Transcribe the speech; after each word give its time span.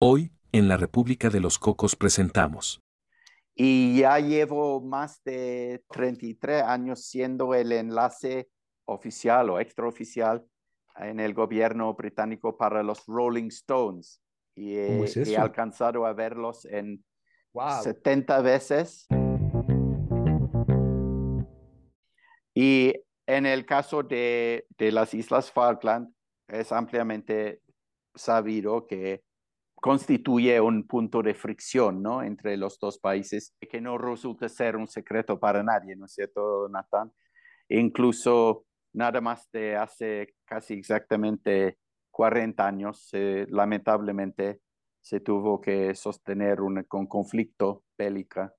Hoy, 0.00 0.30
en 0.52 0.68
la 0.68 0.76
República 0.76 1.28
de 1.28 1.40
los 1.40 1.58
Cocos 1.58 1.96
presentamos. 1.96 2.80
Y 3.56 3.98
ya 3.98 4.20
llevo 4.20 4.80
más 4.80 5.20
de 5.24 5.82
33 5.90 6.62
años 6.62 7.02
siendo 7.02 7.52
el 7.52 7.72
enlace 7.72 8.48
oficial 8.84 9.50
o 9.50 9.58
extraoficial 9.58 10.46
en 10.98 11.18
el 11.18 11.34
gobierno 11.34 11.92
británico 11.94 12.56
para 12.56 12.84
los 12.84 13.06
Rolling 13.06 13.48
Stones. 13.48 14.22
Y 14.54 14.76
he, 14.76 15.36
alcanzado 15.36 16.06
a 16.06 16.12
verlos 16.12 16.64
en 16.66 17.04
70 17.82 18.40
veces. 18.42 19.08
Y 22.54 22.94
en 23.26 23.46
el 23.46 23.66
caso 23.66 24.04
de, 24.04 24.64
de 24.78 24.92
las 24.92 25.12
Islas 25.12 25.50
Falkland, 25.50 26.14
es 26.46 26.70
ampliamente 26.70 27.62
sabido 28.14 28.86
que 28.86 29.26
constituye 29.80 30.60
un 30.60 30.86
punto 30.86 31.22
de 31.22 31.34
fricción 31.34 32.02
¿no? 32.02 32.22
entre 32.22 32.56
los 32.56 32.78
dos 32.78 32.98
países 32.98 33.54
que 33.60 33.80
no 33.80 33.98
resulta 33.98 34.48
ser 34.48 34.76
un 34.76 34.86
secreto 34.86 35.38
para 35.38 35.62
nadie, 35.62 35.96
¿no 35.96 36.06
es 36.06 36.12
cierto, 36.12 36.68
Nathan? 36.68 37.12
incluso 37.68 38.64
nada 38.92 39.20
más 39.20 39.50
de 39.52 39.76
hace 39.76 40.34
casi 40.44 40.74
exactamente 40.74 41.78
40 42.10 42.66
años, 42.66 43.10
lamentablemente, 43.48 44.60
se 45.00 45.20
tuvo 45.20 45.60
que 45.60 45.94
sostener 45.94 46.60
un, 46.60 46.82
conflicto 46.84 47.84
bélico. 47.96 48.50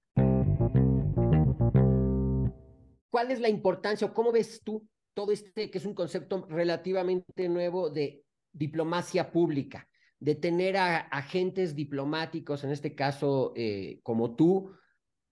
¿Cuál 3.09 3.31
es 3.31 3.39
la 3.39 3.49
importancia 3.49 4.07
o 4.07 4.13
cómo 4.13 4.31
ves 4.31 4.61
tú 4.63 4.87
todo 5.13 5.31
este 5.31 5.69
que 5.69 5.77
es 5.77 5.85
un 5.85 5.93
concepto 5.93 6.45
relativamente 6.47 7.49
nuevo 7.49 7.89
de 7.89 8.23
diplomacia 8.53 9.31
pública? 9.31 9.87
De 10.19 10.35
tener 10.35 10.77
a 10.77 10.97
agentes 10.97 11.75
diplomáticos, 11.75 12.63
en 12.63 12.71
este 12.71 12.95
caso 12.95 13.53
eh, 13.55 13.99
como 14.03 14.35
tú, 14.35 14.71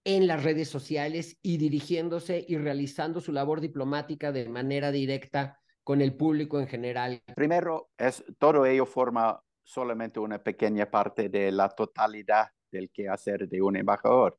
en 0.04 0.26
las 0.26 0.42
redes 0.42 0.68
sociales 0.68 1.38
y 1.42 1.58
dirigiéndose 1.58 2.44
y 2.48 2.56
realizando 2.56 3.20
su 3.20 3.32
labor 3.32 3.60
diplomática 3.60 4.32
de 4.32 4.48
manera 4.48 4.90
directa 4.90 5.58
con 5.84 6.00
el 6.00 6.14
público 6.14 6.60
en 6.60 6.66
general? 6.66 7.22
Primero, 7.34 7.90
es, 7.98 8.24
todo 8.38 8.64
ello 8.64 8.86
forma 8.86 9.40
solamente 9.62 10.18
una 10.20 10.42
pequeña 10.42 10.90
parte 10.90 11.28
de 11.28 11.52
la 11.52 11.68
totalidad 11.68 12.48
del 12.70 12.90
quehacer 12.90 13.48
de 13.48 13.60
un 13.60 13.76
embajador. 13.76 14.38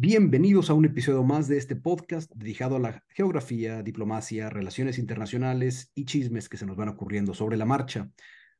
Bienvenidos 0.00 0.70
a 0.70 0.74
un 0.74 0.84
episodio 0.84 1.24
más 1.24 1.48
de 1.48 1.56
este 1.56 1.74
podcast 1.74 2.30
dedicado 2.32 2.76
a 2.76 2.78
la 2.78 3.02
geografía, 3.08 3.82
diplomacia, 3.82 4.48
relaciones 4.48 4.96
internacionales 4.96 5.90
y 5.92 6.04
chismes 6.04 6.48
que 6.48 6.56
se 6.56 6.66
nos 6.66 6.76
van 6.76 6.88
ocurriendo 6.88 7.34
sobre 7.34 7.56
la 7.56 7.64
marcha. 7.64 8.08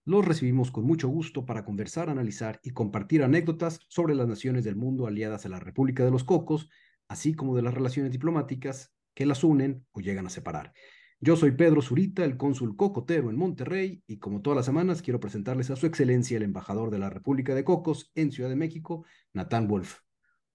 Los 0.04 0.24
recibimos 0.24 0.72
con 0.72 0.84
mucho 0.84 1.06
gusto 1.06 1.46
para 1.46 1.64
conversar, 1.64 2.10
analizar 2.10 2.58
y 2.64 2.70
compartir 2.70 3.22
anécdotas 3.22 3.78
sobre 3.88 4.16
las 4.16 4.26
naciones 4.26 4.64
del 4.64 4.74
mundo 4.74 5.06
aliadas 5.06 5.46
a 5.46 5.48
la 5.48 5.60
República 5.60 6.04
de 6.04 6.10
los 6.10 6.24
Cocos, 6.24 6.70
así 7.06 7.34
como 7.34 7.54
de 7.54 7.62
las 7.62 7.74
relaciones 7.74 8.10
diplomáticas 8.10 8.92
que 9.14 9.24
las 9.24 9.44
unen 9.44 9.86
o 9.92 10.00
llegan 10.00 10.26
a 10.26 10.30
separar. 10.30 10.72
Yo 11.20 11.36
soy 11.36 11.52
Pedro 11.52 11.82
Zurita, 11.82 12.24
el 12.24 12.36
cónsul 12.36 12.74
cocotero 12.74 13.30
en 13.30 13.36
Monterrey, 13.36 14.02
y 14.08 14.18
como 14.18 14.42
todas 14.42 14.56
las 14.56 14.66
semanas 14.66 15.02
quiero 15.02 15.20
presentarles 15.20 15.70
a 15.70 15.76
su 15.76 15.86
excelencia 15.86 16.36
el 16.36 16.42
embajador 16.42 16.90
de 16.90 16.98
la 16.98 17.10
República 17.10 17.54
de 17.54 17.62
Cocos 17.62 18.10
en 18.16 18.32
Ciudad 18.32 18.50
de 18.50 18.56
México, 18.56 19.04
Natán 19.32 19.68
Wolf. 19.68 20.00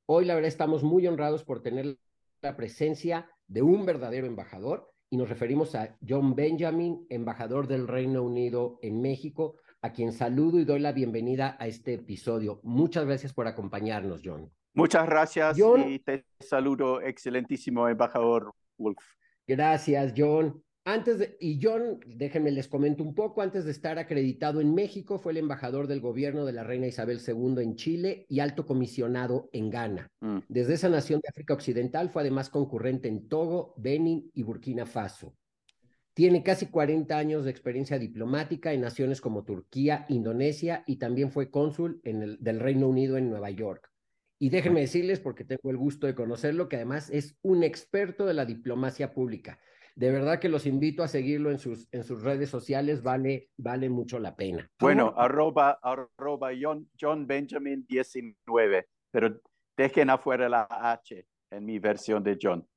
Hoy, 0.06 0.26
la 0.26 0.36
verdad, 0.36 0.50
estamos 0.50 0.84
muy 0.84 1.08
honrados 1.08 1.44
por 1.46 1.62
tener 1.62 1.98
la 2.42 2.58
presencia 2.58 3.30
de 3.48 3.62
un 3.62 3.86
verdadero 3.86 4.28
embajador 4.28 4.92
y 5.10 5.16
nos 5.16 5.30
referimos 5.30 5.76
a 5.76 5.96
John 6.08 6.36
Benjamin, 6.36 7.06
embajador 7.10 7.68
del 7.68 7.88
Reino 7.88 8.22
Unido 8.24 8.80
en 8.82 9.02
México, 9.02 9.56
a 9.82 9.94
quien 9.94 10.12
saludo 10.12 10.60
y 10.60 10.66
doy 10.66 10.80
la 10.80 10.92
bienvenida 10.92 11.56
a 11.60 11.68
este 11.68 11.94
episodio. 11.94 12.60
Muchas 12.64 13.06
gracias 13.06 13.34
por 13.34 13.48
acompañarnos, 13.48 14.22
John. 14.26 14.52
Muchas 14.74 15.06
gracias 15.06 15.58
y 15.58 16.00
te 16.00 16.26
saludo, 16.40 17.00
excelentísimo 17.00 17.88
embajador 17.88 18.54
Wolf. 18.78 18.98
Gracias, 19.46 20.14
John. 20.18 20.63
Antes 20.86 21.18
de, 21.18 21.38
y 21.40 21.60
John, 21.62 22.02
déjenme 22.06 22.52
les 22.52 22.68
comento 22.68 23.04
un 23.04 23.16
poco, 23.16 23.42
antes 23.42 23.64
de 23.64 23.72
estar 23.72 23.98
acreditado 24.00 24.60
en 24.60 24.76
México, 24.76 25.18
fue 25.18 25.32
el 25.32 25.38
embajador 25.38 25.88
del 25.88 26.02
gobierno 26.02 26.46
de 26.46 26.52
la 26.52 26.66
reina 26.66 26.88
Isabel 26.88 27.22
II 27.26 27.64
en 27.64 27.78
Chile 27.78 28.26
y 28.28 28.42
alto 28.42 28.66
comisionado 28.66 29.50
en 29.54 29.70
Ghana. 29.70 30.12
Mm. 30.20 30.40
Desde 30.50 30.74
esa 30.74 30.90
nación 30.90 31.22
de 31.22 31.30
África 31.30 31.54
Occidental 31.54 32.10
fue 32.10 32.24
además 32.24 32.50
concurrente 32.50 33.08
en 33.08 33.30
Togo, 33.30 33.74
Benin 33.78 34.30
y 34.34 34.44
Burkina 34.44 34.86
Faso. 34.86 35.38
Tiene 36.14 36.44
casi 36.44 36.66
40 36.66 37.18
años 37.18 37.46
de 37.46 37.52
experiencia 37.52 37.98
diplomática 37.98 38.74
en 38.74 38.82
naciones 38.82 39.22
como 39.22 39.46
Turquía, 39.46 40.06
Indonesia 40.10 40.84
y 40.86 40.98
también 40.98 41.32
fue 41.32 41.50
cónsul 41.50 42.02
en 42.04 42.24
el, 42.24 42.44
del 42.44 42.60
Reino 42.60 42.90
Unido 42.90 43.16
en 43.16 43.30
Nueva 43.30 43.52
York. 43.52 43.90
Y 44.38 44.50
déjenme 44.50 44.82
decirles, 44.82 45.22
porque 45.22 45.46
tengo 45.46 45.72
el 45.72 45.78
gusto 45.78 46.08
de 46.08 46.16
conocerlo, 46.16 46.68
que 46.68 46.76
además 46.76 47.10
es 47.10 47.38
un 47.42 47.64
experto 47.64 48.26
de 48.26 48.34
la 48.34 48.46
diplomacia 48.46 49.14
pública 49.14 49.60
de 49.96 50.12
verdad 50.12 50.40
que 50.40 50.50
los 50.50 50.66
invito 50.66 51.04
a 51.04 51.08
seguirlo 51.08 51.52
en 51.52 51.60
sus, 51.60 51.88
en 51.92 52.04
sus 52.04 52.22
redes 52.22 52.50
sociales, 52.50 53.04
vale, 53.04 53.50
vale 53.58 53.90
mucho 53.90 54.20
la 54.20 54.36
pena. 54.36 54.70
Bueno, 54.80 55.14
arroba, 55.16 55.80
arroba 55.82 56.50
John, 56.60 56.90
John 57.00 57.28
Benjamin 57.28 57.86
19, 57.88 58.88
pero 59.12 59.40
dejen 59.78 60.10
afuera 60.10 60.50
la 60.50 60.68
H 60.70 61.26
en 61.52 61.66
mi 61.66 61.80
versión 61.80 62.24
de 62.24 62.38
John. 62.42 62.68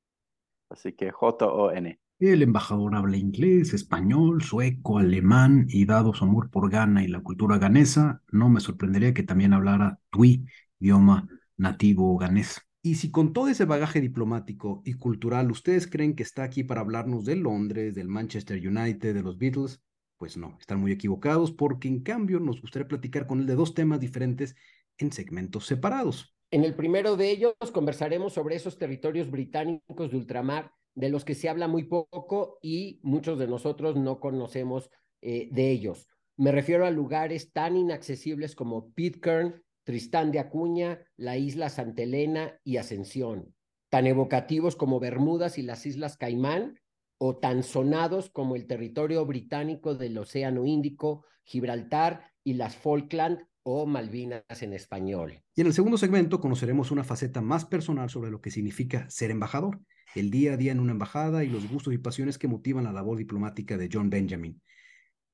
Así 0.69 0.93
que 0.93 1.11
J-O-N. 1.11 1.99
El 2.19 2.43
embajador 2.43 2.95
habla 2.95 3.17
inglés, 3.19 3.75
español, 3.75 4.43
sueco, 4.43 4.99
alemán 4.99 5.67
y 5.69 5.85
dado 5.85 6.15
su 6.15 6.25
amor 6.25 6.51
por 6.51 6.71
Ghana 6.71 7.05
y 7.05 7.09
la 7.09 7.21
cultura 7.21 7.59
ganesa, 7.59 8.23
no 8.33 8.49
me 8.49 8.61
sorprendería 8.61 9.13
que 9.13 9.23
también 9.23 9.53
hablara 9.53 9.99
Twi, 10.11 10.47
idioma 10.81 11.29
nativo 11.59 12.17
ganés. 12.17 12.66
Y 12.87 12.95
si 12.95 13.11
con 13.11 13.33
todo 13.33 13.49
ese 13.49 13.65
bagaje 13.65 14.01
diplomático 14.01 14.81
y 14.85 14.93
cultural 14.93 15.51
ustedes 15.51 15.89
creen 15.89 16.15
que 16.15 16.23
está 16.23 16.45
aquí 16.45 16.63
para 16.63 16.83
hablarnos 16.83 17.25
de 17.25 17.35
Londres, 17.35 17.97
del 17.97 18.07
Manchester 18.07 18.65
United, 18.65 19.13
de 19.13 19.25
los 19.25 19.39
Beatles, 19.39 19.83
pues 20.17 20.37
no, 20.37 20.57
están 20.61 20.79
muy 20.79 20.93
equivocados 20.93 21.51
porque 21.51 21.89
en 21.89 22.05
cambio 22.05 22.39
nos 22.39 22.61
gustaría 22.61 22.87
platicar 22.87 23.27
con 23.27 23.41
él 23.41 23.47
de 23.47 23.57
dos 23.57 23.75
temas 23.75 23.99
diferentes 23.99 24.55
en 24.99 25.11
segmentos 25.11 25.67
separados. 25.67 26.37
En 26.53 26.63
el 26.63 26.77
primero 26.77 27.17
de 27.17 27.29
ellos 27.29 27.57
conversaremos 27.75 28.35
sobre 28.35 28.55
esos 28.55 28.79
territorios 28.79 29.33
británicos 29.33 30.13
de 30.13 30.17
ultramar 30.17 30.71
de 30.95 31.09
los 31.09 31.25
que 31.25 31.35
se 31.35 31.49
habla 31.49 31.67
muy 31.67 31.89
poco 31.89 32.61
y 32.63 33.01
muchos 33.03 33.37
de 33.41 33.49
nosotros 33.49 33.97
no 33.97 34.21
conocemos 34.21 34.91
eh, 35.23 35.49
de 35.51 35.73
ellos. 35.73 36.07
Me 36.37 36.53
refiero 36.53 36.87
a 36.87 36.93
lugares 36.93 37.51
tan 37.51 37.77
inaccesibles 37.77 38.55
como 38.55 38.93
Pitcairn, 38.93 39.61
Tristán 39.87 40.33
de 40.33 40.41
Acuña, 40.41 40.99
la 41.17 41.37
isla 41.37 41.69
Santa 41.69 42.03
Elena 42.03 42.59
y 42.65 42.79
Ascensión, 42.79 43.55
tan 43.89 44.09
evocativos 44.09 44.75
como 44.75 44.99
Bermudas 44.99 45.59
y 45.59 45.63
las 45.63 45.87
Islas 45.87 46.17
Caimán, 46.17 46.81
o 47.19 47.37
tan 47.37 47.63
sonados 47.63 48.29
como 48.29 48.57
el 48.57 48.67
territorio 48.67 49.25
británico 49.25 49.95
del 49.95 50.19
Océano 50.19 50.67
Índico, 50.67 51.25
Gibraltar 51.45 52.33
y 52.43 52.55
las 52.55 52.75
Falkland 52.75 53.39
o 53.63 53.87
Malvinas 53.87 54.43
en 54.61 54.73
español. 54.73 55.41
Y 55.55 55.61
en 55.61 55.69
el 55.69 55.73
segundo 55.73 55.99
segmento 55.99 56.41
conoceremos 56.41 56.91
una 56.91 57.05
faceta 57.05 57.41
más 57.41 57.65
personal 57.65 58.11
sobre 58.11 58.33
lo 58.33 58.41
que 58.41 58.51
significa 58.51 59.09
ser 59.09 59.31
embajador, 59.31 59.81
el 60.17 60.33
día 60.33 60.55
a 60.55 60.57
día 60.57 60.73
en 60.73 60.81
una 60.81 60.93
embajada 60.93 61.45
y 61.45 61.49
los 61.49 61.71
gustos 61.71 61.95
y 61.95 61.99
pasiones 61.99 62.39
que 62.39 62.49
motivan 62.49 62.85
la 62.85 62.93
labor 62.93 63.19
diplomática 63.19 63.79
de 63.79 63.89
John 63.91 64.11
Benjamin. 64.11 64.61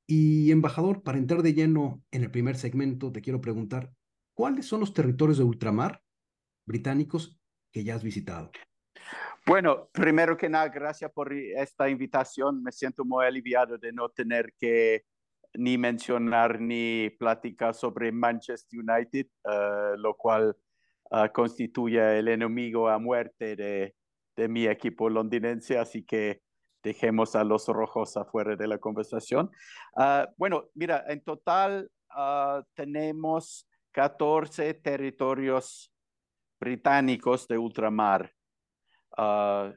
Y 0.07 0.51
embajador, 0.51 1.03
para 1.03 1.17
entrar 1.17 1.43
de 1.43 1.55
lleno 1.55 2.03
en 2.11 2.23
el 2.23 2.31
primer 2.31 2.57
segmento, 2.57 3.13
te 3.13 3.23
quiero 3.23 3.41
preguntar, 3.41 3.95
¿cuáles 4.35 4.67
son 4.67 4.81
los 4.81 4.95
territorios 4.95 5.39
de 5.39 5.45
ultramar 5.45 6.03
británicos 6.67 7.41
que 7.73 7.85
ya 7.85 7.95
has 7.95 8.03
visitado? 8.03 8.51
Bueno, 9.47 9.89
primero 9.93 10.37
que 10.37 10.49
nada, 10.49 10.69
gracias 10.69 11.11
por 11.13 11.33
esta 11.33 11.89
invitación. 11.89 12.63
Me 12.63 12.71
siento 12.71 13.05
muy 13.05 13.27
aliviado 13.27 13.77
de 13.77 13.93
no 13.93 14.09
tener 14.09 14.55
que 14.59 15.05
ni 15.55 15.77
mencionar 15.77 16.61
ni 16.61 17.11
platicar 17.19 17.75
sobre 17.75 18.13
Manchester 18.13 18.79
United, 18.79 19.27
eh, 19.27 19.95
lo 19.99 20.15
cual 20.15 20.57
eh, 21.11 21.29
constituye 21.33 22.19
el 22.19 22.29
enemigo 22.29 22.89
a 22.89 22.99
muerte 22.99 23.57
de, 23.57 23.95
de, 24.37 24.49
mi 24.49 24.67
equipo 24.67 25.11
londinense, 25.11 25.77
así 25.77 26.05
que 26.05 26.41
dejemos 26.83 27.37
a 27.37 27.45
los 27.45 27.67
rojos 27.69 28.17
afuera 28.17 28.57
de 28.57 28.67
la 28.67 28.79
conversación. 28.79 29.51
Ah, 29.97 30.29
bueno, 30.37 30.71
mira, 30.75 31.05
en 31.09 31.23
total 31.23 31.91
ah, 32.11 32.63
tenemos 32.75 33.69
14 33.93 34.75
territorios 34.75 35.93
británicos 36.59 37.47
de 37.49 37.59
ultramar. 37.59 38.33
Ah, 39.17 39.73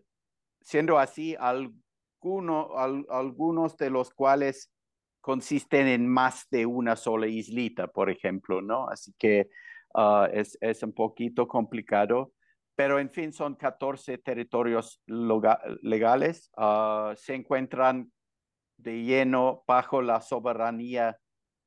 siendo 0.62 0.98
así, 0.98 1.36
algunos 1.38 2.68
de 3.78 3.90
los 3.90 4.10
cuales 4.12 4.72
consisten 5.22 5.88
en 5.88 6.08
más 6.08 6.48
de 6.50 6.66
una 6.66 6.96
sola 6.96 7.28
islita, 7.28 7.88
por 7.88 8.10
ejemplo, 8.10 8.62
¿no? 8.62 8.88
Así 8.88 9.14
que 9.18 9.50
ah, 9.94 10.30
es, 10.32 10.58
es, 10.62 10.82
un 10.84 10.94
poquito 10.94 11.48
complicado, 11.48 12.32
pero 12.76 13.00
en 13.00 13.10
fin, 13.10 13.34
son 13.34 13.56
14 13.56 14.18
territorios 14.20 15.02
legales. 15.08 16.52
se 17.16 17.34
encuentran 17.34 18.12
de 18.78 19.04
lleno 19.04 19.64
bajo 19.68 20.02
la 20.02 20.22
soberanía 20.22 21.18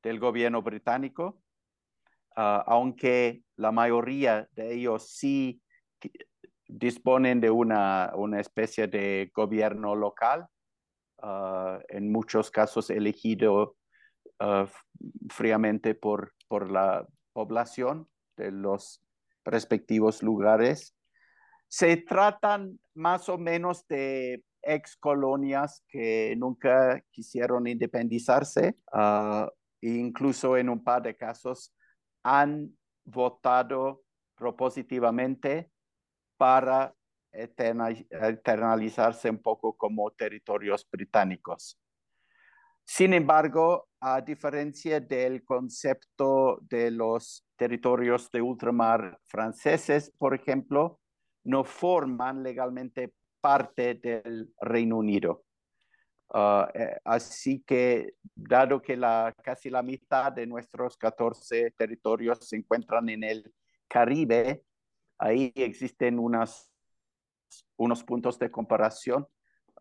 del 0.03 0.19
gobierno 0.19 0.61
británico, 0.61 1.41
ah, 2.39 2.63
aunque 2.67 3.43
la 3.57 3.71
mayoría 3.71 4.47
de 4.55 4.73
ellos 4.73 5.09
sí 5.09 5.61
disponen 6.67 7.41
de 7.41 7.49
una, 7.49 8.11
una 8.15 8.39
especie 8.39 8.87
de 8.87 9.29
gobierno 9.33 9.95
local, 9.95 10.47
ah, 11.21 11.79
en 11.89 12.11
muchos 12.11 12.49
casos 12.49 12.89
elegido 12.89 13.75
ah, 14.39 14.67
fríamente 15.29 15.95
por, 15.95 16.33
por 16.47 16.71
la 16.71 17.05
población 17.33 18.07
de 18.37 18.51
los 18.51 19.03
respectivos 19.43 20.23
lugares. 20.23 20.95
Se 21.67 21.97
tratan 21.97 22.79
más 22.93 23.27
o 23.27 23.37
menos 23.37 23.85
de 23.87 24.43
ex 24.61 24.95
colonias 24.95 25.83
que 25.87 26.35
nunca 26.37 27.03
quisieron 27.11 27.67
independizarse, 27.67 28.75
uh, 28.93 29.47
incluso 29.81 30.57
en 30.57 30.69
un 30.69 30.83
par 30.83 31.01
de 31.01 31.15
casos 31.15 31.73
han 32.23 32.77
votado 33.05 34.03
propositivamente 34.35 35.71
para 36.37 36.95
eternalizarse 37.31 39.29
un 39.29 39.41
poco 39.41 39.73
como 39.77 40.11
territorios 40.11 40.87
británicos. 40.89 41.79
Sin 42.85 43.13
embargo, 43.13 43.87
a 43.99 44.21
diferencia 44.21 44.99
del 44.99 45.43
concepto 45.43 46.57
de 46.61 46.89
los 46.89 47.45
territorios 47.55 48.31
de 48.31 48.41
ultramar 48.41 49.19
franceses, 49.27 50.11
por 50.17 50.33
ejemplo, 50.33 50.99
no 51.43 51.63
forman 51.63 52.41
legalmente 52.41 53.13
parte 53.41 53.93
del 53.95 54.51
Reino 54.59 54.97
Unido. 54.97 55.43
Ah, 56.31 56.69
eh, 56.75 56.99
así 57.05 57.63
que, 57.65 58.13
dado 58.35 58.81
que 58.81 58.99
casi 59.43 59.69
la 59.69 59.81
mitad 59.81 60.31
de 60.31 60.45
nuestros 60.45 60.95
14 60.97 61.71
territorios 61.71 62.47
se 62.47 62.55
encuentran 62.57 63.09
en 63.09 63.23
el 63.23 63.53
Caribe, 63.87 64.63
ahí 65.17 65.51
existen 65.55 66.19
unas, 66.19 66.71
unos 67.77 68.03
puntos 68.03 68.37
de 68.37 68.51
comparación. 68.51 69.27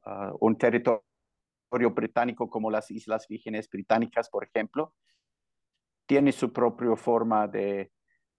Ah, 0.05 0.33
un 0.41 0.57
territorio 0.57 1.03
británico 1.95 2.49
como 2.49 2.71
las 2.71 2.91
Islas 2.91 3.27
Vírgenes 3.29 3.69
Británicas, 3.69 4.31
por 4.31 4.45
ejemplo, 4.45 4.95
tiene 6.07 6.33
su, 6.33 6.51
propia 6.51 6.97
forma 6.97 7.47
de, 7.47 7.93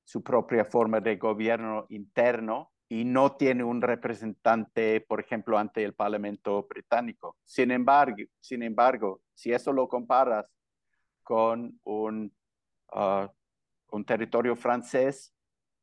su 0.03 0.23
propia 0.23 0.65
forma 0.65 0.99
de 0.99 1.17
gobierno 1.17 1.85
interno 1.89 2.71
y 2.91 3.05
no 3.05 3.35
tiene 3.35 3.63
un 3.63 3.81
representante, 3.81 4.99
por 5.01 5.19
ejemplo, 5.19 5.59
ante 5.59 5.83
el 5.83 5.93
Parlamento 5.93 6.65
británico. 6.67 7.37
Sin 7.45 7.69
embargo, 7.71 8.23
sin 8.41 8.63
embargo 8.63 9.21
si 9.35 9.53
eso 9.53 9.71
lo 9.71 9.87
comparas 9.87 10.51
con 11.23 11.79
un, 11.83 12.35
ah, 12.91 13.31
un 13.91 14.03
territorio 14.03 14.55
francés 14.55 15.33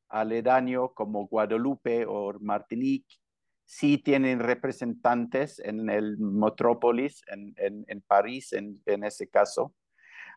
aledaño 0.08 0.92
como 0.92 1.26
Guadalupe 1.26 2.04
o 2.06 2.34
Martinique, 2.40 3.16
sí 3.64 3.98
tienen 3.98 4.40
representantes 4.40 5.58
en 5.60 5.88
el 5.88 6.18
metrópolis, 6.18 7.22
en, 7.28 7.54
en, 7.56 8.00
París, 8.02 8.52
en, 8.52 8.80
en 8.86 9.04
ese 9.04 9.28
caso. 9.28 9.74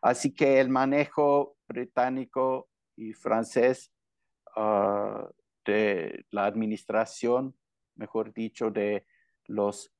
Así 0.02 0.32
que 0.34 0.60
el 0.60 0.68
manejo 0.68 1.56
británico 1.68 2.68
y 2.96 3.12
francés 3.12 3.92
uh, 4.56 5.28
de 5.64 6.24
la 6.30 6.46
administración, 6.46 7.54
mejor 7.94 8.32
dicho, 8.32 8.70
de 8.70 9.06
los 9.46 9.92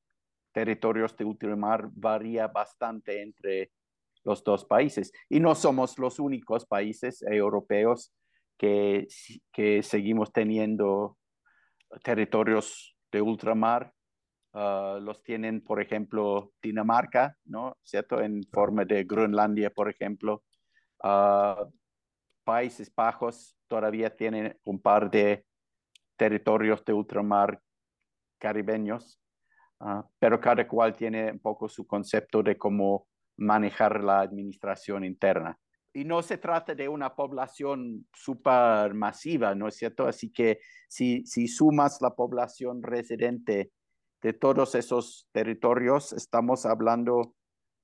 territorios 0.52 1.16
de 1.16 1.24
ultramar 1.24 1.88
varía 1.92 2.48
bastante 2.48 3.22
entre 3.22 3.72
los 4.24 4.42
dos 4.44 4.64
países. 4.64 5.12
Y 5.28 5.40
no 5.40 5.54
somos 5.54 5.98
los 5.98 6.18
únicos 6.18 6.66
países 6.66 7.22
europeos 7.22 8.12
que, 8.58 9.06
que 9.52 9.82
seguimos 9.82 10.32
teniendo 10.32 11.16
territorios 12.02 12.96
de 13.10 13.22
ultramar. 13.22 13.92
Ah, 14.52 14.98
los 15.00 15.22
tienen, 15.22 15.62
por 15.62 15.80
ejemplo, 15.80 16.52
Dinamarca, 16.60 17.36
¿no? 17.44 17.76
¿Cierto? 17.82 18.20
En 18.20 18.42
forma 18.52 18.84
de 18.84 19.04
Groenlandia, 19.04 19.70
por 19.70 19.88
ejemplo. 19.88 20.42
Uh, 21.02 21.70
Países 22.44 22.92
Bajos 22.94 23.56
todavía 23.68 24.14
tienen 24.14 24.58
un 24.64 24.80
par 24.80 25.10
de 25.10 25.46
territorios 26.20 26.84
de 26.84 26.92
ultramar 26.92 27.62
caribeños, 28.38 29.18
ah, 29.80 30.06
pero 30.18 30.38
cada 30.38 30.68
cual 30.68 30.94
tiene 30.94 31.32
un 31.32 31.38
poco 31.38 31.66
su 31.66 31.86
concepto 31.86 32.42
de 32.42 32.58
cómo 32.58 33.08
manejar 33.38 34.04
la 34.04 34.20
administración 34.20 35.02
interna. 35.02 35.58
Y 35.94 36.04
no 36.04 36.20
se 36.20 36.36
trata 36.36 36.74
de 36.74 36.90
una 36.90 37.16
población 37.16 38.06
súper 38.12 38.92
masiva, 38.92 39.54
¿no 39.54 39.66
es 39.66 39.76
cierto? 39.76 40.06
Así 40.06 40.30
que 40.30 40.58
si, 40.90 41.24
si 41.24 41.48
sumas 41.48 42.02
la 42.02 42.10
población 42.10 42.82
residente 42.82 43.72
de 44.20 44.32
todos 44.34 44.74
esos 44.74 45.26
territorios, 45.32 46.12
estamos 46.12 46.66
hablando 46.66 47.34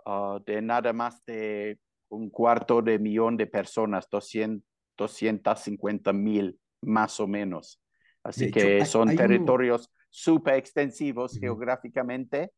ah, 0.05 0.39
de 0.45 0.61
nada 0.61 0.93
más 0.93 1.25
de 1.25 1.81
un 2.11 2.29
cuarto 2.29 2.83
de 2.83 2.99
millón 2.99 3.39
de 3.39 3.47
personas, 3.47 4.11
200, 4.11 4.63
250 4.99 6.13
mil 6.13 6.61
más 6.83 7.19
o 7.19 7.27
menos. 7.27 7.81
Así 8.27 8.51
que 8.51 8.85
son 8.85 9.15
territorios 9.15 9.91
súper 10.11 10.55
extensivos 10.55 11.39
geográficamente, 11.39 12.53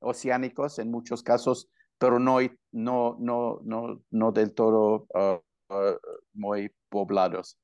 oceánicos 0.00 0.78
en 0.78 0.90
muchos 0.90 1.22
casos, 1.22 1.68
pero 1.98 2.18
no, 2.18 2.38
no, 2.72 3.16
no, 3.20 3.60
no, 3.62 4.02
no 4.10 4.32
del 4.32 4.54
todo 4.54 5.06
ah, 5.14 5.40
ah, 5.68 5.96
muy 6.32 6.72
poblados. 6.88 7.58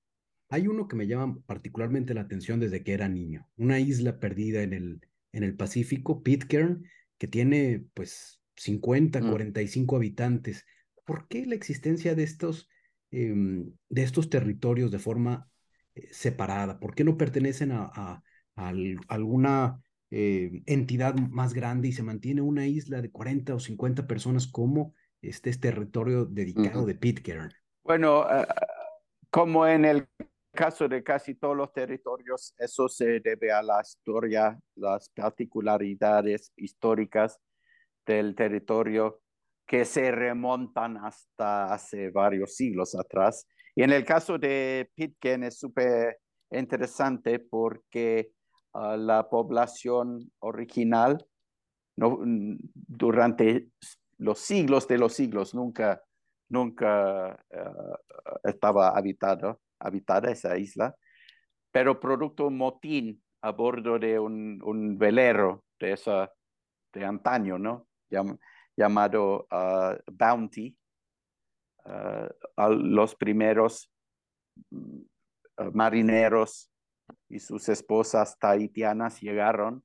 Hay 0.51 0.67
uno 0.69 0.89
que 0.89 0.97
me 0.97 1.07
llama 1.07 1.39
particularmente 1.47 2.15
la 2.15 2.23
atención 2.23 2.61
desde 2.61 2.83
que 2.83 2.93
era 2.93 3.09
niño, 3.09 3.49
una 3.57 3.79
isla 3.79 4.19
perdida 4.19 4.63
en 4.63 4.73
el, 4.73 5.01
en 5.33 5.43
el 5.43 5.57
Pacífico, 5.57 6.23
Pitcairn, 6.23 6.85
que 7.19 7.29
tiene 7.29 7.85
pues 7.95 8.41
50, 8.57 9.21
45 9.21 9.95
mm. 9.95 9.97
habitantes. 9.97 10.67
¿Por 11.05 11.29
qué 11.29 11.47
la 11.47 11.55
existencia 11.55 12.15
de 12.15 12.23
estos, 12.23 12.69
em, 13.11 13.73
de 13.89 14.03
estos 14.03 14.29
territorios 14.29 14.91
de 14.91 14.99
forma 14.99 15.51
separada? 16.11 16.79
¿Por 16.79 16.95
qué 16.95 17.05
no 17.05 17.17
pertenecen 17.17 17.73
a, 17.73 18.23
alguna 18.57 19.81
eh, 20.11 20.63
entidad 20.67 21.15
más 21.15 21.55
grande 21.55 21.89
y 21.89 21.93
se 21.93 22.03
mantiene 22.03 22.41
una 22.41 22.67
isla 22.67 23.01
de 23.01 23.11
40 23.11 23.55
o 23.55 23.61
50 23.61 24.09
personas 24.09 24.49
como 24.49 24.95
este 25.23 25.51
es 25.51 25.61
territorio 25.61 26.25
dedicado 26.25 26.85
de 26.85 26.95
Pitcairn? 26.95 27.53
Bueno, 27.85 28.27
eh, 28.29 28.47
como 29.31 29.67
en 29.67 29.85
el 29.85 30.09
caso 30.53 30.89
de 30.89 31.05
casi 31.05 31.35
todos 31.35 31.57
los 31.57 31.73
territorios, 31.73 32.53
eso 32.59 32.89
se 32.89 33.21
debe 33.21 33.53
a 33.53 33.63
la 33.63 33.81
historia, 33.81 34.59
las 34.75 35.09
particularidades 35.11 36.53
históricas 36.57 37.39
del 38.05 38.35
territorio 38.35 39.21
que 39.67 39.85
se 39.85 40.11
remontan 40.11 40.97
hasta 40.97 41.73
hace 41.73 42.11
varios 42.11 42.57
siglos 42.57 42.95
atrás 42.95 43.47
y 43.79 43.85
en 43.85 43.93
el 43.93 44.05
caso 44.05 44.39
de 44.39 44.91
Pitcairn 44.97 45.45
es 45.45 45.61
súper 45.61 46.19
interesante 46.51 47.39
porque 47.39 48.33
ah, 48.73 48.97
la 48.97 49.29
población 49.29 50.33
original 50.41 51.25
no, 51.95 52.19
durante 52.75 53.69
los 54.17 54.41
siglos 54.41 54.89
de 54.89 54.99
los 54.99 55.13
siglos 55.13 55.55
nunca, 55.55 56.03
nunca 56.49 57.35
ah, 57.35 57.99
estaba 58.43 58.99
habitado, 58.99 59.61
habitada 59.79 60.33
esa 60.33 60.59
isla, 60.59 60.97
pero 61.71 62.01
producto 62.01 62.49
un 62.49 62.57
motín 62.57 63.23
a 63.43 63.53
bordo 63.53 63.97
de 63.97 64.19
un, 64.19 64.99
velero 64.99 65.63
de, 65.79 65.93
esa, 65.93 66.29
de 66.93 67.05
antaño, 67.05 67.61
¿no? 67.61 67.87
llamado 68.77 69.47
ah, 69.53 69.97
Bounty, 70.11 70.77
a 71.89 72.69
los 72.69 73.15
primeros 73.15 73.91
mm, 74.71 75.01
marineros 75.73 76.71
y 77.29 77.39
sus 77.39 77.69
esposas 77.69 78.39
tahitianas 78.39 79.21
llegaron 79.21 79.83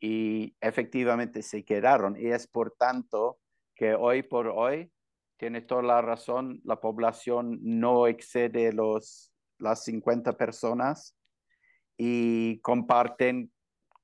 y 0.00 0.56
efectivamente 0.60 1.42
se 1.42 1.64
quedaron. 1.64 2.16
Y 2.16 2.28
es 2.28 2.46
por 2.46 2.72
tanto 2.72 3.38
que 3.74 3.94
hoy 3.94 4.22
por 4.22 4.48
hoy 4.48 4.90
tiene 5.36 5.60
toda 5.60 5.82
la 5.82 6.02
razón, 6.02 6.60
la 6.64 6.80
población 6.80 7.58
no 7.62 8.06
excede 8.06 8.72
los, 8.72 9.32
las 9.58 9.84
50 9.84 10.36
personas 10.36 11.16
y 11.96 12.60
comparten 12.60 13.52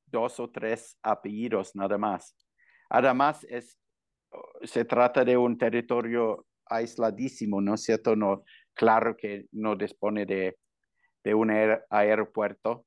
dos 0.07 0.41
o 0.41 0.51
tres 0.51 0.99
apellidos 1.03 1.75
nada 1.77 1.97
más. 1.99 2.35
Además, 2.91 3.45
es, 3.49 3.79
se 4.63 4.85
trata 4.85 5.25
de 5.25 5.37
un 5.37 5.59
territorio 5.59 6.47
aisladísimo, 6.69 7.61
¿no 7.61 7.75
es 7.75 7.83
cierto? 7.83 8.17
No, 8.17 8.45
claro 8.75 9.17
que 9.17 9.47
no 9.53 9.77
dispone 9.77 10.27
de, 10.27 10.57
de 11.25 11.35
un 11.35 11.51
aeropuerto. 11.91 12.87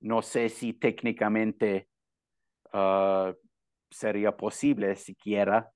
No 0.00 0.22
sé 0.22 0.48
si 0.48 0.72
técnicamente 0.74 1.88
ah, 2.72 3.32
sería 3.90 4.36
posible 4.36 4.96
siquiera 4.96 5.70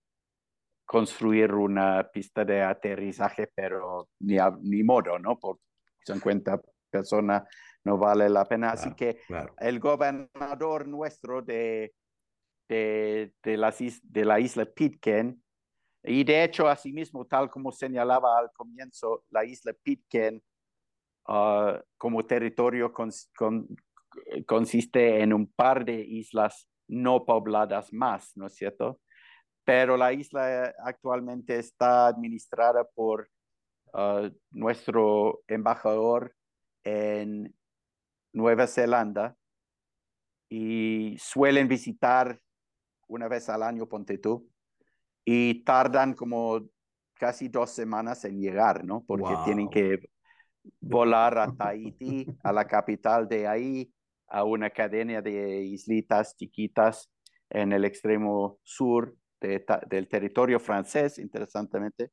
construir 0.85 1.55
una 1.55 2.11
pista 2.13 2.45
de 2.45 2.63
aterrizaje, 2.63 3.49
pero 3.55 4.09
ni, 4.19 4.37
ni 4.63 4.83
modo, 4.83 5.19
¿no? 5.19 5.39
Por 5.39 5.59
50 6.05 6.61
personas 6.91 7.45
no 7.85 7.97
vale 7.97 8.29
la 8.29 8.45
pena. 8.45 8.73
Así 8.73 8.95
que 8.95 9.21
el 9.59 9.79
gobernador 9.79 10.89
nuestro 10.89 11.43
de, 11.43 11.95
de, 12.69 13.33
de, 13.45 13.95
de 14.03 14.25
la 14.25 14.41
isla 14.41 14.65
Pitcairn, 14.65 15.41
y 16.03 16.25
de 16.25 16.45
hecho, 16.45 16.69
asimismo, 16.69 17.27
tal 17.27 17.51
como 17.51 17.73
señalaba 17.73 18.39
al 18.39 18.51
comienzo, 18.53 19.25
la 19.31 19.45
isla 19.45 19.73
Pitcairn 19.83 20.43
ah, 21.29 21.81
como 21.97 22.25
territorio 22.25 22.93
consiste 24.47 25.21
en 25.21 25.33
un 25.33 25.47
par 25.53 25.85
de 25.85 26.01
islas 26.01 26.67
no 26.89 27.25
pobladas 27.25 27.93
más, 27.93 28.33
¿no 28.37 28.47
es 28.47 28.55
cierto? 28.55 29.01
pero 29.71 29.97
la 29.97 30.13
isla 30.13 30.75
actualmente 30.85 31.57
está 31.57 32.09
administrada 32.09 32.83
por 32.83 33.31
uh, 33.93 34.29
nuestro 34.51 35.43
embajador 35.47 36.35
en 36.83 37.55
Nueva 38.33 38.67
Zelanda 38.67 39.37
y 40.49 41.17
suelen 41.21 41.69
visitar 41.69 42.41
una 43.07 43.29
vez 43.29 43.49
al 43.49 43.63
año, 43.63 43.87
ponte 43.87 44.19
tú, 44.19 44.51
y 45.25 45.63
tardan 45.65 46.15
como 46.15 46.61
casi 47.15 47.49
dos 47.49 47.71
semanas 47.71 48.25
en 48.25 48.41
llegar, 48.41 48.85
¿no? 48.85 49.05
Porque 49.07 49.35
tienen 49.45 49.69
que 49.69 50.11
volar 50.81 51.39
a 51.39 51.55
Tahití, 51.55 52.27
a 52.43 52.53
la 52.53 52.67
capital 52.67 53.29
de 53.29 53.47
ahí, 53.47 53.93
a 54.29 54.45
una 54.45 54.71
cadena 54.71 55.21
de 55.21 55.63
islitas 55.63 56.37
chiquitas 56.37 57.11
en 57.51 57.73
el 57.73 57.85
extremo 57.85 58.59
sur 58.63 59.15
del 59.41 60.09
territorio 60.09 60.61
francés, 60.61 61.19
interesantemente, 61.19 62.11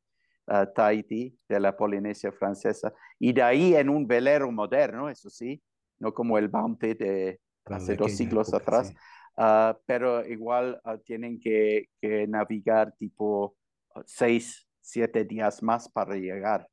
Tahiti, 0.76 1.38
de 1.48 1.60
la 1.60 1.76
Polinesia 1.76 2.32
francesa, 2.32 2.94
y 3.20 3.34
de 3.34 3.44
ahí 3.44 3.76
en 3.76 3.90
un 3.90 4.08
velero 4.08 4.50
moderno, 4.52 5.10
eso 5.10 5.30
sí, 5.30 5.62
no 6.00 6.14
como 6.14 6.38
el 6.38 6.48
Bounty 6.48 6.94
de 6.94 7.40
hace 7.66 7.96
dos 7.96 8.14
siglos 8.14 8.54
atrás, 8.54 8.94
ah, 9.38 9.78
pero 9.86 10.26
igual 10.26 10.80
ah, 10.84 10.98
tienen 10.98 11.40
que, 11.40 11.90
navegar 12.28 12.94
tipo 12.98 13.56
seis, 14.06 14.68
siete 14.82 15.24
días 15.24 15.64
más 15.64 15.90
para 15.90 16.16
llegar. 16.16 16.68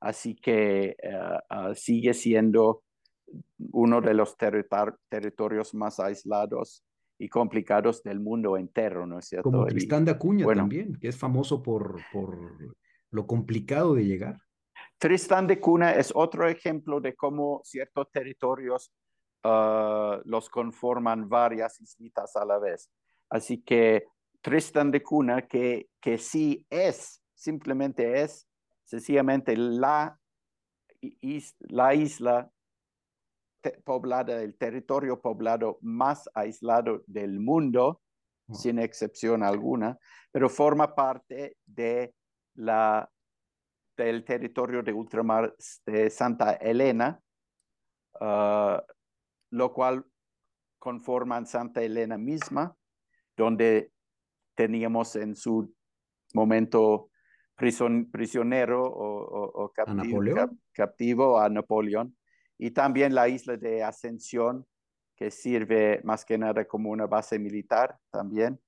Así 0.00 0.34
que 0.34 0.96
ah, 1.50 1.72
sigue 1.74 2.14
siendo 2.14 2.82
uno 3.72 4.00
de 4.00 4.14
los 4.14 4.36
territorios 4.36 5.74
más 5.74 6.00
aislados 6.00 6.84
y 7.18 7.28
complicados 7.28 8.02
del 8.02 8.20
mundo 8.20 8.56
entero, 8.56 9.06
¿no 9.06 9.18
es 9.18 9.26
cierto? 9.26 9.50
Como 9.50 9.66
Tristán 9.66 10.04
de 10.04 10.12
Acuña 10.12 10.46
también, 10.54 10.96
que 11.00 11.08
es 11.08 11.16
famoso 11.16 11.62
por, 11.62 12.00
por 12.12 12.38
lo 13.10 13.26
complicado 13.26 13.94
de 13.94 14.04
llegar. 14.04 14.36
Tristán 14.98 15.46
de 15.46 15.60
Cuna 15.60 15.92
es 15.92 16.12
otro 16.14 16.48
ejemplo 16.48 17.00
de 17.00 17.14
cómo 17.14 17.60
ciertos 17.64 18.10
territorios 18.10 18.92
ah, 19.44 20.20
los 20.24 20.48
conforman 20.48 21.28
varias 21.28 21.80
islitas 21.80 22.36
a 22.36 22.44
la 22.44 22.58
vez. 22.58 22.90
Así 23.30 23.62
que 23.62 24.06
Tristán 24.40 24.90
de 24.90 25.02
Cuna, 25.02 25.46
que, 25.46 25.88
que 26.00 26.18
sí 26.18 26.66
es, 26.70 27.22
simplemente 27.34 28.22
es, 28.22 28.48
sencillamente 28.84 29.56
la, 29.56 30.18
la 31.60 31.94
isla 31.94 32.50
poblada, 33.84 34.40
el 34.40 34.56
territorio 34.56 35.20
poblado 35.20 35.78
más 35.82 36.28
aislado 36.34 37.02
del 37.06 37.40
mundo, 37.40 38.00
sin 38.52 38.78
excepción 38.78 39.42
alguna, 39.42 39.98
pero 40.30 40.48
forma 40.48 40.94
parte 40.94 41.56
de 41.66 42.14
la, 42.54 43.10
del 43.96 44.24
territorio 44.24 44.82
de 44.82 44.92
ultramar 44.92 45.54
de 45.84 46.08
Santa 46.08 46.52
Elena, 46.52 47.20
ah, 48.20 48.82
lo 49.50 49.72
cual 49.72 50.04
conforma 50.78 51.44
Santa 51.46 51.82
Elena 51.82 52.18
misma, 52.18 52.76
donde 53.36 53.92
teníamos 54.54 55.16
en 55.16 55.34
su 55.34 55.74
momento 56.34 57.10
prisionero 57.56 58.84
o, 58.84 59.72
captivo, 60.72 61.38
a 61.38 61.48
Napoleón 61.48 62.16
y 62.56 62.70
también 62.70 63.14
la 63.14 63.28
isla 63.28 63.56
de 63.56 63.82
Ascensión, 63.82 64.66
que 65.16 65.30
sirve 65.30 66.00
más 66.04 66.24
que 66.24 66.38
nada 66.38 66.64
como 66.66 66.90
una 66.90 67.06
base 67.06 67.38
militar 67.38 67.98
también, 68.10 68.60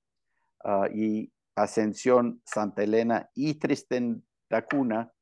ah, 0.63 0.87
y 0.93 1.31
Ascensión, 1.55 2.41
Santa 2.45 2.83
Elena 2.83 3.29
y 3.33 3.55
Tristán 3.55 4.23
da 4.49 4.65
Cuna, 4.65 5.13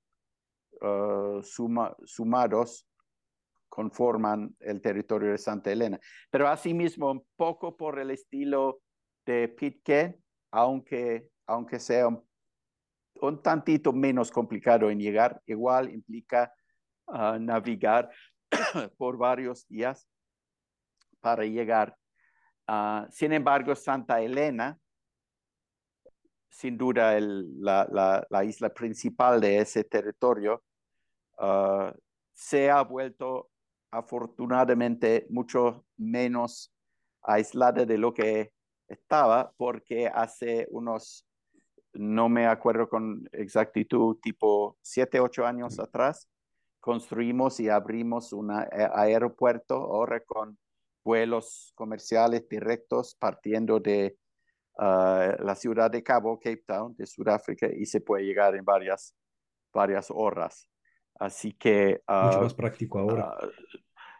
uh, 0.81 1.41
sumados, 1.43 2.87
conforman 3.69 4.55
el 4.59 4.81
territorio 4.81 5.31
de 5.31 5.38
Santa 5.38 5.71
Elena. 5.71 5.99
Pero 6.29 6.47
asimismo, 6.47 7.11
un 7.11 7.25
poco 7.35 7.77
por 7.77 7.99
el 7.99 8.11
estilo 8.11 8.81
de 9.25 9.47
Pitcairn, 9.47 10.21
aunque, 10.51 11.29
aunque 11.45 11.79
sea 11.79 12.07
un, 12.07 13.41
tantito 13.41 13.93
menos 13.93 14.31
complicado 14.31 14.89
en 14.89 14.99
llegar, 14.99 15.41
igual 15.45 15.93
implica 15.93 16.53
ah, 17.07 17.38
navegar 17.39 18.09
por 18.97 19.17
varios 19.17 19.67
días 19.67 20.07
para 21.19 21.43
llegar. 21.45 21.95
sin 23.11 23.33
embargo, 23.33 23.75
Santa 23.75 24.21
Elena, 24.21 24.77
sin 26.49 26.77
duda 26.77 27.17
la, 27.19 28.25
la, 28.29 28.43
isla 28.43 28.69
principal 28.73 29.39
de 29.41 29.59
ese 29.59 29.83
territorio, 29.83 30.63
ah, 31.38 31.93
se 32.33 32.69
ha 32.69 32.81
vuelto 32.83 33.48
afortunadamente 33.91 35.25
mucho 35.29 35.86
menos 35.98 36.74
aislada 37.22 37.86
de 37.86 37.98
lo 37.98 38.13
que 38.13 38.51
estaba, 38.88 39.51
porque 39.58 40.08
hace 40.08 40.67
unos, 40.72 41.25
no 41.93 42.29
me 42.29 42.48
acuerdo 42.48 42.89
con 42.89 43.27
exactitud, 43.31 44.17
tipo 44.22 44.77
siete, 44.81 45.19
ocho 45.19 45.46
años 45.46 45.79
atrás, 45.79 46.27
construimos 46.79 47.60
y 47.60 47.69
abrimos 47.69 48.34
un 48.34 48.51
aeropuerto 48.51 49.75
ahora 49.75 50.22
con 50.22 50.58
vuelos 51.03 51.72
comerciales 51.75 52.48
directos 52.48 53.15
partiendo 53.15 53.79
de 53.79 54.17
ah, 54.77 55.36
la 55.39 55.55
ciudad 55.55 55.91
de 55.91 56.03
Cabo, 56.03 56.39
Cape 56.39 56.63
Town, 56.65 56.96
de 56.96 57.05
Sudáfrica, 57.05 57.67
y 57.67 57.86
se 57.86 58.01
puede 58.01 58.25
llegar 58.25 58.55
en 58.55 58.65
varias, 58.65 59.15
varias 59.74 60.08
horas. 60.10 60.69
Así 61.19 61.53
que... 61.53 62.01
Mucho 62.07 62.38
ah, 62.38 62.39
más 62.41 62.53
práctico 62.53 62.99
ahora. 62.99 63.29
Ah, 63.29 63.47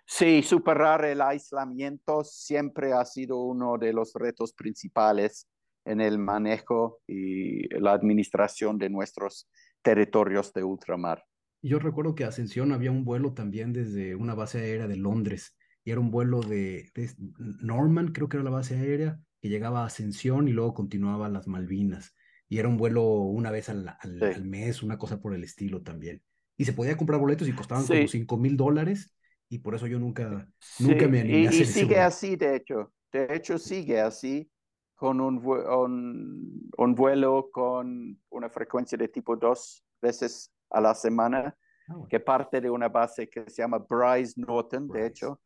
sí, 0.06 0.44
superar 0.44 1.06
el 1.06 1.22
aislamiento 1.22 2.24
siempre 2.24 2.94
ha 2.94 3.06
sido 3.06 3.42
uno 3.42 3.78
de 3.78 3.94
los 3.94 4.14
retos 4.14 4.54
principales 4.54 5.48
en 5.86 6.02
el 6.02 6.20
manejo 6.20 7.00
y 7.08 7.68
la 7.80 7.94
administración 7.94 8.78
de 8.78 8.90
nuestros 8.90 9.50
territorios 9.82 10.54
de 10.54 10.64
ultramar. 10.64 11.24
Yo 11.62 11.80
recuerdo 11.80 12.16
que 12.16 12.24
a 12.24 12.28
Ascensión 12.28 12.72
había 12.72 12.92
un 12.92 13.04
vuelo 13.04 13.34
también 13.34 13.74
desde 13.74 14.16
una 14.16 14.36
base 14.36 14.60
aérea 14.60 14.88
de 14.88 14.98
Londres, 14.98 15.58
y 15.84 15.92
era 15.92 16.00
un 16.00 16.12
vuelo 16.12 16.42
de, 16.42 16.92
Norman, 17.38 18.12
creo 18.12 18.30
que 18.30 18.38
era 18.38 18.44
la 18.44 18.52
base 18.52 18.76
aérea, 18.76 19.20
que 19.42 19.50
llegaba 19.50 19.82
a 19.82 19.86
Ascensión 19.88 20.48
y 20.48 20.52
luego 20.52 20.74
continuaba 20.74 21.26
a 21.26 21.30
las 21.30 21.48
Malvinas. 21.48 22.16
Y 22.48 22.60
era 22.60 22.68
un 22.68 22.78
vuelo 22.78 23.04
una 23.04 23.52
vez 23.52 23.70
al, 23.70 23.88
al, 23.88 24.46
mes, 24.46 24.84
una 24.84 24.98
cosa 24.98 25.22
por 25.22 25.34
el 25.34 25.44
estilo 25.44 25.82
también. 25.82 26.22
Y 26.60 26.66
se 26.66 26.74
podía 26.74 26.98
comprar 26.98 27.22
boletos 27.22 27.48
y 27.48 27.54
costaban 27.54 27.88
como 27.88 28.06
5 28.06 28.36
mil 28.36 28.58
dólares, 28.58 29.16
y 29.48 29.60
por 29.60 29.76
eso 29.76 29.88
yo 29.88 29.98
nunca, 29.98 30.46
nunca 30.78 31.08
me 31.08 31.22
animé 31.22 31.40
y, 31.40 31.46
a 31.46 31.50
hacer 31.50 31.62
Y 31.62 31.66
sigue 31.66 32.00
así, 32.00 32.36
de 32.36 32.58
hecho. 32.58 32.92
De 33.14 33.34
hecho, 33.34 33.58
sigue 33.58 34.02
así, 34.02 34.52
con 34.94 35.22
un, 35.22 35.38
un, 35.38 36.70
un 36.78 36.96
vuelo 36.96 37.50
con 37.50 38.20
una 38.30 38.50
frecuencia 38.50 38.98
de 38.98 39.08
tipo 39.08 39.38
dos 39.38 39.86
veces 40.02 40.52
a 40.70 40.82
la 40.82 40.94
semana, 40.94 41.56
ah, 41.88 41.96
que 42.10 42.20
parte 42.20 42.60
de 42.60 42.70
una 42.70 42.90
base 42.90 43.30
que 43.30 43.50
se 43.50 43.62
llama 43.62 43.78
Bryce 43.78 44.34
Norton, 44.36 44.90
de 44.90 45.08
hecho, 45.08 45.40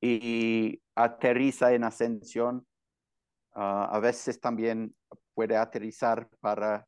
y 0.00 0.80
aterriza 0.94 1.74
en 1.74 1.84
ascensión. 1.84 2.66
Ah, 3.52 3.90
a 3.92 4.00
veces 4.00 4.40
también 4.40 4.96
puede 5.34 5.54
aterrizar 5.54 6.30
para 6.40 6.86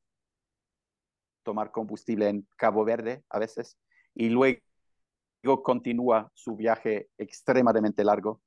tomar 1.46 1.70
combustible 1.70 2.28
en 2.28 2.44
Cabo 2.56 2.84
Verde 2.84 3.22
a 3.30 3.38
veces 3.38 3.78
y 4.16 4.30
luego 4.30 5.62
continúa 5.62 6.28
su 6.34 6.56
viaje 6.56 7.08
extremadamente 7.16 8.02
largo 8.02 8.42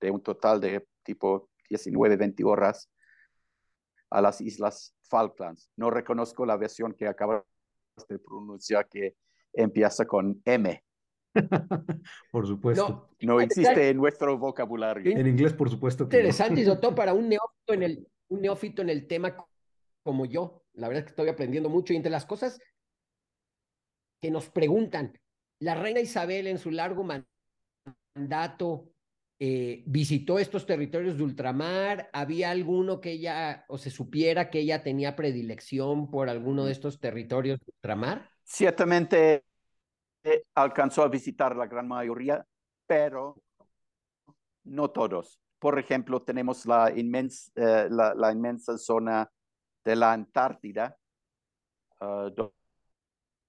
de 0.00 0.12
un 0.12 0.22
total 0.22 0.60
de 0.60 0.86
tipo 1.02 1.50
19, 1.68 2.16
20 2.16 2.44
horas 2.44 2.88
a 4.08 4.20
las 4.22 4.40
Islas 4.40 4.94
Falklands. 5.02 5.68
No 5.76 5.90
reconozco 5.90 6.46
la 6.46 6.56
versión 6.56 6.94
que 6.94 7.08
acabas 7.08 7.42
de 8.08 8.20
pronunciar 8.20 8.88
que 8.88 9.16
empieza 9.52 10.06
con 10.06 10.40
M. 10.44 10.84
por 12.30 12.46
supuesto. 12.46 13.08
No, 13.20 13.40
existe 13.40 13.88
en 13.88 13.96
nuestro 13.96 14.38
vocabulario. 14.38 15.10
En 15.10 15.26
inglés, 15.26 15.52
por 15.52 15.68
supuesto. 15.68 16.08
Que 16.08 16.18
Interesante, 16.18 16.60
y 16.60 16.64
sobre 16.64 16.80
todo 16.80 16.94
para 16.94 17.14
un 17.14 17.28
neófito, 17.28 17.74
en 17.74 17.82
el, 17.82 18.08
un 18.28 18.40
neófito 18.42 18.80
en 18.82 18.90
el 18.90 19.08
tema 19.08 19.36
como 20.04 20.24
yo. 20.24 20.62
La 20.74 20.88
verdad 20.88 21.00
es 21.00 21.04
que 21.06 21.10
estoy 21.10 21.28
aprendiendo 21.28 21.68
mucho 21.68 21.92
y 21.92 21.96
entre 21.96 22.10
las 22.10 22.26
cosas 22.26 22.60
que 24.20 24.30
nos 24.30 24.50
preguntan, 24.50 25.18
la 25.60 25.74
reina 25.74 26.00
Isabel 26.00 26.46
en 26.46 26.58
su 26.58 26.70
largo 26.70 27.06
mandato 28.14 28.92
eh, 29.42 29.82
visitó 29.86 30.38
estos 30.38 30.66
territorios 30.66 31.16
de 31.16 31.22
ultramar, 31.22 32.10
había 32.12 32.50
alguno 32.50 33.00
que 33.00 33.12
ella, 33.12 33.64
o 33.68 33.78
se 33.78 33.90
supiera 33.90 34.50
que 34.50 34.60
ella 34.60 34.82
tenía 34.82 35.16
predilección 35.16 36.10
por 36.10 36.28
alguno 36.28 36.66
de 36.66 36.72
estos 36.72 37.00
territorios 37.00 37.58
de 37.60 37.72
ultramar. 37.74 38.30
Ciertamente 38.44 39.44
eh, 40.24 40.42
alcanzó 40.54 41.02
a 41.02 41.08
visitar 41.08 41.56
la 41.56 41.66
gran 41.66 41.88
mayoría, 41.88 42.44
pero 42.86 43.42
no 44.64 44.90
todos. 44.90 45.40
Por 45.58 45.78
ejemplo, 45.78 46.20
tenemos 46.20 46.66
la, 46.66 46.92
inmensa, 46.94 47.50
eh, 47.54 47.88
la, 47.90 48.32
inmensa 48.32 48.76
zona 48.76 49.30
de 49.84 49.96
la 49.96 50.12
Antártida, 50.12 50.96
ah, 52.00 52.30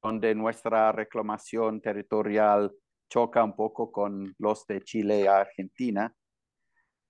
donde 0.01 0.35
nuestra 0.35 0.91
reclamación 0.91 1.81
territorial 1.81 2.71
choca 3.09 3.43
un 3.43 3.55
poco 3.55 3.91
con 3.91 4.33
los 4.39 4.65
de 4.67 4.81
Chile 4.81 5.21
y 5.21 5.27
Argentina. 5.27 6.13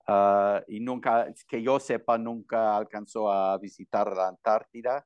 Ah, 0.08 0.62
y 0.68 0.80
nunca, 0.80 1.28
que 1.48 1.62
yo 1.62 1.80
sepa, 1.80 2.18
nunca 2.18 2.76
alcanzó 2.76 3.32
a 3.32 3.58
visitar 3.58 4.12
la 4.16 4.30
Antártida. 4.30 5.06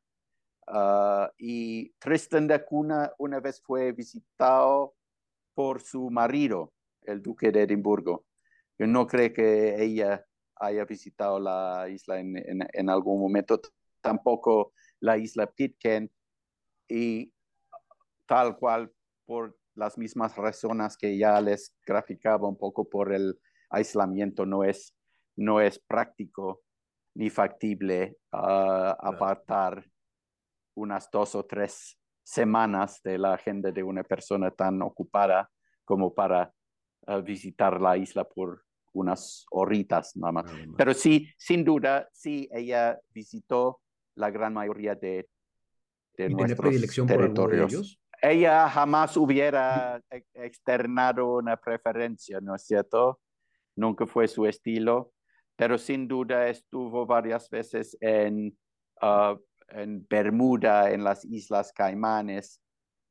Ah, 0.67 1.31
y 1.37 1.91
Tristan 1.99 2.47
de 2.47 2.63
Cuna 2.65 3.11
una 3.19 3.39
vez 3.39 3.61
fue 3.61 3.91
visitado 3.91 4.95
por 5.53 5.81
su 5.81 6.09
marido, 6.09 6.73
el 7.03 7.21
duque 7.21 7.51
de 7.51 7.63
Edimburgo. 7.63 8.25
Yo 8.79 8.87
no 8.87 9.07
creo 9.07 9.31
que 9.33 9.81
ella 9.83 10.25
haya 10.57 10.85
visitado 10.85 11.39
la 11.39 11.87
isla 11.89 12.19
en 12.19 12.89
algún 12.89 13.21
momento, 13.21 13.59
tampoco 14.05 14.73
la 14.99 15.17
isla 15.17 15.47
Pitcairn. 15.47 16.09
Y 16.87 17.33
tal 18.27 18.57
cual 18.57 18.91
por 19.25 19.57
las 19.73 19.97
mismas 19.97 20.35
razones 20.37 20.95
que 20.97 21.17
ya 21.17 21.41
les 21.41 21.75
graficaba 21.85 22.47
un 22.47 22.57
poco 22.57 22.87
por 22.87 23.13
el 23.13 23.39
aislamiento, 23.69 24.45
no 24.45 24.63
es, 24.63 24.95
no 25.35 25.59
es 25.59 25.79
práctico 25.79 26.61
ni 27.15 27.29
factible 27.29 28.17
ah, 28.31 28.95
apartar 28.99 29.85
unas 30.75 31.09
dos 31.11 31.35
o 31.35 31.45
tres 31.45 31.97
semanas 32.23 33.01
de 33.03 33.17
la 33.17 33.33
agenda 33.33 33.71
de 33.71 33.83
una 33.83 34.03
persona 34.03 34.51
tan 34.51 34.81
ocupada 34.81 35.49
como 35.83 36.13
para 36.13 36.53
ah, 37.07 37.17
visitar 37.17 37.81
la 37.81 37.97
isla 37.97 38.23
por 38.23 38.63
unas 38.93 39.45
horitas 39.51 40.15
nada 40.15 40.31
más. 40.31 40.51
Pero 40.77 40.93
sí, 40.93 41.27
sin 41.37 41.63
duda, 41.63 42.07
sí, 42.13 42.47
ella 42.51 42.99
visitó 43.13 43.81
la 44.15 44.31
gran 44.31 44.53
mayoría 44.53 44.95
de, 44.95 45.27
de 46.17 46.29
nuestros 46.29 46.95
territorios 47.07 47.99
ella 48.21 48.69
jamás 48.69 49.17
hubiera 49.17 50.01
externado 50.33 51.35
una 51.35 51.57
preferencia, 51.57 52.39
¿no 52.41 52.55
es 52.55 52.63
cierto? 52.63 53.19
Nunca 53.75 54.05
fue 54.05 54.27
su 54.27 54.45
estilo, 54.45 55.11
pero 55.55 55.77
sin 55.77 56.07
duda 56.07 56.47
estuvo 56.47 57.05
varias 57.05 57.49
veces 57.49 57.97
en, 57.99 58.57
ah, 59.01 59.37
en 59.69 60.05
Bermuda, 60.09 60.91
en 60.91 61.03
las 61.03 61.25
Islas 61.25 61.71
Caimanes, 61.73 62.61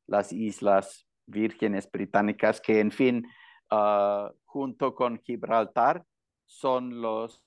las 0.06 0.32
Islas 0.32 1.06
Vírgenes 1.26 1.90
Británicas, 1.90 2.60
que 2.60 2.80
en 2.80 2.90
fin, 2.90 3.26
ah, 3.70 4.32
junto 4.44 4.94
con 4.94 5.18
Gibraltar, 5.18 6.04
son 6.46 7.00
los 7.00 7.42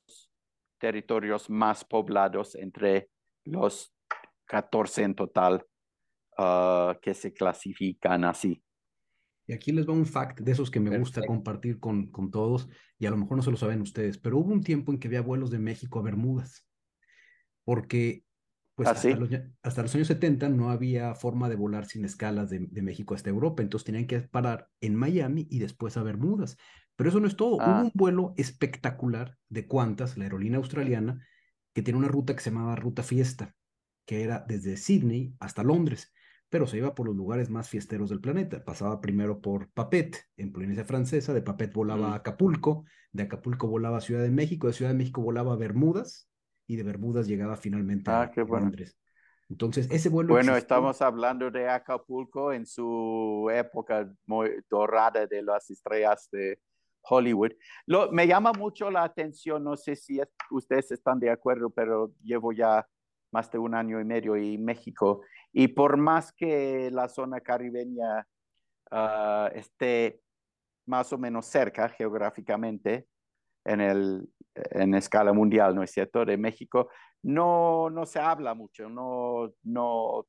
territorios 0.80 1.50
más 1.50 1.84
poblados 1.84 2.56
entre 2.56 3.10
los 3.52 3.94
14 4.46 5.04
en 5.04 5.16
total 5.16 5.66
Ah, 6.38 7.00
que 7.02 7.16
se 7.16 7.34
clasifican 7.34 8.24
así. 8.24 8.64
Y 9.48 9.54
aquí 9.54 9.72
les 9.72 9.88
va 9.90 9.94
un 9.94 10.06
fact 10.06 10.42
de 10.42 10.52
esos 10.52 10.70
que 10.70 10.80
me 10.80 10.96
gusta 10.96 11.26
compartir 11.26 11.80
con, 11.80 12.12
con 12.12 12.30
todos, 12.30 12.70
y 13.00 13.08
a 13.08 13.10
lo 13.10 13.18
mejor 13.18 13.38
no 13.38 13.44
se 13.44 13.50
lo 13.50 13.58
saben 13.58 13.82
ustedes, 13.82 14.20
pero 14.20 14.38
hubo 14.38 14.54
un 14.54 14.62
tiempo 14.62 14.92
en 14.92 15.00
que 15.00 15.08
había 15.08 15.22
vuelos 15.22 15.50
de 15.50 15.58
México 15.58 15.98
a 15.98 16.04
Bermudas, 16.04 16.68
porque 17.64 18.24
pues 18.76 18.88
¿Ah, 18.90 18.92
hasta, 18.92 19.82
los, 19.82 19.96
años 19.96 20.08
70 20.08 20.50
no 20.50 20.70
había 20.70 21.16
forma 21.16 21.50
de 21.50 21.56
volar 21.56 21.86
sin 21.88 22.06
escalas 22.06 22.52
de, 22.52 22.68
de, 22.70 22.82
México 22.84 23.16
hasta 23.16 23.32
Europa, 23.32 23.64
entonces 23.64 23.86
tenían 23.86 24.06
que 24.06 24.20
parar 24.20 24.70
en 24.82 24.96
Miami 24.96 25.48
y 25.50 25.58
después 25.58 25.98
a 25.98 26.04
Bermudas. 26.04 26.58
Pero 26.96 27.10
eso 27.10 27.20
no 27.20 27.26
es 27.26 27.36
todo, 27.36 27.56
hubo 27.56 27.64
ah. 27.64 27.82
un 27.86 27.92
vuelo 27.96 28.36
espectacular 28.38 29.36
de 29.50 29.68
Qantas, 29.68 30.18
la 30.18 30.26
aerolínea 30.26 30.60
australiana, 30.60 31.26
que 31.78 31.84
tiene 31.84 32.00
una 32.00 32.08
ruta 32.08 32.36
que 32.36 32.42
se 32.42 32.50
llamaba 32.50 32.76
Ruta 32.76 33.04
Fiesta, 33.04 33.54
que 34.04 34.24
era 34.24 34.44
desde 34.48 34.78
Sydney 34.78 35.36
hasta 35.40 35.62
Londres 35.62 36.12
pero 36.50 36.66
se 36.66 36.78
iba 36.78 36.96
por 36.96 37.08
los 37.08 37.16
lugares 37.16 37.50
más 37.50 37.70
fiesteros 37.70 38.10
del 38.10 38.22
planeta. 38.22 38.64
Pasaba 38.64 39.02
primero 39.02 39.42
por 39.42 39.70
Papet, 39.72 40.18
en 40.38 40.54
Polinesia 40.54 40.86
Francesa, 40.86 41.34
de 41.34 41.42
Papet 41.42 41.74
volaba 41.74 42.14
a 42.14 42.16
Acapulco, 42.16 42.86
de 43.12 43.24
Acapulco 43.24 43.68
volaba 43.68 43.98
a 43.98 44.02
Ciudad 44.02 44.24
de 44.24 44.32
México, 44.32 44.68
de 44.68 44.74
Ciudad 44.74 44.92
de 44.92 44.98
México 44.98 45.22
volaba 45.22 45.54
a 45.54 45.58
Bermudas, 45.58 46.30
y 46.66 46.78
de 46.78 46.84
Bermudas 46.84 47.28
llegaba 47.28 47.58
finalmente 47.58 48.10
ah, 48.12 48.32
a 48.36 48.42
Londres. 48.42 48.98
Entonces, 49.50 49.88
ese 49.92 50.10
vuelo. 50.10 50.34
Bueno, 50.34 50.56
estamos 50.56 51.02
hablando 51.02 51.52
de 51.52 51.70
Acapulco 51.70 52.52
en 52.52 52.66
su 52.66 53.50
época 53.54 54.10
muy 54.26 54.50
dorada 54.70 55.28
de 55.28 55.42
las 55.42 55.70
estrellas 55.70 56.30
de 56.32 56.60
Hollywood. 57.10 57.52
Me 58.12 58.28
llama 58.28 58.52
mucho 58.54 58.90
la 58.92 59.04
atención, 59.04 59.64
no 59.64 59.76
sé 59.76 59.96
si 59.96 60.20
ustedes 60.52 60.92
están 60.92 61.20
de 61.20 61.30
acuerdo, 61.30 61.70
pero 61.70 62.12
llevo 62.24 62.52
ya 62.52 62.88
más 63.32 63.52
de 63.52 63.58
un 63.58 63.76
año 63.76 64.00
y 64.00 64.06
medio 64.06 64.36
en 64.36 64.64
México 64.64 65.22
y 65.52 65.68
por 65.68 65.98
más 65.98 66.32
que 66.32 66.90
la 66.92 67.10
zona 67.10 67.42
caribeña 67.42 68.26
ah, 68.92 69.50
esté 69.54 70.22
más 70.86 71.12
o 71.12 71.18
menos 71.18 71.46
cerca 71.46 71.90
geográficamente 71.90 73.08
en, 73.66 73.82
el, 73.82 74.30
en 74.54 74.96
escala 74.96 75.34
mundial, 75.34 75.76
¿no 75.76 75.84
es 75.84 75.92
cierto?, 75.92 76.24
de 76.24 76.38
México, 76.38 76.90
no, 77.24 77.90
no 77.90 78.06
se 78.06 78.20
habla 78.20 78.54
mucho, 78.54 78.90
no, 78.90 79.52
no, 79.64 80.26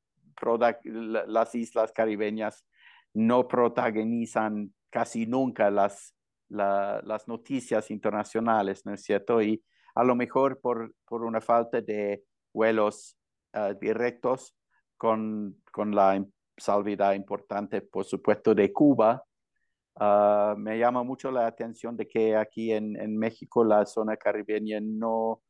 las 1.26 1.54
islas 1.54 1.92
caribeñas 1.92 2.66
no 3.14 3.46
protagonizan 3.46 4.74
casi 4.90 5.26
nunca 5.26 5.70
las, 5.70 6.14
las 6.48 7.28
noticias 7.28 7.90
internacionales, 7.90 8.84
¿no 8.84 8.94
es 8.94 9.02
cierto? 9.02 9.42
Y 9.42 9.62
a 9.94 10.04
lo 10.04 10.14
mejor 10.14 10.60
por, 10.60 10.94
por 11.04 11.24
una 11.24 11.40
falta 11.40 11.80
de 11.80 12.24
vuelos 12.52 13.16
ah, 13.52 13.74
directos 13.74 14.54
con, 14.96 15.60
con 15.72 15.94
la 15.94 16.24
salvedad 16.56 17.14
importante, 17.14 17.82
por 17.82 18.04
supuesto, 18.04 18.54
de 18.54 18.72
Cuba. 18.72 19.22
Ah, 19.96 20.54
me 20.56 20.78
llama 20.78 21.02
mucho 21.02 21.30
la 21.30 21.46
atención 21.46 21.96
de 21.96 22.06
que 22.08 22.36
aquí 22.36 22.72
en, 22.72 22.96
en 22.96 23.16
México 23.16 23.64
la 23.64 23.84
zona 23.84 24.16
caribeña 24.16 24.78
no, 24.80 25.42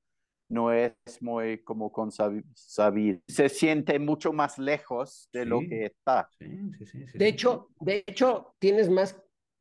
no 0.48 0.72
es 0.72 0.94
muy 1.20 1.62
como 1.62 1.92
con 1.92 2.10
saber, 2.10 3.20
se 3.26 3.48
siente 3.48 3.98
mucho 3.98 4.32
más 4.32 4.58
lejos 4.58 5.28
de 5.32 5.44
lo 5.44 5.60
que 5.60 5.86
está. 5.86 6.28
de 6.40 7.28
hecho, 7.28 7.68
de 7.80 8.04
hecho, 8.06 8.54
tienes 8.58 8.88
más 8.88 9.20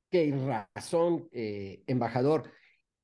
que 0.09 0.33
razón, 0.75 1.27
eh, 1.31 1.83
embajador, 1.87 2.51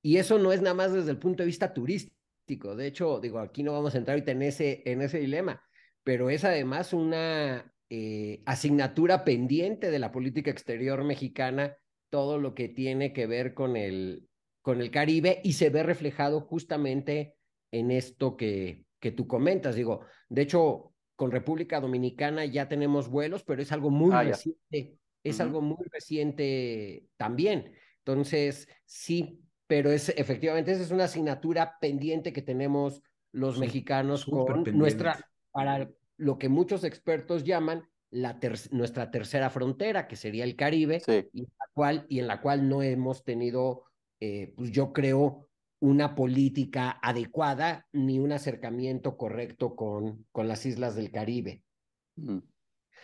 y 0.01 0.17
eso 0.17 0.39
no 0.39 0.51
es 0.51 0.61
nada 0.61 0.75
más 0.75 0.93
desde 0.93 1.11
el 1.11 1.19
punto 1.19 1.43
de 1.43 1.47
vista 1.47 1.73
turístico. 1.73 2.75
De 2.75 2.87
hecho, 2.87 3.19
digo, 3.19 3.39
aquí 3.39 3.63
no 3.63 3.71
vamos 3.71 3.95
a 3.95 3.97
entrar 3.97 4.15
ahorita 4.15 4.31
en 4.31 4.41
ese, 4.41 4.83
en 4.85 5.01
ese 5.01 5.19
dilema 5.19 5.63
pero 6.03 6.29
es 6.29 6.43
además 6.43 6.93
una 6.93 7.73
eh, 7.89 8.41
asignatura 8.45 9.23
pendiente 9.23 9.89
de 9.89 9.99
la 9.99 10.11
política 10.11 10.51
exterior 10.51 11.03
mexicana, 11.03 11.77
todo 12.09 12.37
lo 12.37 12.53
que 12.53 12.69
tiene 12.69 13.13
que 13.13 13.25
ver 13.25 13.53
con 13.53 13.75
el, 13.75 14.27
con 14.61 14.81
el 14.81 14.91
Caribe 14.91 15.41
y 15.43 15.53
se 15.53 15.69
ve 15.69 15.83
reflejado 15.83 16.41
justamente 16.41 17.35
en 17.71 17.89
esto 17.91 18.37
que, 18.37 18.85
que 18.99 19.11
tú 19.11 19.27
comentas. 19.27 19.75
Digo, 19.75 20.01
de 20.29 20.41
hecho, 20.41 20.93
con 21.15 21.31
República 21.31 21.79
Dominicana 21.79 22.45
ya 22.45 22.67
tenemos 22.67 23.09
vuelos, 23.09 23.43
pero 23.43 23.61
es 23.61 23.71
algo 23.71 23.89
muy 23.89 24.11
ah, 24.13 24.23
reciente, 24.23 24.97
es 25.23 25.39
algo 25.39 25.61
muy 25.61 25.85
reciente 25.91 27.05
también. 27.17 27.73
Entonces, 27.99 28.67
sí, 28.85 29.41
pero 29.67 29.91
es 29.91 30.09
efectivamente, 30.09 30.71
esa 30.71 30.83
es 30.83 30.91
una 30.91 31.05
asignatura 31.05 31.77
pendiente 31.79 32.33
que 32.33 32.41
tenemos 32.41 33.01
los 33.31 33.57
mexicanos 33.57 34.25
con 34.25 34.63
nuestra 34.77 35.19
para, 35.51 35.89
lo 36.17 36.37
que 36.37 36.49
muchos 36.49 36.83
expertos 36.83 37.43
llaman 37.43 37.87
la 38.09 38.39
nuestra 38.71 39.09
tercera 39.09 39.49
frontera, 39.49 40.07
que 40.07 40.15
sería 40.15 40.43
el 40.43 40.55
Caribe, 40.55 41.01
y, 41.33 41.41
en 41.41 41.47
la 41.59 41.65
cual, 41.73 42.05
y 42.09 42.19
en 42.19 42.27
la 42.27 42.41
cual 42.41 42.69
no 42.69 42.83
hemos 42.83 43.23
tenido, 43.23 43.85
eh, 44.19 44.53
pues 44.55 44.71
yo 44.71 44.93
creo, 44.93 45.47
una 45.79 46.15
política 46.15 46.99
adecuada 47.01 47.87
ni 47.91 48.19
un 48.19 48.31
acercamiento 48.31 49.17
correcto 49.17 49.75
con, 49.75 50.25
con 50.31 50.47
las 50.47 50.65
islas 50.65 50.95
del 50.95 51.11
Caribe. 51.11 51.63
Mm. 52.15 52.37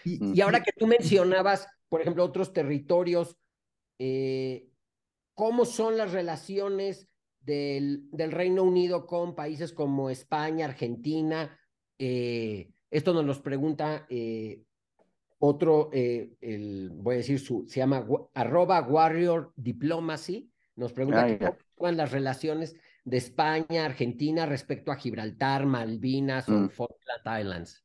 Y, 0.05 0.41
ahora 0.41 0.61
que 0.61 0.71
tú 0.71 0.87
mencionabas, 0.87 1.67
por 1.89 2.01
ejemplo, 2.01 2.23
otros 2.23 2.53
territorios, 2.53 3.35
eh, 3.97 4.69
¿cómo 5.33 5.65
son 5.65 5.97
las 5.97 6.11
relaciones 6.13 7.09
del, 7.41 8.07
del, 8.11 8.31
Reino 8.31 8.63
Unido 8.63 9.05
con 9.05 9.35
países 9.35 9.73
como 9.73 10.09
España, 10.09 10.65
Argentina? 10.65 11.59
Eh, 11.97 12.69
esto 12.91 13.13
nos 13.13 13.25
lo 13.25 13.43
pregunta 13.43 14.05
eh, 14.09 14.63
otro, 15.39 15.89
el, 15.91 16.91
voy 16.93 17.15
a 17.15 17.17
decir, 17.17 17.39
su, 17.39 17.65
se 17.67 17.79
llama 17.79 18.05
arroba 18.33 18.81
warrior 18.81 19.53
diplomacy. 19.55 20.51
Nos 20.75 20.93
pregunta 20.93 21.25
ah, 21.25 21.37
cómo 21.39 21.89
son 21.89 21.97
las 21.97 22.11
relaciones 22.11 22.75
de 23.03 23.17
España, 23.17 23.85
Argentina 23.85 24.45
respecto 24.45 24.91
a 24.91 24.95
Gibraltar, 24.95 25.65
Malvinas 25.65 26.47
o 26.47 26.53
mm. 26.53 26.69
Falkland 26.69 27.41
Islands. 27.41 27.83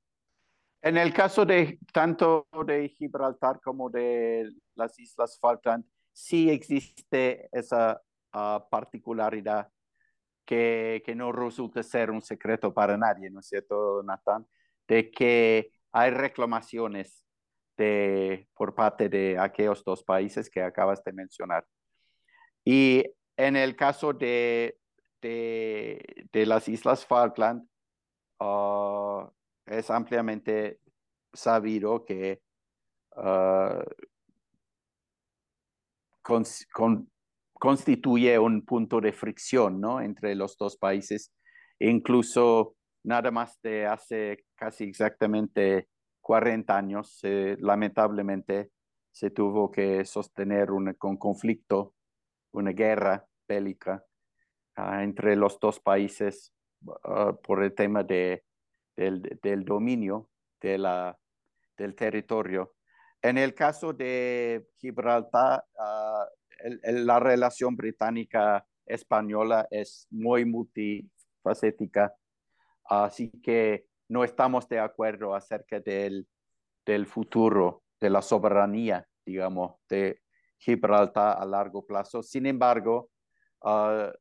En 0.85 0.99
el 0.99 1.15
caso 1.15 1.47
de 1.47 1.79
tanto 1.95 2.47
de 2.67 2.91
Gibraltar 2.91 3.59
como 3.63 3.89
de 3.89 4.53
las 4.75 4.99
Islas 4.99 5.39
Falkland, 5.41 5.83
sí 6.13 6.51
existe 6.51 7.49
esa 7.53 8.03
ah, 8.33 8.67
particularidad 8.71 9.71
que, 10.45 11.03
que, 11.07 11.15
no 11.15 11.33
resulta 11.33 11.83
ser 11.83 12.11
un 12.11 12.21
secreto 12.21 12.75
para 12.75 12.99
nadie, 12.99 13.31
¿no 13.31 13.41
es 13.41 13.47
cierto, 13.47 14.03
Nathan? 14.03 14.47
De 14.87 15.11
que 15.11 15.73
hay 15.91 16.11
reclamaciones 16.11 17.25
de, 17.79 18.47
por 18.53 18.75
parte 18.75 19.09
de 19.09 19.39
aquellos 19.39 19.83
dos 19.85 20.05
países 20.05 20.51
que 20.51 20.61
acabas 20.61 21.03
de 21.03 21.15
mencionar. 21.15 21.67
Y 22.63 23.07
en 23.39 23.57
el 23.57 23.75
caso 23.75 24.13
de, 24.13 24.79
de, 25.23 26.29
de 26.31 26.45
las 26.45 26.69
Islas 26.69 27.07
Falkland, 27.07 27.67
uh, 28.39 29.31
es 29.67 29.91
ampliamente 29.91 30.81
sabido 31.33 32.05
que 32.05 32.41
ah, 33.17 33.85
constituye 37.59 38.39
un 38.39 38.65
punto 38.65 39.01
de 39.01 39.13
fricción 39.13 39.81
¿no? 39.81 40.01
entre 40.01 40.35
los 40.35 40.57
dos 40.57 40.77
países. 40.77 41.33
incluso 41.79 42.77
nada 43.03 43.31
más 43.31 43.61
de 43.63 43.87
hace 43.87 44.45
casi 44.55 44.85
exactamente 44.85 45.89
40 46.23 46.75
años, 46.75 47.21
lamentablemente, 47.59 48.71
se 49.13 49.31
tuvo 49.31 49.71
que 49.71 50.05
sostener 50.07 50.71
un, 50.71 50.95
conflicto, 50.95 51.95
una 52.53 52.73
guerra 52.73 53.27
bélica 53.47 54.05
ah, 54.77 55.05
entre 55.05 55.37
los 55.37 55.61
dos 55.61 55.81
países 55.81 56.53
ah, 57.05 57.35
por 57.43 57.63
el 57.63 57.75
tema 57.75 58.03
de 58.03 58.43
del, 58.97 59.65
dominio 59.65 60.31
de 60.61 60.79
la, 60.79 61.19
del 61.77 61.95
territorio. 61.95 62.75
En 63.23 63.39
el 63.39 63.55
caso 63.55 63.93
de 63.93 64.67
Gibraltar, 64.79 65.65
ah, 65.79 66.27
la 66.83 67.21
relación 67.21 67.77
británica-española 67.77 69.67
es 69.71 70.07
muy 70.11 70.45
multifacética, 70.45 72.15
así 72.85 73.31
que 73.43 73.87
no 74.09 74.25
estamos 74.25 74.69
de 74.69 74.79
acuerdo 74.79 75.35
acerca 75.35 75.81
del, 75.81 76.27
del 76.85 77.07
futuro 77.07 77.83
de 78.01 78.11
la 78.11 78.23
soberanía, 78.23 79.07
digamos, 79.25 79.77
de 79.89 80.21
Gibraltar 80.59 81.37
a 81.41 81.45
largo 81.45 81.87
plazo. 81.87 82.23
Sin 82.23 82.47
embargo, 82.47 83.11
ah, 83.63 84.13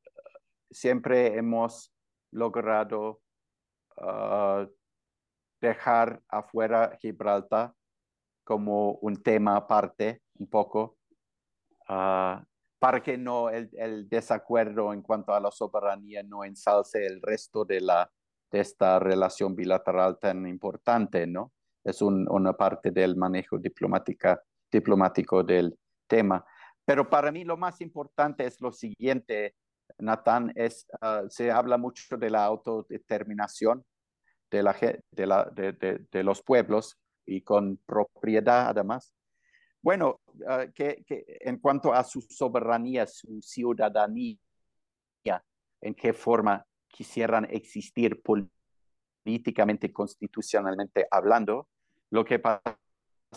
siempre 0.71 1.37
hemos 1.37 1.93
logrado 2.31 3.22
Ah, 3.97 4.67
dejar 5.61 6.21
afuera 6.27 6.97
Gibraltar 6.99 7.73
como 8.43 8.93
un 8.95 9.23
tema 9.23 9.55
aparte, 9.55 10.21
un 10.37 10.47
poco, 10.47 10.97
ah, 11.87 12.43
para 12.79 13.01
que 13.01 13.17
no 13.17 13.49
el, 13.49 13.69
el, 13.73 14.09
desacuerdo 14.09 14.91
en 14.91 15.01
cuanto 15.01 15.33
a 15.33 15.39
la 15.39 15.51
soberanía 15.51 16.21
no 16.23 16.43
ensalce 16.43 17.05
el 17.05 17.21
resto 17.21 17.63
de, 17.63 17.79
la, 17.79 18.11
de 18.51 18.59
esta 18.59 18.99
relación 18.99 19.55
bilateral 19.55 20.19
tan 20.19 20.45
importante, 20.47 21.25
¿no? 21.25 21.53
Es 21.83 22.01
una 22.01 22.53
parte 22.53 22.91
del 22.91 23.15
manejo 23.15 23.57
diplomática, 23.57 24.41
diplomático 24.71 25.43
del 25.43 25.77
tema. 26.07 26.45
Pero 26.85 27.09
para 27.09 27.31
mí 27.31 27.43
lo 27.43 27.57
más 27.57 27.79
importante 27.81 28.45
es 28.45 28.59
lo 28.59 28.71
siguiente, 28.71 29.55
Natán, 29.99 30.51
es, 30.55 30.87
ah, 31.01 31.23
se 31.29 31.51
habla 31.51 31.77
mucho 31.77 32.17
de 32.17 32.29
la 32.29 32.45
autodeterminación 32.45 33.85
de, 34.49 34.63
la, 34.63 34.75
de, 35.11 35.27
la, 35.27 35.45
de, 35.45 36.23
los 36.23 36.41
pueblos 36.43 36.97
y 37.25 37.41
con 37.41 37.77
propiedad 37.85 38.69
además. 38.69 39.13
Bueno, 39.81 40.21
ah, 40.47 40.65
que, 40.73 41.03
en 41.41 41.57
cuanto 41.59 41.93
a 41.93 42.03
su 42.03 42.21
soberanía, 42.21 43.05
su 43.07 43.41
ciudadanía, 43.41 44.37
en 45.81 45.95
qué 45.95 46.13
forma 46.13 46.65
quisieran 46.87 47.45
existir 47.49 48.21
políticamente, 48.21 49.91
constitucionalmente 49.91 51.07
hablando, 51.11 51.67
lo 52.09 52.23
que 52.23 52.39
pasa 52.39 52.77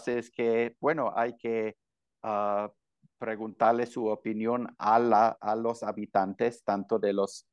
es 0.07 0.31
que, 0.31 0.77
bueno, 0.79 1.13
hay 1.17 1.37
que 1.37 1.77
uh, 2.23 2.69
preguntarle 3.19 3.87
su 3.87 4.07
opinión 4.07 4.75
a, 4.79 4.99
la, 4.99 5.29
a 5.41 5.57
los 5.57 5.83
habitantes, 5.83 6.63
tanto 6.65 6.99
de 6.99 7.13
las 7.13 7.47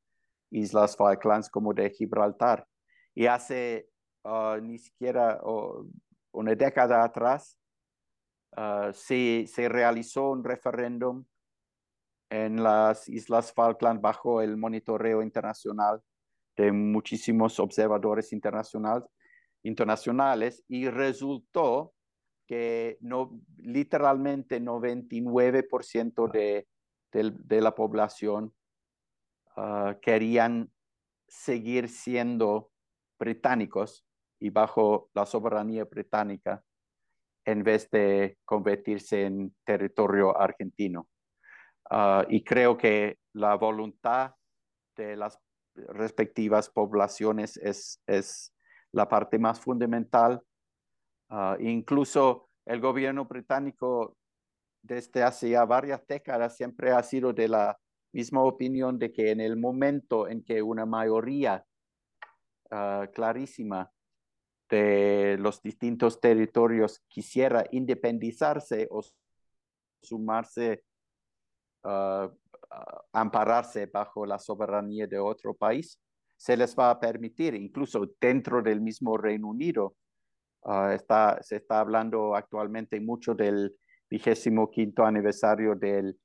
Islas 0.50 0.96
Falklands 0.96 1.50
como 1.50 1.74
de 1.74 1.90
Gibraltar. 1.90 2.66
Y 3.14 3.26
hace 3.26 3.88
ah, 4.24 4.58
ni 4.62 4.78
siquiera 4.78 5.40
una 6.32 6.54
década 6.54 7.04
atrás 7.04 7.58
uh, 8.56 8.92
se, 8.92 9.46
se, 9.46 9.68
realizó 9.68 10.30
un 10.30 10.44
referéndum 10.44 11.24
en 12.30 12.62
las 12.62 13.08
Islas 13.08 13.52
Falkland 13.52 14.00
bajo 14.00 14.40
el 14.40 14.56
monitoreo 14.56 15.22
internacional 15.22 16.00
de 16.56 16.72
muchísimos 16.72 17.58
observadores 17.58 18.32
internacionales, 18.32 19.08
internacionales 19.62 20.64
y 20.68 20.88
resultó 20.88 21.93
que 22.46 22.98
no, 23.00 23.40
literalmente 23.58 24.60
99% 24.60 26.30
de, 26.30 26.66
de, 27.12 27.60
la 27.60 27.74
población 27.74 28.54
uh, 29.56 29.98
querían 30.00 30.70
seguir 31.28 31.88
siendo 31.88 32.70
británicos 33.18 34.06
y 34.40 34.50
bajo 34.50 35.10
la 35.14 35.24
soberanía 35.26 35.84
británica 35.84 36.62
en 37.46 37.62
vez 37.62 37.90
de 37.90 38.38
convertirse 38.44 39.24
en 39.24 39.54
territorio 39.64 40.38
argentino. 40.38 41.08
Uh, 41.90 42.24
y 42.28 42.42
creo 42.42 42.76
que 42.76 43.18
la 43.34 43.54
voluntad 43.56 44.34
de 44.96 45.16
las 45.16 45.38
respectivas 45.74 46.70
poblaciones 46.70 47.56
es, 47.58 48.02
es 48.06 48.54
la 48.92 49.08
parte 49.08 49.38
más 49.38 49.60
fundamental 49.60 50.42
Ah, 51.28 51.56
incluso 51.60 52.48
el 52.66 52.80
gobierno 52.80 53.24
británico 53.24 54.16
desde 54.82 55.22
hace 55.22 55.50
ya 55.50 55.64
varias 55.64 56.06
décadas 56.06 56.56
siempre 56.56 56.92
ha 56.92 57.02
sido 57.02 57.32
de 57.32 57.48
la 57.48 57.78
misma 58.12 58.42
opinión 58.42 58.98
de 58.98 59.12
que 59.12 59.30
en 59.30 59.40
el 59.40 59.56
momento 59.56 60.28
en 60.28 60.44
que 60.44 60.62
una 60.62 60.86
mayoría 60.86 61.64
ah, 62.70 63.06
clarísima 63.12 63.90
de 64.68 65.36
los 65.38 65.62
distintos 65.62 66.20
territorios 66.20 67.02
quisiera 67.08 67.64
independizarse 67.70 68.88
o 68.90 69.02
sumarse, 70.02 70.84
uh, 71.84 72.28
ampararse 73.12 73.86
bajo 73.86 74.26
la 74.26 74.38
soberanía 74.38 75.06
de 75.06 75.18
otro 75.18 75.54
país, 75.54 75.98
se 76.36 76.56
les 76.56 76.74
va 76.76 76.90
a 76.90 77.00
permitir, 77.00 77.54
incluso 77.54 78.06
dentro 78.20 78.62
del 78.62 78.80
mismo 78.80 79.16
Reino 79.16 79.48
Unido, 79.48 79.96
Ah, 80.64 80.94
está, 80.94 81.42
se 81.42 81.56
está 81.56 81.80
hablando 81.80 82.34
actualmente 82.34 82.98
mucho 83.00 83.34
del 83.34 83.76
vigésimo 84.08 84.70
quinto 84.70 85.04
aniversario 85.04 85.74
del, 85.74 86.18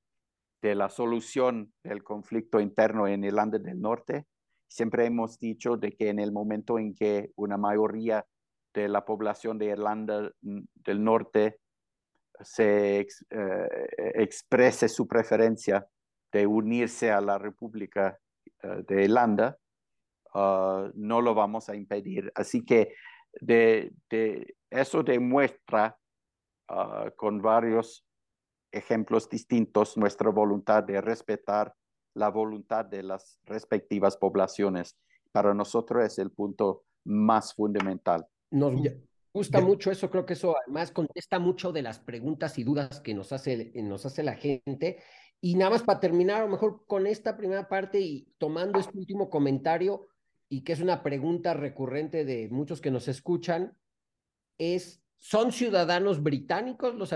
de 0.62 0.76
la 0.76 0.90
solución 0.90 1.74
del 1.84 2.04
conflicto 2.04 2.60
interno 2.60 3.08
en 3.08 3.24
Irlanda 3.24 3.60
del 3.60 3.82
Norte. 3.82 4.28
Siempre 4.70 5.06
hemos 5.06 5.40
dicho 5.40 5.76
de 5.76 5.92
que 5.92 6.10
en 6.10 6.20
el 6.20 6.32
momento 6.32 6.80
en 6.80 6.96
que 6.96 7.32
una 7.36 7.58
mayoría 7.58 8.26
de 8.74 8.88
la 8.88 9.04
población 9.04 9.58
de 9.58 9.66
Irlanda 9.66 10.32
mm, 10.42 10.60
del 10.76 11.04
Norte 11.04 11.60
se 12.42 13.00
eh, 13.00 13.08
exprese 14.16 14.88
su 14.88 15.08
preferencia 15.08 15.86
de 16.32 16.48
unirse 16.48 17.12
a 17.12 17.20
la 17.20 17.38
República 17.38 18.18
eh, 18.64 18.84
de 18.88 19.04
Irlanda, 19.04 19.58
ah, 20.34 20.90
no 20.94 21.22
lo 21.22 21.34
vamos 21.34 21.68
a 21.68 21.76
impedir. 21.76 22.32
Así 22.36 22.64
que 22.64 22.94
de, 23.40 23.94
de 24.10 24.56
eso 24.70 25.04
demuestra 25.04 25.98
ah, 26.68 27.12
con 27.16 27.42
varios 27.42 28.06
ejemplos 28.72 29.30
distintos 29.30 29.98
nuestra 29.98 30.30
voluntad 30.30 30.84
de 30.84 31.02
respetar 31.02 31.74
la 32.14 32.30
voluntad 32.30 32.86
de 32.86 33.04
las 33.04 33.40
respectivas 33.46 34.18
poblaciones. 34.18 34.98
Para 35.32 35.54
nosotros 35.54 36.04
es 36.04 36.20
el 36.20 36.32
punto 36.32 36.84
más 37.06 37.54
fundamental. 37.54 38.28
Nos 38.52 38.74
gusta 39.34 39.62
mucho 39.62 39.92
eso, 39.92 40.10
creo 40.10 40.26
que 40.26 40.34
eso 40.34 40.56
además 40.64 40.92
contesta 40.92 41.40
mucho 41.40 41.72
de 41.72 41.82
las 41.82 42.00
preguntas 42.00 42.58
y 42.58 42.64
dudas 42.64 43.00
que 43.00 43.14
nos 43.14 43.32
hace, 43.32 43.72
nos 43.76 44.06
hace 44.06 44.24
la 44.24 44.36
gente. 44.36 45.02
Y 45.42 45.56
nada 45.56 45.72
más 45.72 45.84
para 45.84 46.00
terminar, 46.00 46.42
a 46.42 46.46
lo 46.46 46.52
mejor 46.52 46.86
con 46.86 47.08
esta 47.08 47.38
primera 47.38 47.70
parte 47.70 48.00
y 48.00 48.34
tomando 48.38 48.80
este 48.80 48.98
último 48.98 49.30
comentario, 49.30 50.08
y 50.50 50.64
que 50.64 50.74
es 50.74 50.82
una 50.82 51.04
pregunta 51.04 51.54
recurrente 51.54 52.26
de 52.26 52.50
muchos 52.50 52.82
que 52.82 52.92
nos 52.92 53.08
escuchan, 53.08 53.78
es, 54.58 55.04
¿son 55.18 55.52
ciudadanos 55.52 56.24
británicos 56.24 56.96
los 56.96 57.14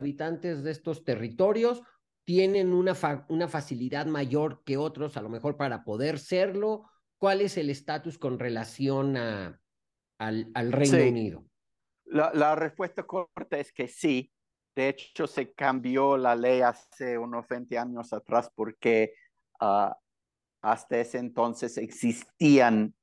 habitantes 0.00 0.64
de 0.64 0.72
estos 0.72 1.04
territorios? 1.04 1.82
¿Tienen 2.24 2.72
una, 2.72 2.94
una 3.28 3.46
facilidad 3.46 4.06
mayor 4.06 4.64
que 4.64 4.76
otros 4.76 5.16
a 5.16 5.22
lo 5.22 5.28
mejor 5.28 5.56
para 5.56 5.84
poder 5.84 6.18
serlo? 6.18 6.90
¿Cuál 7.16 7.40
es 7.40 7.56
el 7.56 7.70
estatus 7.70 8.18
con 8.18 8.40
relación 8.40 9.16
a, 9.16 9.60
al, 10.18 10.50
al 10.54 10.72
Reino 10.72 11.08
Unido? 11.08 11.46
La, 12.06 12.32
la, 12.34 12.56
respuesta 12.56 13.04
corta 13.04 13.58
es 13.58 13.72
que 13.72 13.86
sí. 13.86 14.32
De 14.74 14.88
hecho, 14.88 15.26
se 15.26 15.54
cambió 15.54 16.18
la 16.18 16.34
ley 16.34 16.60
hace 16.60 17.16
unos 17.16 17.48
20 17.48 17.78
años 17.78 18.12
atrás 18.12 18.50
porque 18.54 19.14
uh, 19.60 19.90
hasta 20.62 20.98
ese 20.98 21.18
entonces 21.18 21.78
existían 21.78 22.94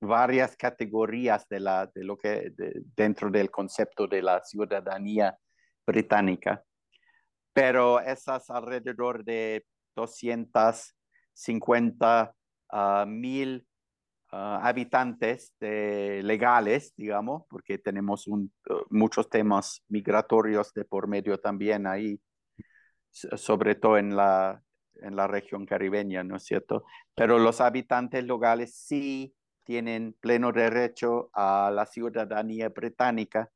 varias 0.00 0.56
categorías 0.56 1.48
de, 1.48 1.60
la, 1.60 1.86
de 1.86 2.04
lo 2.04 2.16
que 2.16 2.52
dentro 2.96 3.30
del 3.30 3.50
concepto 3.50 4.06
de 4.06 4.22
la 4.22 4.42
ciudadanía 4.44 5.36
británica, 5.86 6.64
pero 7.52 8.00
esas 8.00 8.48
alrededor 8.50 9.24
de 9.24 9.66
250 9.96 12.34
ah, 12.70 13.04
mil 13.06 13.66
ah, 14.30 14.60
habitantes 14.62 15.52
legales, 15.60 16.94
digamos, 16.96 17.44
porque 17.48 17.78
tenemos 17.78 18.26
un, 18.28 18.52
muchos 18.90 19.28
temas 19.28 19.82
migratorios 19.88 20.72
de 20.74 20.84
por 20.84 21.08
medio 21.08 21.38
también 21.38 21.86
ahí, 21.86 22.20
sobre 23.10 23.74
todo 23.74 23.98
en 23.98 24.14
la, 24.14 24.62
en 25.02 25.16
la 25.16 25.26
región 25.26 25.66
caribeña, 25.66 26.24
¿no 26.24 26.36
es 26.36 26.44
cierto? 26.44 26.84
Pero 27.14 27.38
los 27.38 27.60
habitantes 27.60 28.24
locales 28.24 28.74
sí 28.74 29.34
tienen 29.64 30.14
pleno 30.20 30.52
derecho 30.52 31.30
a 31.32 31.70
la 31.72 31.86
ciudadanía 31.86 32.70
británica 32.70 33.50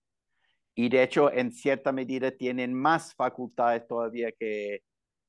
y 0.74 0.88
de 0.88 1.02
hecho 1.02 1.32
en 1.32 1.52
cierta 1.52 1.92
medida 1.92 2.30
tienen 2.30 2.74
más 2.74 3.14
facultades 3.14 3.86
todavía 3.86 4.32
que 4.32 4.82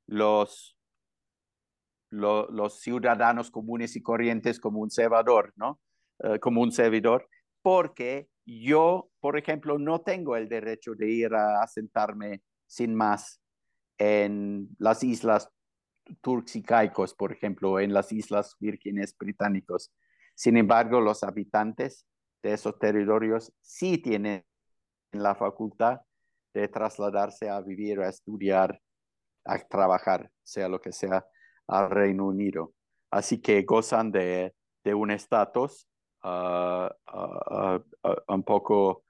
los, 0.08 0.78
los 2.10 2.80
ciudadanos 2.80 3.49
comunes 3.49 3.95
y 3.95 4.02
corrientes 4.02 4.60
como 4.60 4.80
un 4.80 4.91
servidor, 4.91 5.54
¿no? 5.56 5.80
Eh, 6.19 6.39
como 6.39 6.62
un 6.62 6.71
servidor, 6.71 7.28
porque 7.62 8.28
yo, 8.45 9.10
por 9.19 9.38
ejemplo, 9.38 9.80
no 9.80 10.02
tengo 10.02 10.36
el 10.36 10.47
derecho 10.47 10.93
de 10.95 11.10
ir 11.10 11.34
a 11.34 11.62
asentarme 11.62 12.41
sin 12.67 12.93
más 12.93 13.41
en 13.97 14.69
las 14.80 15.04
islas 15.04 15.49
turcos 16.22 16.56
y 16.56 16.63
caicos, 16.63 17.13
por 17.13 17.32
ejemplo, 17.32 17.80
en 17.80 17.94
las 17.94 18.12
Islas 18.12 18.56
Vírgenes 18.60 19.16
Británicos. 19.18 19.92
Sin 20.36 20.58
embargo, 20.58 21.00
los 21.00 21.24
habitantes 21.24 22.06
de 22.42 22.54
esos 22.54 22.78
territorios 22.78 23.54
sí 23.62 23.98
tienen 23.98 24.46
la 25.12 25.36
facultad 25.36 26.02
de 26.54 26.68
trasladarse 26.68 27.50
a 27.50 27.62
vivir, 27.62 28.00
a 28.02 28.10
estudiar, 28.10 28.82
a 29.46 29.60
trabajar, 29.60 30.30
sea 30.44 30.68
lo 30.68 30.80
que 30.80 30.92
sea, 30.92 31.26
al 31.68 31.89
Reino 31.89 32.28
Unido. 32.28 32.74
Así 33.12 33.42
que 33.42 33.62
gozan 33.63 34.12
de, 34.12 34.56
de 34.84 34.94
un 34.94 35.12
estatus 35.12 35.88
uh, 36.24 36.88
uh, 37.13 37.76
uh, 37.76 38.34
un 38.34 38.44
poco 38.44 39.04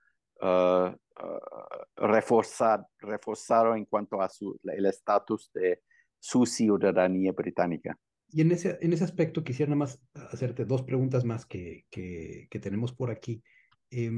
reforzado, 1.95 2.89
reforzado 2.99 3.75
en 3.75 3.85
cuanto 3.85 4.21
a 4.21 4.27
su, 4.27 4.59
el 4.63 4.85
estatus 4.85 5.49
de 5.53 5.81
su 6.23 6.45
ciudadanía 6.45 7.33
británica. 7.33 7.99
Y 8.29 8.39
en 8.39 8.53
ese, 8.53 8.77
en 8.79 8.93
ese 8.93 9.03
aspecto 9.03 9.43
quisiera 9.43 9.71
nada 9.71 9.79
más 9.79 10.01
hacerte 10.31 10.63
dos 10.63 10.83
preguntas 10.83 11.25
más 11.25 11.45
que, 11.45 11.85
que, 11.89 12.47
que 12.49 12.59
tenemos 12.59 12.93
por 12.93 13.11
aquí. 13.11 13.43
Eh, 13.91 14.09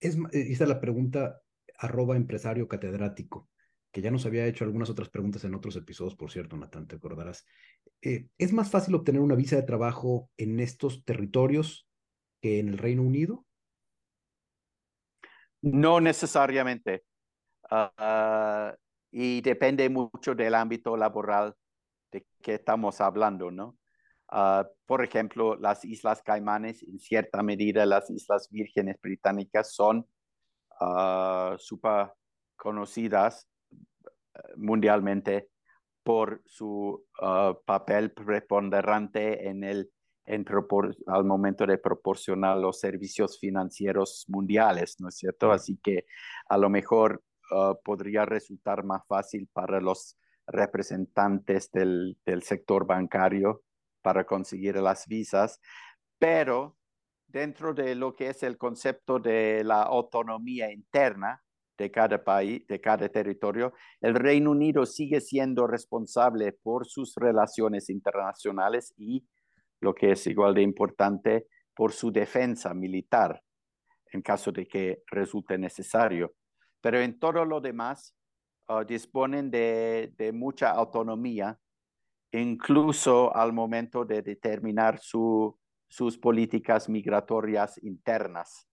es, 0.00 0.16
esta 0.32 0.64
es 0.64 0.68
la 0.70 0.80
pregunta 0.80 1.42
arroba 1.76 2.16
empresario 2.16 2.66
catedrático, 2.66 3.50
que 3.92 4.00
ya 4.00 4.10
nos 4.10 4.24
había 4.24 4.46
hecho 4.46 4.64
algunas 4.64 4.88
otras 4.88 5.10
preguntas 5.10 5.44
en 5.44 5.54
otros 5.54 5.76
episodios, 5.76 6.16
por 6.16 6.32
cierto, 6.32 6.56
Natán, 6.56 6.86
te 6.86 6.96
acordarás. 6.96 7.44
Eh, 8.00 8.28
¿Es 8.38 8.54
más 8.54 8.70
fácil 8.70 8.94
obtener 8.94 9.20
una 9.20 9.34
visa 9.34 9.56
de 9.56 9.64
trabajo 9.64 10.30
en 10.38 10.60
estos 10.60 11.04
territorios 11.04 11.86
que 12.40 12.58
en 12.58 12.70
el 12.70 12.78
Reino 12.78 13.02
Unido? 13.02 13.44
No 15.60 16.00
necesariamente. 16.00 17.04
Uh, 17.70 18.72
y 19.18 19.40
depende 19.40 19.88
mucho 19.88 20.34
del 20.34 20.54
ámbito 20.54 20.94
laboral 20.94 21.54
de 22.12 22.26
que 22.42 22.56
estamos 22.56 23.00
hablando, 23.00 23.50
¿no? 23.50 23.78
Ah, 24.28 24.68
por 24.84 25.02
ejemplo, 25.02 25.56
las 25.56 25.86
Islas 25.86 26.20
Caimanes, 26.22 26.82
en 26.82 26.98
cierta 26.98 27.42
medida 27.42 27.86
las 27.86 28.10
Islas 28.10 28.50
Vírgenes 28.50 29.00
Británicas 29.00 29.72
son 29.72 30.06
uh, 30.82 31.56
súper 31.56 32.12
conocidas 32.56 33.48
eh, 33.70 34.40
mundialmente 34.56 35.48
por 36.02 36.42
su 36.44 37.02
ah, 37.22 37.54
papel 37.64 38.12
preponderante 38.12 39.48
en 39.48 39.64
el 39.64 39.90
en 40.26 40.44
al 41.06 41.24
momento 41.24 41.66
de 41.66 41.78
proporcionar 41.78 42.58
los 42.58 42.80
servicios 42.80 43.38
financieros 43.38 44.26
mundiales, 44.28 44.96
¿no 44.98 45.08
es 45.08 45.16
cierto? 45.16 45.52
Así 45.52 45.78
que 45.80 46.04
a 46.48 46.58
lo 46.58 46.68
mejor 46.68 47.22
Uh, 47.50 47.74
podría 47.84 48.24
resultar 48.24 48.84
más 48.84 49.02
fácil 49.06 49.48
para 49.52 49.80
los 49.80 50.16
representantes 50.46 51.70
del, 51.70 52.16
del 52.24 52.42
sector 52.42 52.86
bancario 52.86 53.62
para 54.02 54.24
conseguir 54.24 54.76
las 54.76 55.06
visas, 55.06 55.60
pero 56.18 56.76
dentro 57.26 57.74
de 57.74 57.94
lo 57.94 58.14
que 58.14 58.30
es 58.30 58.42
el 58.42 58.56
concepto 58.56 59.18
de 59.18 59.62
la 59.64 59.82
autonomía 59.82 60.72
interna 60.72 61.42
de 61.76 61.90
cada 61.90 62.22
país, 62.24 62.66
de 62.66 62.80
cada 62.80 63.08
territorio, 63.08 63.74
el 64.00 64.14
Reino 64.14 64.50
Unido 64.50 64.86
sigue 64.86 65.20
siendo 65.20 65.66
responsable 65.66 66.52
por 66.52 66.86
sus 66.86 67.14
relaciones 67.16 67.90
internacionales 67.90 68.94
y, 68.96 69.26
lo 69.80 69.94
que 69.94 70.12
es 70.12 70.26
igual 70.26 70.54
de 70.54 70.62
importante, 70.62 71.46
por 71.74 71.92
su 71.92 72.10
defensa 72.10 72.72
militar 72.74 73.42
en 74.12 74.22
caso 74.22 74.52
de 74.52 74.66
que 74.66 75.02
resulte 75.10 75.58
necesario 75.58 76.34
pero 76.86 77.00
en 77.00 77.18
todo 77.18 77.44
lo 77.44 77.60
demás 77.60 78.14
ah, 78.68 78.84
disponen 78.84 79.50
de, 79.50 80.30
mucha 80.32 80.70
autonomía, 80.70 81.58
incluso 82.30 83.34
al 83.34 83.52
momento 83.52 84.04
de 84.04 84.22
determinar 84.22 85.00
sus 85.00 86.18
políticas 86.22 86.88
migratorias 86.88 87.82
internas. 87.82 88.68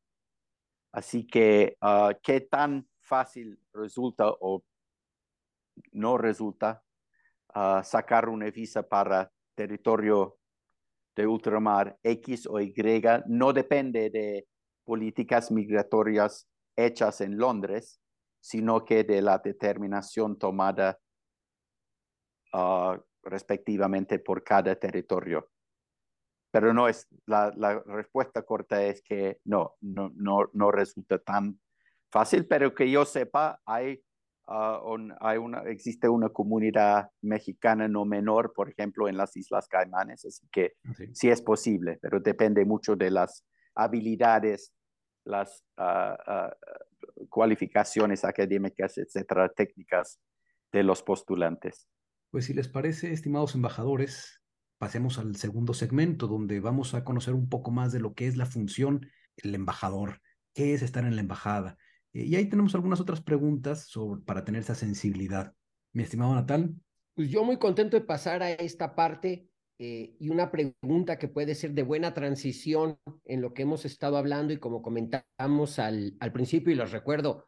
Así 0.92 1.26
que, 1.26 1.76
uh, 1.82 2.14
¿qué 2.22 2.42
tan 2.42 2.88
fácil 3.00 3.60
resulta 3.74 4.30
o 4.30 4.64
no 5.94 6.16
resulta 6.20 6.84
ah, 7.56 7.82
sacar 7.84 8.30
una 8.30 8.52
visa 8.52 8.88
para 8.88 9.32
territorio 9.56 10.38
de 11.16 11.26
ultramar 11.26 11.98
X 12.04 12.46
o 12.46 12.60
Y? 12.60 12.76
No 13.26 13.54
depende 13.54 14.12
de 14.12 14.48
políticas 14.84 15.50
migratorias 15.50 16.48
hechas 16.76 17.20
en 17.20 17.38
Londres, 17.40 18.03
sino 18.44 18.84
que 18.84 19.06
de 19.06 19.22
la 19.22 19.38
determinación 19.38 20.38
tomada 20.38 21.00
ah, 22.52 23.00
respectivamente 23.24 24.20
por 24.20 24.44
cada 24.44 24.76
territorio. 24.76 25.50
Pero 26.52 26.74
no 26.74 26.90
es, 26.90 27.08
la, 27.26 27.54
la, 27.56 27.80
respuesta 27.86 28.44
corta 28.44 28.84
es 28.84 29.02
que 29.02 29.40
no, 29.46 29.76
no, 29.80 30.12
no, 30.16 30.50
no 30.52 30.72
resulta 30.72 31.20
tan 31.20 31.58
fácil, 32.12 32.46
pero 32.46 32.76
que 32.76 32.92
yo 32.92 33.06
sepa, 33.06 33.62
hay, 33.66 34.04
uh, 34.50 35.10
hay 35.22 35.38
una, 35.38 35.62
existe 35.62 36.10
una 36.10 36.28
comunidad 36.28 37.10
mexicana 37.22 37.88
no 37.88 38.04
menor, 38.04 38.52
por 38.54 38.70
ejemplo, 38.70 39.08
en 39.08 39.16
las 39.16 39.38
Islas 39.38 39.70
Caimanes, 39.70 40.26
así 40.26 40.46
que 40.52 40.74
sí, 40.98 41.08
sí 41.14 41.30
es 41.30 41.42
posible, 41.42 41.98
pero 42.02 42.20
depende 42.20 42.66
mucho 42.66 42.98
de 42.98 43.10
las 43.10 43.46
habilidades, 43.74 44.74
las 45.26 45.64
uh, 45.78 47.26
cualificaciones 47.30 48.24
académicas, 48.26 48.98
etcétera, 48.98 49.50
técnicas 49.50 50.20
de 50.72 50.84
los 50.84 51.04
postulantes. 51.04 51.88
Pues 52.32 52.46
si 52.46 52.54
les 52.54 52.68
parece, 52.68 53.14
estimados 53.14 53.56
embajadores, 53.56 54.42
pasemos 54.78 55.20
al 55.20 55.36
segundo 55.36 55.74
segmento, 55.74 56.28
donde 56.28 56.60
vamos 56.60 56.94
a 56.94 57.04
conocer 57.04 57.34
un 57.34 57.48
poco 57.48 57.72
más 57.72 57.92
de 57.92 58.00
lo 58.00 58.14
que 58.14 58.28
es 58.28 58.38
la 58.38 58.46
función 58.46 59.08
del 59.42 59.56
embajador, 59.56 60.20
qué 60.54 60.74
es 60.74 60.82
estar 60.82 61.06
en 61.06 61.16
la 61.16 61.22
embajada. 61.22 61.78
Eh, 62.14 62.26
y 62.26 62.36
ahí 62.36 62.50
tenemos 62.50 62.76
algunas 62.76 63.00
otras 63.00 63.22
preguntas 63.22 63.88
sobre, 63.88 64.22
para 64.24 64.44
tener 64.44 64.62
esa 64.62 64.76
sensibilidad. 64.76 65.54
Mi 65.94 66.04
estimado 66.04 66.34
Natal. 66.34 66.74
Pues 67.14 67.30
yo 67.30 67.44
muy 67.44 67.58
contento 67.58 67.96
de 67.98 68.06
pasar 68.06 68.42
a 68.42 68.52
esta 68.52 68.96
parte 68.96 69.48
eh, 69.86 70.16
y 70.18 70.30
una 70.30 70.50
pregunta 70.50 71.20
que 71.20 71.28
puede 71.28 71.56
ser 71.56 71.74
de 71.74 71.84
buena 71.84 72.14
transición 72.14 72.98
en 73.26 73.42
lo 73.42 73.54
que 73.54 73.64
hemos 73.64 73.84
estado 73.84 74.16
hablando 74.16 74.54
y 74.54 74.58
como 74.58 74.82
comentamos 74.82 75.78
al, 75.78 76.16
al 76.22 76.32
principio 76.32 76.72
y 76.72 76.78
los 76.78 76.94
recuerdo, 76.94 77.48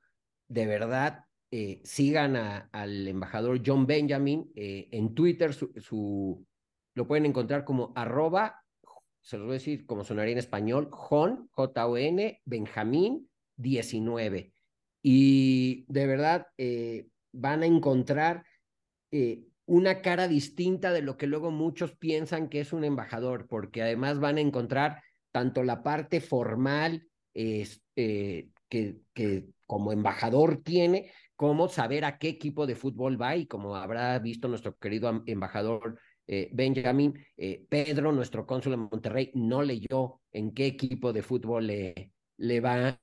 de 0.50 0.66
verdad, 0.66 1.24
eh, 1.50 1.80
sigan 1.86 2.36
al 2.36 3.08
embajador 3.08 3.62
John 3.66 3.88
Benjamin 3.88 4.52
eh, 4.54 4.90
en 4.92 5.16
Twitter, 5.16 5.54
su, 5.54 6.46
lo 6.94 7.08
pueden 7.08 7.26
encontrar 7.26 7.64
como 7.64 7.94
arroba, 7.96 8.66
se 9.22 9.38
los 9.38 9.46
voy 9.46 9.54
a 9.54 9.60
decir 9.60 9.86
como 9.86 10.04
sonaría 10.04 10.34
en 10.34 10.40
español, 10.40 10.90
Jon, 10.92 11.48
J-O-N, 11.52 12.42
Benjamín 12.44 13.30
19. 13.56 14.52
Y 15.02 15.86
de 15.88 16.06
verdad 16.06 16.48
van 17.32 17.64
a 17.64 17.66
encontrar 17.66 18.44
una 19.66 20.02
cara 20.02 20.28
distinta 20.28 20.92
de 20.92 21.02
lo 21.02 21.18
que 21.18 21.28
luego 21.28 21.52
muchos 21.52 21.96
piensan 21.96 22.50
que 22.50 22.60
es 22.60 22.74
un 22.74 22.84
embajador, 22.84 23.48
porque 23.48 23.82
además 23.82 24.20
van 24.20 24.38
a 24.38 24.42
encontrar 24.42 25.02
tanto 25.32 25.64
la 25.64 25.84
parte 25.84 26.22
formal 26.22 27.08
eh, 27.34 27.68
que, 28.70 28.98
que 29.14 29.46
como 29.66 29.92
embajador 29.92 30.62
tiene, 30.64 31.12
como 31.36 31.68
saber 31.68 32.06
a 32.06 32.18
qué 32.18 32.30
equipo 32.30 32.66
de 32.66 32.76
fútbol 32.76 33.22
va 33.22 33.36
y 33.36 33.46
como 33.48 33.76
habrá 33.76 34.18
visto 34.20 34.48
nuestro 34.48 34.78
querido 34.78 35.24
embajador 35.26 36.00
eh, 36.28 36.50
Benjamin, 36.54 37.14
eh, 37.38 37.66
Pedro, 37.70 38.12
nuestro 38.12 38.46
cónsul 38.46 38.74
en 38.74 38.80
Monterrey, 38.92 39.32
no 39.36 39.62
leyó 39.62 40.22
en 40.32 40.54
qué 40.54 40.66
equipo 40.66 41.14
de 41.14 41.22
fútbol 41.22 41.68
le, 41.68 42.12
le 42.38 42.60
va 42.62 43.00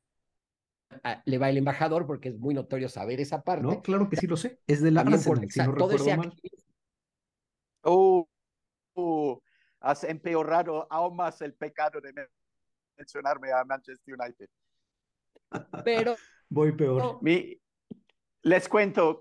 le 1.24 1.38
va 1.38 1.50
el 1.50 1.58
embajador 1.58 2.06
porque 2.06 2.30
es 2.30 2.38
muy 2.38 2.54
notorio 2.54 2.88
saber 2.88 3.20
esa 3.20 3.42
parte. 3.42 3.62
No, 3.62 3.82
claro 3.82 4.08
que 4.08 4.16
sí 4.16 4.26
lo 4.26 4.36
sé. 4.36 4.60
Es 4.66 4.82
de 4.82 4.90
la 4.90 5.02
Arsenal, 5.02 5.50
si 5.50 5.60
no 5.60 5.74
todo 5.74 5.92
ese 5.92 6.16
mal. 6.16 6.32
Oh, 7.82 8.28
oh, 8.94 9.42
has 9.80 10.04
empeorado 10.04 10.86
aún 10.90 11.16
más 11.16 11.40
el 11.42 11.54
pecado 11.54 12.00
de 12.00 12.12
mencionarme 12.96 13.52
a 13.52 13.64
Manchester 13.64 14.14
United. 14.18 14.48
Pero 15.84 16.16
voy 16.48 16.72
peor. 16.72 17.18
Mi, 17.22 17.60
les 18.42 18.68
cuento, 18.68 19.18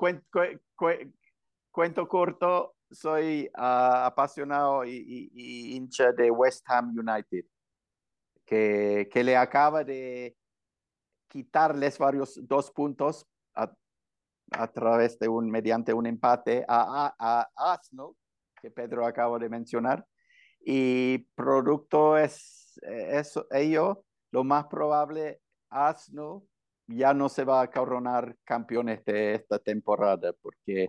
cuento 1.71 2.07
corto, 2.07 2.75
soy 2.89 3.49
uh, 3.55 4.05
apasionado 4.05 4.83
y, 4.85 4.91
y, 4.91 5.31
y, 5.33 5.75
hincha 5.75 6.11
de 6.11 6.29
West 6.29 6.63
Ham 6.69 6.93
United, 6.97 7.45
que, 8.45 9.09
que 9.11 9.23
le 9.23 9.37
acaba 9.37 9.83
de 9.83 10.35
quitarles 11.31 11.97
varios 11.97 12.39
dos 12.47 12.69
puntos 12.71 13.25
a, 13.55 13.71
a 14.51 14.67
través 14.67 15.17
de 15.17 15.29
un, 15.29 15.49
mediante 15.49 15.93
un 15.93 16.05
empate 16.05 16.65
a, 16.67 17.15
a, 17.17 17.47
a 17.57 17.73
Arsenal, 17.73 18.09
que 18.61 18.69
Pedro 18.69 19.05
acaba 19.05 19.39
de 19.39 19.49
mencionar. 19.49 20.05
Y 20.59 21.19
producto 21.33 22.17
es 22.17 22.79
eso, 22.83 23.47
ello, 23.49 24.03
lo 24.31 24.43
más 24.43 24.67
probable, 24.67 25.41
Arsenal 25.69 26.41
ya 26.87 27.13
no 27.13 27.29
se 27.29 27.45
va 27.45 27.61
a 27.61 27.71
coronar 27.71 28.35
campeones 28.43 29.03
de 29.05 29.35
esta 29.35 29.59
temporada 29.59 30.33
porque 30.33 30.87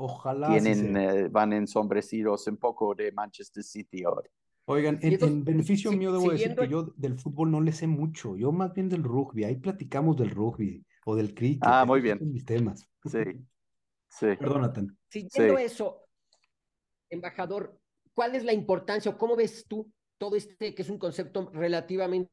tienen, 0.49 0.97
eh, 0.97 1.29
van 1.29 1.53
ensombrecidos 1.53 2.47
un 2.49 2.57
poco 2.57 2.95
de 2.95 3.13
Manchester 3.13 3.63
City 3.63 4.03
ahora. 4.05 4.29
Oigan, 4.67 4.99
en, 5.03 5.45
beneficio 5.45 5.91
mío 5.93 6.13
debo 6.13 6.31
decir 6.31 6.55
que 6.55 6.69
yo 6.69 6.93
del 6.97 7.19
fútbol 7.19 7.51
no 7.51 7.61
le 7.61 7.73
sé 7.73 7.87
mucho, 7.87 8.37
yo 8.37 8.53
más 8.53 8.73
bien 8.73 8.89
del 8.89 9.03
rugby, 9.03 9.45
ahí 9.45 9.57
platicamos 9.57 10.17
del 10.17 10.31
rugby 10.31 10.85
o 11.05 11.17
del 11.17 11.35
cricket. 11.35 11.63
Ah, 11.65 11.85
muy 11.85 12.01
bien. 12.01 12.19
mis 12.21 12.45
temas. 12.45 12.89
Sí, 13.05 13.19
sí. 14.09 14.27
Perdónate. 14.39 14.87
Siguiendo 15.09 15.59
eso, 15.59 16.07
embajador, 17.11 17.79
¿cuál 18.15 18.37
es 18.37 18.45
la 18.45 18.53
importancia 18.53 19.11
o 19.11 19.19
cómo 19.19 19.35
ves 19.35 19.67
tú 19.67 19.91
todo 20.17 20.37
este 20.37 20.75
que 20.75 20.83
es 20.83 20.91
un 20.91 20.99
concepto 20.99 21.51
relativamente 21.53 22.31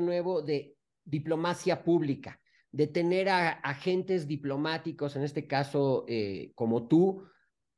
nuevo 0.00 0.42
de 0.42 0.76
diplomacia 1.04 1.82
pública, 1.82 2.40
de 2.70 2.86
tener 2.86 3.28
a 3.28 3.50
agentes 3.50 4.26
diplomáticos, 4.26 5.16
en 5.16 5.22
este 5.22 5.46
caso 5.46 6.04
eh, 6.08 6.52
como 6.54 6.86
tú, 6.88 7.24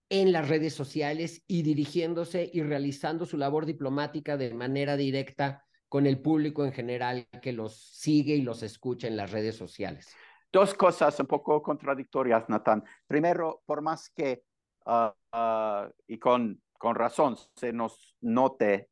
en 0.09 0.33
las 0.33 0.49
redes 0.49 0.75
sociales 0.75 1.43
y 1.47 1.63
dirigiéndose 1.63 2.49
y 2.53 2.63
realizando 2.63 3.27
su 3.27 3.37
labor 3.37 3.67
diplomática 3.67 4.37
de 4.37 4.55
manera 4.55 4.97
directa 4.97 5.65
con 5.89 6.07
el 6.07 6.21
público 6.21 6.65
en 6.65 6.73
general 6.73 7.27
que 7.43 7.53
los 7.53 7.77
sigue 7.77 8.35
y 8.35 8.43
los 8.43 8.63
escucha 8.63 9.09
en 9.09 9.17
las 9.17 9.31
redes 9.31 9.57
sociales. 9.57 10.15
Dos 10.53 10.75
cosas 10.75 11.19
un 11.21 11.27
poco 11.27 11.63
contradictorias, 11.63 12.49
Natán. 12.49 12.85
Primero, 13.07 13.63
por 13.67 13.83
más 13.83 14.11
que, 14.11 14.45
ah, 14.87 15.15
ah, 15.33 15.91
y 16.07 16.19
con, 16.19 16.63
con 16.79 16.95
razón, 16.95 17.37
se 17.57 17.73
nos 17.73 18.17
note 18.21 18.91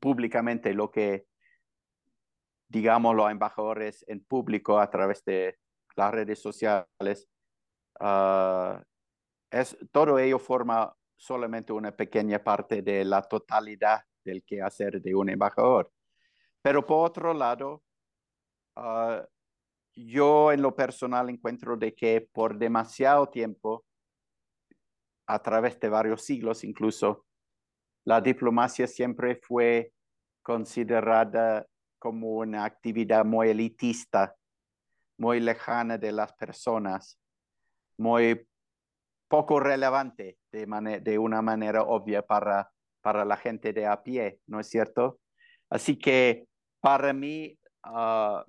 públicamente 0.00 0.72
lo 0.72 0.90
que, 0.90 1.26
digamos, 2.68 3.14
los 3.14 3.30
embajadores 3.30 4.04
en 4.08 4.24
público 4.24 4.78
a 4.78 4.90
través 4.90 5.24
de 5.24 5.58
las 5.96 6.12
redes 6.12 6.40
sociales, 6.40 7.28
uh, 8.00 8.78
es, 9.50 9.76
todo 9.92 10.18
ello 10.18 10.38
forma 10.38 10.94
solamente 11.16 11.72
una 11.72 11.92
pequeña 11.92 12.42
parte 12.42 12.82
de 12.82 13.04
la 13.04 13.22
totalidad 13.22 14.02
del 14.24 14.42
quehacer 14.44 15.00
de 15.00 15.14
un 15.14 15.30
embajador. 15.30 15.90
Pero 16.62 16.84
por 16.84 17.06
otro 17.06 17.32
lado, 17.32 17.82
ah, 18.74 19.24
yo 19.94 20.52
en 20.52 20.62
lo 20.62 20.74
personal 20.74 21.30
encuentro 21.30 21.76
de 21.76 21.94
que 21.94 22.28
por 22.32 22.58
demasiado 22.58 23.28
tiempo, 23.28 23.84
a 25.26 25.40
través 25.40 25.80
de 25.80 25.88
varios 25.88 26.22
siglos 26.22 26.64
incluso, 26.64 27.24
la 28.04 28.20
diplomacia 28.20 28.86
siempre 28.86 29.40
fue 29.42 29.92
considerada 30.42 31.66
como 31.98 32.36
una 32.36 32.64
actividad 32.64 33.24
muy 33.24 33.48
elitista, 33.48 34.36
muy 35.18 35.40
lejana 35.40 35.98
de 35.98 36.12
las 36.12 36.32
personas, 36.34 37.18
muy 37.96 38.46
poco 39.28 39.60
relevante 39.60 40.38
de, 40.52 41.18
una 41.18 41.42
manera 41.42 41.82
obvia 41.82 42.22
para, 42.22 42.70
para 43.00 43.24
la 43.24 43.36
gente 43.36 43.72
de 43.72 43.86
a 43.86 44.02
pie, 44.02 44.40
¿no 44.46 44.60
es 44.60 44.68
cierto? 44.68 45.20
Así 45.68 45.98
que 45.98 46.46
para 46.80 47.12
mí, 47.12 47.58
ah, 47.82 48.44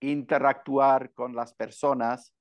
interactuar 0.00 1.12
con 1.12 1.34
las 1.34 1.54
personas 1.54 2.32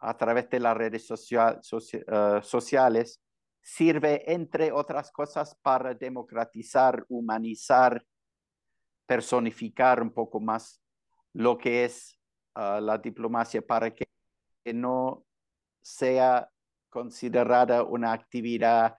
a 0.00 0.16
través 0.16 0.48
de 0.50 0.60
las 0.60 0.76
redes 0.76 1.06
social, 1.06 1.60
ah, 2.08 2.40
sociales 2.42 3.22
sirve, 3.62 4.30
entre 4.32 4.72
otras 4.72 5.10
cosas, 5.10 5.56
para 5.62 5.94
democratizar, 5.94 7.04
humanizar, 7.08 8.04
personificar 9.06 10.02
un 10.02 10.12
poco 10.12 10.40
más 10.40 10.82
lo 11.32 11.56
que 11.56 11.84
es 11.84 12.18
ah, 12.54 12.80
la 12.80 12.98
diplomacia 12.98 13.62
para 13.62 13.94
que 13.94 14.06
no 14.74 15.24
sea 15.88 16.50
considerada 16.90 17.82
una 17.82 18.12
actividad 18.12 18.98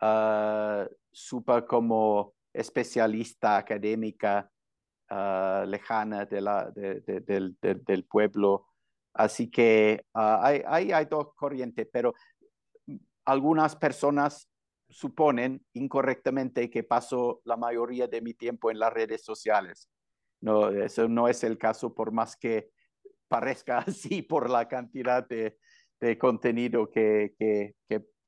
uh, 0.00 0.86
super 1.12 1.66
como 1.66 2.34
especialista 2.52 3.58
académica 3.58 4.50
uh, 5.10 5.66
lejana 5.66 6.24
de 6.24 6.40
la, 6.40 6.70
de, 6.70 7.00
del, 7.00 7.56
del, 7.60 8.04
pueblo. 8.04 8.66
Así 9.12 9.50
que 9.50 10.06
uh, 10.14 10.40
hay, 10.40 10.62
hay, 10.66 10.92
hay, 10.92 11.04
dos 11.04 11.34
corrientes, 11.34 11.86
pero 11.92 12.14
algunas 13.26 13.76
personas 13.76 14.48
suponen 14.88 15.64
incorrectamente 15.74 16.70
que 16.70 16.84
paso 16.84 17.42
la 17.44 17.56
mayoría 17.56 18.06
de 18.06 18.22
mi 18.22 18.32
tiempo 18.32 18.70
en 18.70 18.78
las 18.78 18.92
redes 18.92 19.24
sociales. 19.24 19.90
No, 20.40 20.70
eso 20.70 21.06
no 21.06 21.28
es 21.28 21.44
el 21.44 21.58
caso, 21.58 21.94
por 21.94 22.12
más 22.12 22.36
que 22.36 22.70
parezca 23.28 23.78
así 23.86 24.22
por 24.22 24.48
la 24.48 24.68
cantidad 24.68 25.26
de, 25.26 25.58
de 26.04 26.18
contenido 26.18 26.90
que, 26.90 27.34
que, 27.38 27.74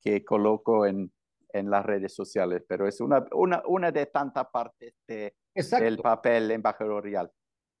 que, 0.01 0.25
coloco 0.25 0.87
en, 0.87 1.11
en 1.53 1.69
las 1.69 1.85
redes 1.85 2.15
sociales, 2.15 2.63
pero 2.67 2.87
es 2.87 2.99
una, 3.01 3.25
una, 3.33 3.61
una 3.67 3.91
de 3.91 4.07
tantas 4.07 4.47
partes 4.51 4.95
de, 5.07 5.35
del 5.53 5.97
papel 5.99 6.49
embajadorial. 6.49 7.31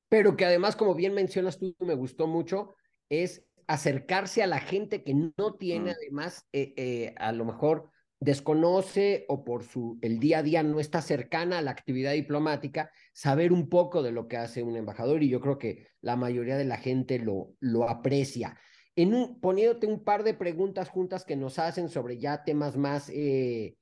Pero 0.09 0.37
que 0.37 0.45
además, 0.45 0.75
como 0.75 0.93
bien 0.93 1.13
mencionas 1.13 1.57
tú, 1.57 1.75
me 1.79 1.95
gustó 1.95 2.27
mucho, 2.27 2.75
es 3.09 3.43
acercarse 3.65 4.43
a 4.43 4.47
la 4.47 4.59
gente 4.59 5.03
que 5.03 5.15
no 5.15 5.55
tiene, 5.55 5.91
mm. 5.91 5.95
además, 5.95 6.47
eh, 6.53 6.73
eh, 6.77 7.15
a 7.17 7.31
lo 7.31 7.45
mejor 7.45 7.89
desconoce 8.19 9.25
o 9.29 9.43
por 9.43 9.63
su 9.63 9.99
el 10.01 10.19
día 10.19 10.39
a 10.39 10.43
día 10.43 10.63
no 10.63 10.79
está 10.79 11.01
cercana 11.01 11.57
a 11.57 11.61
la 11.61 11.71
actividad 11.71 12.13
diplomática, 12.13 12.91
saber 13.13 13.51
un 13.51 13.67
poco 13.67 14.03
de 14.03 14.11
lo 14.11 14.27
que 14.27 14.37
hace 14.37 14.63
un 14.63 14.75
embajador 14.75 15.23
y 15.23 15.29
yo 15.29 15.39
creo 15.39 15.57
que 15.57 15.87
la 16.01 16.15
mayoría 16.15 16.57
de 16.57 16.65
la 16.65 16.77
gente 16.77 17.19
lo, 17.19 17.53
lo 17.59 17.89
aprecia 17.89 18.57
en 18.97 19.13
un, 19.13 19.39
poniéndote 19.39 19.85
un 19.85 20.03
par 20.03 20.23
de 20.23 20.33
preguntas 20.33 20.89
juntas 20.89 21.23
que 21.23 21.35
nos 21.35 21.59
hacen 21.59 21.87
sobre 21.87 22.17
ya 22.17 22.43
temas 22.43 22.75
más, 22.75 23.09
eh, 23.09 23.77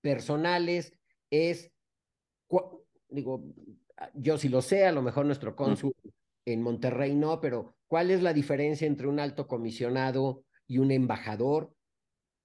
personales 0.00 0.92
es, 1.30 1.70
digo, 3.08 3.44
yo 4.14 4.36
sí 4.36 4.48
lo 4.48 4.60
sé, 4.60 4.86
a 4.86 4.92
lo 4.92 5.02
mejor 5.02 5.24
nuestro 5.24 5.54
cónsul 5.54 5.94
en 6.44 6.62
Monterrey 6.62 7.14
no, 7.14 7.40
pero 7.40 7.76
¿cuál 7.86 8.10
es 8.10 8.22
la 8.22 8.32
diferencia 8.32 8.86
entre 8.86 9.06
un 9.06 9.20
alto 9.20 9.46
comisionado 9.46 10.44
y 10.66 10.78
un 10.78 10.90
embajador? 10.90 11.72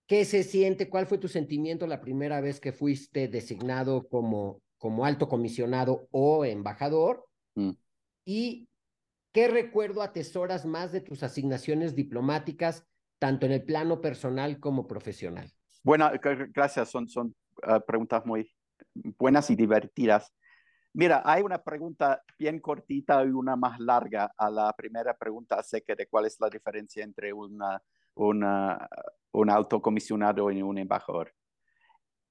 ¿Qué 0.07 0.25
se 0.25 0.43
siente? 0.43 0.89
¿Cuál 0.89 1.07
fue 1.07 1.17
tu 1.17 1.27
sentimiento 1.27 1.87
la 1.87 2.01
primera 2.01 2.39
vez 2.39 2.59
que 2.59 2.71
fuiste 2.71 3.27
designado 3.27 4.07
como, 4.09 4.61
como 4.77 5.05
alto 5.05 5.27
comisionado 5.27 6.07
o 6.11 6.45
embajador? 6.45 7.25
Mm. 7.55 7.71
¿Y 8.25 8.67
qué 9.33 9.47
recuerdo 9.47 10.01
atesoras 10.01 10.65
más 10.65 10.91
de 10.91 11.01
tus 11.01 11.23
asignaciones 11.23 11.95
diplomáticas, 11.95 12.87
tanto 13.19 13.45
en 13.45 13.51
el 13.51 13.63
plano 13.63 13.99
personal 13.99 14.59
como 14.59 14.87
profesional? 14.87 15.51
Bueno, 15.83 16.09
gracias. 16.53 16.89
Son, 16.89 17.09
son 17.09 17.35
ah, 17.63 17.79
preguntas 17.79 18.25
muy 18.25 18.49
buenas 19.17 19.49
y 19.49 19.55
divertidas. 19.55 20.31
Mira, 20.93 21.23
hay 21.25 21.41
una 21.41 21.57
pregunta 21.57 22.21
bien 22.37 22.59
cortita 22.59 23.23
y 23.25 23.29
una 23.29 23.55
más 23.55 23.79
larga 23.79 24.31
a 24.37 24.49
la 24.49 24.71
primera 24.73 25.17
pregunta 25.17 25.55
acerca 25.55 25.95
de 25.95 26.05
cuál 26.05 26.27
es 26.27 26.39
la 26.39 26.49
diferencia 26.49 27.03
entre 27.03 27.33
una, 27.33 27.81
una, 28.13 28.87
un 29.31 29.49
alto 29.49 29.81
comisionado 29.81 30.51
y 30.51 30.61
un 30.61 30.77
embajador. 30.77 31.33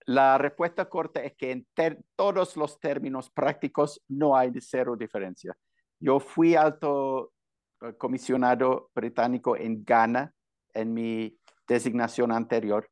La 0.06 0.38
respuesta 0.38 0.88
corta 0.88 1.22
es 1.22 1.34
que 1.34 1.50
en 1.50 1.66
todos 2.14 2.56
los 2.56 2.78
términos 2.78 3.30
prácticos 3.30 4.00
no 4.08 4.36
hay 4.36 4.52
cero 4.60 4.96
diferencia. 4.96 5.56
Yo 6.02 6.18
fui 6.20 6.54
alto 6.54 7.32
eh, 7.80 7.94
comisionado 7.96 8.90
británico 8.94 9.56
en 9.56 9.84
Ghana 9.84 10.32
en 10.74 10.92
mi 10.92 11.38
designación 11.68 12.32
anterior, 12.32 12.90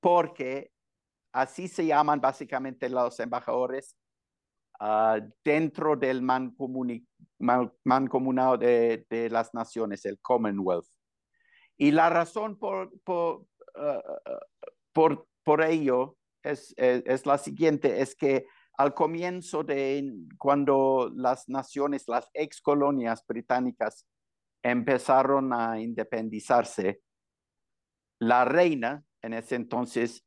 porque 0.00 0.70
así 1.32 1.68
se 1.68 1.86
llaman 1.86 2.20
básicamente 2.20 2.88
los 2.88 3.18
embajadores 3.20 3.96
Ah, 4.84 5.20
dentro 5.44 5.94
del 5.94 6.22
mancomunado 7.84 8.58
de, 8.58 9.06
de, 9.08 9.30
las 9.30 9.54
naciones, 9.54 10.04
el 10.04 10.18
Commonwealth. 10.18 10.88
Y 11.78 11.92
la 11.92 12.10
razón 12.10 12.58
por, 12.58 12.90
por, 13.04 13.46
ah, 13.76 14.02
por, 14.92 15.28
por 15.44 15.62
ello 15.62 16.16
es, 16.42 16.74
es, 16.76 17.26
la 17.26 17.38
siguiente, 17.38 18.00
es 18.00 18.16
que 18.16 18.44
al 18.82 18.94
comienzo 18.94 19.62
de 19.62 20.12
cuando 20.36 21.08
las 21.14 21.48
naciones, 21.48 22.08
las 22.08 22.28
ex 22.34 22.60
colonias 22.60 23.24
británicas 23.24 24.08
empezaron 24.60 25.52
a 25.52 25.80
independizarse, 25.80 27.00
la 28.18 28.44
reina 28.44 29.04
en 29.22 29.34
ese 29.34 29.54
entonces 29.54 30.24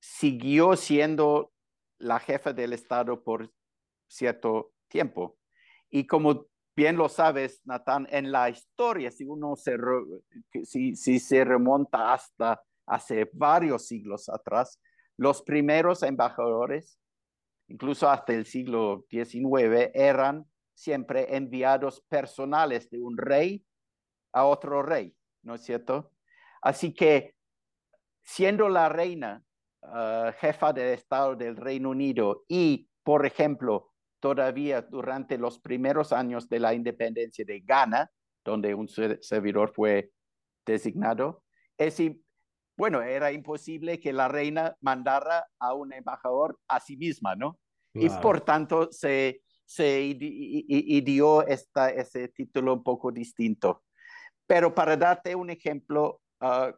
siguió 0.00 0.76
siendo 0.76 1.54
la 1.98 2.20
jefa 2.20 2.52
del 2.52 2.74
Estado 2.74 3.24
por 3.24 3.50
cierto 4.06 4.72
tiempo. 4.88 5.38
Y 5.88 6.06
como 6.06 6.46
bien 6.76 6.98
lo 6.98 7.08
sabes, 7.08 7.62
Natán, 7.64 8.06
en 8.10 8.30
la 8.30 8.50
historia, 8.50 9.10
si 9.10 9.24
uno 9.24 9.56
se, 9.56 9.78
si, 10.64 10.94
si 10.94 11.18
se 11.18 11.42
remonta 11.42 12.12
hasta 12.12 12.62
hace 12.86 13.30
varios 13.32 13.86
siglos 13.86 14.28
atrás, 14.28 14.78
los 15.16 15.40
primeros 15.42 16.02
embajadores, 16.02 16.98
incluso 17.68 18.08
hasta 18.08 18.32
el 18.32 18.46
siglo 18.46 19.06
XIX, 19.10 19.90
eran 19.94 20.46
siempre 20.74 21.36
enviados 21.36 22.00
personales 22.08 22.90
de 22.90 23.00
un 23.00 23.16
rey 23.16 23.64
a 24.32 24.44
otro 24.44 24.82
rey, 24.82 25.14
¿no 25.42 25.54
es 25.54 25.62
cierto? 25.62 26.10
Así 26.60 26.92
que 26.92 27.34
siendo 28.22 28.68
la 28.68 28.88
reina 28.88 29.44
ah, 29.82 30.32
jefa 30.38 30.72
de 30.72 30.94
Estado 30.94 31.36
del 31.36 31.56
Reino 31.56 31.90
Unido 31.90 32.44
y, 32.48 32.88
por 33.02 33.26
ejemplo, 33.26 33.92
todavía 34.20 34.82
durante 34.82 35.36
los 35.38 35.58
primeros 35.58 36.12
años 36.12 36.48
de 36.48 36.58
la 36.58 36.74
independencia 36.74 37.44
de 37.44 37.60
Ghana, 37.60 38.10
donde 38.44 38.74
un 38.74 38.88
servidor 38.88 39.72
fue 39.74 40.10
designado, 40.64 41.42
es, 41.76 42.00
bueno, 42.76 43.02
era 43.02 43.32
imposible 43.32 44.00
que 44.00 44.12
la 44.12 44.28
reina 44.28 44.76
mandara 44.80 45.46
a 45.58 45.74
un 45.74 45.92
embajador 45.92 46.58
a 46.68 46.80
sí 46.80 46.96
misma, 46.96 47.36
¿no? 47.36 47.58
Y 47.96 48.08
por 48.08 48.40
tanto 48.40 48.90
se, 48.90 49.42
se 49.64 50.14
dio 51.04 51.46
esta, 51.46 51.90
ese 51.90 52.28
título 52.28 52.74
un 52.74 52.82
poco 52.82 53.12
distinto. 53.12 53.84
Pero 54.46 54.74
para 54.74 54.96
darte 54.96 55.34
un 55.36 55.50
ejemplo, 55.50 56.20
ah, 56.40 56.74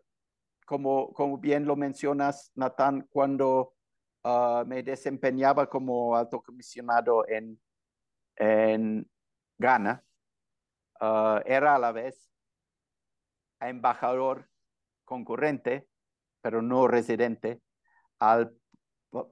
como, 0.66 1.12
como 1.14 1.38
bien 1.38 1.64
lo 1.64 1.74
mencionas, 1.74 2.52
Natán, 2.54 3.06
cuando 3.08 3.76
Ah, 4.28 4.64
me 4.66 4.82
desempeñaba 4.82 5.68
como 5.68 6.16
alto 6.16 6.42
comisionado 6.42 7.24
en, 7.28 7.60
en 8.34 9.08
Ghana. 9.56 10.04
Ah, 11.00 11.40
era 11.46 11.76
a 11.76 11.78
la 11.78 11.92
vez 11.92 12.28
embajador 13.60 14.50
concurrente, 15.06 15.88
pero 16.42 16.60
no 16.60 16.86
residente, 16.86 17.62
al 18.18 18.54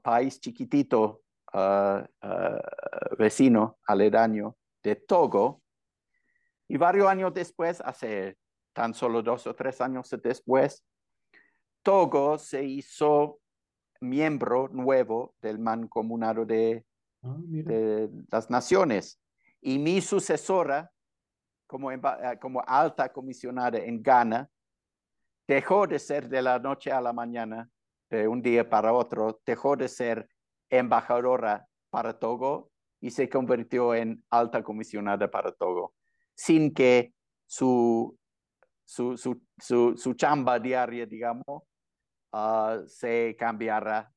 país 0.03 0.41
chiquitito 0.41 1.23
uh, 1.53 2.03
vecino, 3.19 3.79
aledaño 3.87 4.57
de 4.83 4.97
Togo. 4.97 5.63
Y 6.69 6.79
varios 6.79 7.09
años 7.09 7.35
después, 7.35 7.83
hace 7.83 8.39
tan 8.73 8.95
solo 8.95 9.23
dos 9.23 9.47
o 9.47 9.55
tres 9.55 9.81
años 9.83 10.09
después, 10.23 10.83
Togo 11.83 12.39
se 12.39 12.65
hizo 12.65 13.41
miembro 14.01 14.69
nuevo 14.69 15.35
del 15.43 15.59
mancomunado 15.59 16.47
de, 16.47 16.85
ah, 17.23 17.37
de 17.39 18.11
las 18.31 18.49
naciones. 18.49 19.21
Y 19.61 19.79
mi 19.79 20.01
sucesora, 20.01 20.91
como, 21.67 21.91
como 22.41 22.63
alta 22.67 23.13
comisionada 23.13 23.79
en 23.79 24.03
Ghana, 24.03 24.49
dejó 25.47 25.87
de 25.87 25.99
ser 25.99 26.29
de 26.29 26.43
la 26.43 26.59
noche 26.59 26.91
a 26.93 27.01
la 27.01 27.13
mañana, 27.13 27.69
de 28.11 28.29
un 28.29 28.43
día 28.43 28.69
para 28.69 28.93
otro, 28.93 29.41
dejó 29.45 29.77
de 29.77 29.89
ser 29.89 30.29
embajadora 30.71 31.67
para 31.91 32.19
Togo 32.19 32.71
y 33.01 33.11
se 33.11 33.29
convirtió 33.29 33.95
en 33.95 34.25
alta 34.31 34.63
comisionada 34.63 35.31
para 35.31 35.53
Togo, 35.53 35.95
sin 36.35 36.73
que 36.73 37.15
su, 37.47 38.17
su, 38.85 39.17
su, 39.17 39.43
su, 39.59 39.97
su 39.97 40.15
chamba 40.15 40.59
diaria, 40.59 41.07
digamos, 41.07 41.63
Ah, 42.37 42.81
se 42.89 43.37
cambiará 43.39 44.13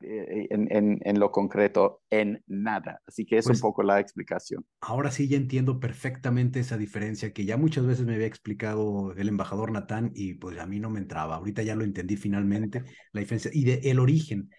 eh, 0.00 0.46
en, 0.50 1.00
en, 1.02 1.20
lo 1.20 1.30
concreto 1.30 2.02
en 2.10 2.42
nada. 2.46 3.00
Así 3.06 3.24
que 3.24 3.38
es 3.38 3.46
un 3.46 3.50
pues 3.50 3.60
poco 3.60 3.82
la 3.82 4.00
explicación. 4.00 4.64
Ahora 4.80 5.10
sí 5.10 5.28
ya 5.28 5.36
entiendo 5.36 5.80
perfectamente 5.80 6.60
esa 6.60 6.76
diferencia 6.76 7.32
que 7.32 7.44
ya 7.44 7.56
muchas 7.56 7.86
veces 7.86 8.06
me 8.06 8.14
había 8.14 8.26
explicado 8.26 9.12
el 9.12 9.28
embajador 9.28 9.72
Natán 9.72 10.12
y 10.14 10.34
pues 10.34 10.58
a 10.58 10.66
mí 10.66 10.80
no 10.80 10.90
me 10.90 11.00
entraba. 11.00 11.36
Ahorita 11.36 11.62
ya 11.62 11.74
lo 11.74 11.84
entendí 11.84 12.16
finalmente, 12.16 12.84
la 13.12 13.20
diferencia 13.20 13.50
y 13.52 13.64
de 13.64 13.90
el 13.90 13.98
origen. 13.98 14.50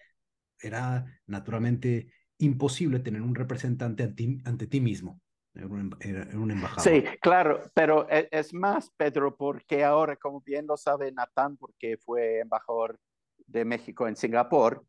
Era 0.60 1.04
naturalmente 1.26 2.12
imposible 2.38 3.00
tener 3.00 3.22
un 3.22 3.34
representante 3.34 4.02
ante 4.02 4.66
ti 4.66 4.80
mismo. 4.80 5.20
Era 6.00 6.28
un, 6.36 6.50
embajador. 6.50 6.82
Sí, 6.82 7.04
claro, 7.20 7.60
pero 7.74 8.08
e, 8.08 8.28
es, 8.30 8.54
más, 8.54 8.92
Pedro, 8.96 9.36
porque 9.36 9.82
ahora, 9.82 10.16
como 10.16 10.40
bien 10.40 10.66
lo 10.68 10.76
sabe 10.76 11.10
Natán, 11.10 11.56
porque 11.56 11.96
fue 11.98 12.40
embajador 12.40 12.98
de 13.46 13.64
México 13.64 14.06
en 14.06 14.14
Singapur, 14.14 14.84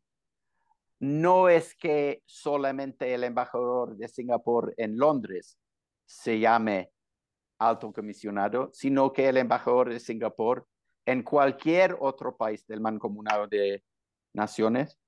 no 1.00 1.48
es 1.48 1.74
que 1.74 2.22
solamente 2.26 3.12
el 3.12 3.24
embajador 3.24 3.96
de 3.96 4.08
Singapur 4.08 4.72
en 4.76 4.96
Londres 4.96 5.58
se 6.04 6.38
llame 6.38 6.90
alto 7.58 7.92
comisionado, 7.92 8.70
sino 8.72 9.12
que 9.12 9.28
el 9.28 9.36
embajador 9.36 9.90
de 9.90 10.00
Singapur 10.00 10.66
en 11.06 11.22
cualquier 11.22 11.96
otro 12.00 12.36
país 12.36 12.66
del 12.66 12.80
mancomunado 12.80 13.46
de 13.46 13.82
naciones, 14.32 14.98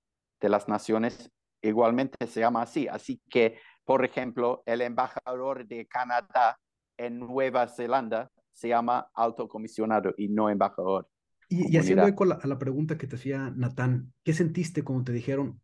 de 0.41 0.49
las 0.49 0.69
naciones, 0.69 1.31
igualmente 1.61 2.27
se 2.27 2.41
llama 2.41 2.63
así. 2.63 2.89
Así 2.89 3.23
que 3.31 3.59
por 3.85 4.05
ejemplo, 4.05 4.63
el 4.67 4.81
embajador 4.81 5.67
de 5.67 5.87
Canadá 5.87 6.59
en 6.97 7.19
Nueva 7.19 7.67
Zelanda 7.69 8.31
se 8.53 8.69
llama 8.69 9.09
alto 9.15 9.49
comisionado 9.49 10.15
y 10.17 10.29
no 10.29 10.49
embajador. 10.51 11.09
Y, 11.49 11.77
haciendo 11.77 12.07
eco 12.07 12.25
a 12.25 12.47
la, 12.47 12.59
pregunta 12.59 12.97
que 12.97 13.07
te 13.07 13.17
hacía 13.17 13.53
Natán, 13.55 14.15
¿qué 14.25 14.33
sentiste 14.33 14.85
cuando 14.85 15.05
te 15.05 15.13
dijeron, 15.13 15.61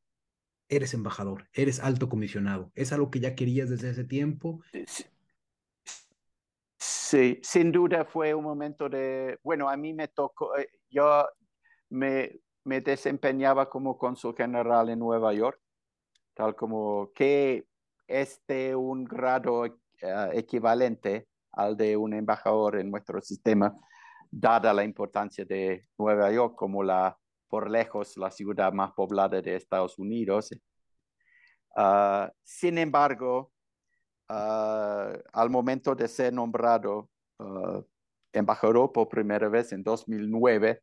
eres 0.69 0.95
embajador, 0.95 1.49
eres 1.53 1.81
alto 1.81 2.09
comisionado? 2.09 2.71
¿Es 2.75 2.93
algo 2.93 3.11
que 3.11 3.21
ya 3.21 3.35
querías 3.35 3.71
desde 3.71 3.91
ese 3.91 4.05
tiempo? 4.05 4.61
Sí, 6.77 7.39
sin 7.43 7.73
duda 7.73 8.05
fue 8.05 8.35
un 8.35 8.45
momento 8.45 8.89
de, 8.89 9.39
bueno, 9.43 9.69
a 9.69 9.77
mí 9.77 9.95
me 9.95 10.09
tocó, 10.09 10.57
eh, 10.57 10.69
yo 10.91 11.27
me, 11.89 12.41
me 12.65 12.81
desempeñaba 12.81 13.69
como 13.69 13.97
cónsul 13.97 14.37
general 14.37 14.91
en 14.91 14.99
Nueva 14.99 15.33
York, 15.33 15.59
tal 16.35 16.55
como 16.55 17.11
que 17.15 17.67
este 18.07 18.77
un 18.77 19.05
grado 19.05 19.65
eh, 19.67 19.75
equivalente 20.35 21.29
al 21.53 21.77
de 21.77 21.97
un 21.97 22.15
embajador 22.15 22.79
en 22.79 22.91
nuestro 22.91 23.21
sistema, 23.21 23.75
dada 24.31 24.73
la 24.73 24.85
importancia 24.85 25.45
de 25.45 25.89
Nueva 25.97 26.31
York 26.31 26.55
como 26.55 26.83
la 26.83 27.19
por 27.49 27.71
lejos 27.71 28.17
la 28.17 28.31
ciudad 28.31 28.73
más 28.73 28.93
poblada 28.93 29.41
de 29.41 29.57
Estados 29.57 29.99
Unidos. 29.99 30.51
Ah, 31.77 32.31
sin 32.43 32.79
embargo, 32.79 33.53
ah, 34.29 35.13
al 35.33 35.51
momento 35.51 35.95
de 35.95 36.09
ser 36.09 36.33
nombrado 36.33 37.09
ah, 37.39 37.81
embajador 38.33 38.93
por 38.93 39.09
primera 39.09 39.49
vez 39.49 39.73
en 39.73 39.83
2009, 39.83 40.83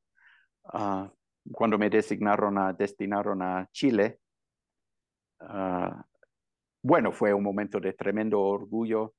cuando 1.52 1.78
me 1.78 1.90
designaron 1.92 2.58
a, 2.58 2.74
destinaron 2.74 3.42
a 3.44 3.70
Chile, 3.72 4.20
bueno, 6.82 7.12
fue 7.12 7.34
un 7.34 7.44
momento 7.44 7.80
de 7.80 7.94
tremendo 7.94 8.42
orgullo 8.42 9.14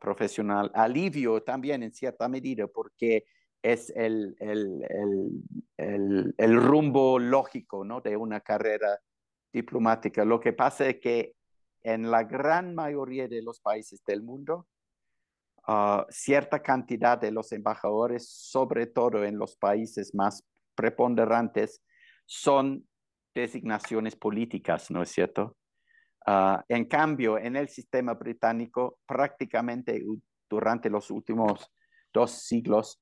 profesional, 0.00 0.70
alivio 0.74 1.42
también 1.44 1.84
en 1.84 1.92
cierta 1.92 2.28
medida, 2.28 2.66
porque 2.66 3.24
es 3.62 3.90
el, 3.90 4.36
el, 4.40 6.34
el, 6.36 6.56
rumbo 6.56 7.18
lógico 7.18 7.84
¿no? 7.84 8.00
de 8.00 8.16
una 8.16 8.40
carrera 8.40 8.98
diplomática. 9.52 10.24
Lo 10.24 10.40
que 10.40 10.52
pasa 10.52 10.88
es 10.88 11.00
que 11.00 11.34
en 11.82 12.10
la 12.10 12.24
gran 12.24 12.74
mayoría 12.74 13.28
de 13.28 13.42
los 13.42 13.60
países 13.60 14.02
del 14.04 14.22
mundo, 14.22 14.66
ah, 15.66 16.06
cierta 16.10 16.60
cantidad 16.62 17.18
de 17.18 17.30
los 17.30 17.52
embajadores, 17.52 18.28
sobre 18.28 18.86
todo 18.86 19.24
en 19.24 19.38
los 19.38 19.56
países 19.56 20.14
más 20.14 20.44
preponderantes, 20.74 21.82
son 22.26 22.86
designaciones 23.34 24.16
políticas, 24.16 24.90
¿no 24.90 25.02
es 25.02 25.10
cierto? 25.10 25.56
Ah, 26.26 26.64
en 26.68 26.84
cambio, 26.86 27.38
en 27.38 27.56
el 27.56 27.68
sistema 27.68 28.14
británico, 28.14 28.98
prácticamente 29.06 30.02
durante 30.48 30.90
los 30.90 31.10
últimos 31.10 31.70
dos 32.12 32.30
siglos, 32.30 33.01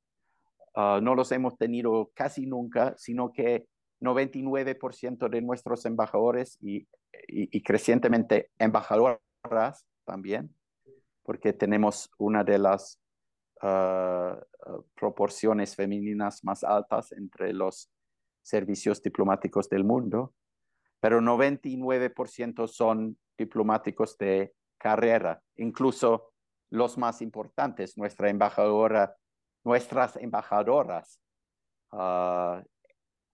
Ah, 0.74 1.00
no 1.02 1.14
los 1.14 1.32
hemos 1.32 1.56
tenido 1.56 2.10
casi 2.14 2.46
nunca, 2.46 2.94
sino 2.96 3.32
que 3.32 3.66
99% 4.00 5.28
de 5.28 5.42
nuestros 5.42 5.84
embajadores 5.84 6.58
y, 6.60 6.86
crecientemente 7.62 8.50
embajadoras 8.58 9.86
también, 10.04 10.54
porque 11.22 11.52
tenemos 11.52 12.10
una 12.18 12.44
de 12.44 12.58
las 12.58 13.00
ah, 13.60 14.40
proporciones 14.94 15.74
femeninas 15.74 16.44
más 16.44 16.64
altas 16.64 17.12
entre 17.12 17.52
los 17.52 17.90
servicios 18.42 19.02
diplomáticos 19.02 19.68
del 19.68 19.84
mundo, 19.84 20.34
pero 21.00 21.20
99% 21.20 22.66
son 22.68 23.18
diplomáticos 23.36 24.16
de 24.18 24.54
carrera, 24.78 25.42
incluso 25.56 26.32
los 26.70 26.96
más 26.96 27.20
importantes. 27.22 27.96
Nuestra 27.96 28.30
embajadora 28.30 29.16
nuestras 29.64 30.16
embajadoras 30.16 31.20
ah, 31.92 32.62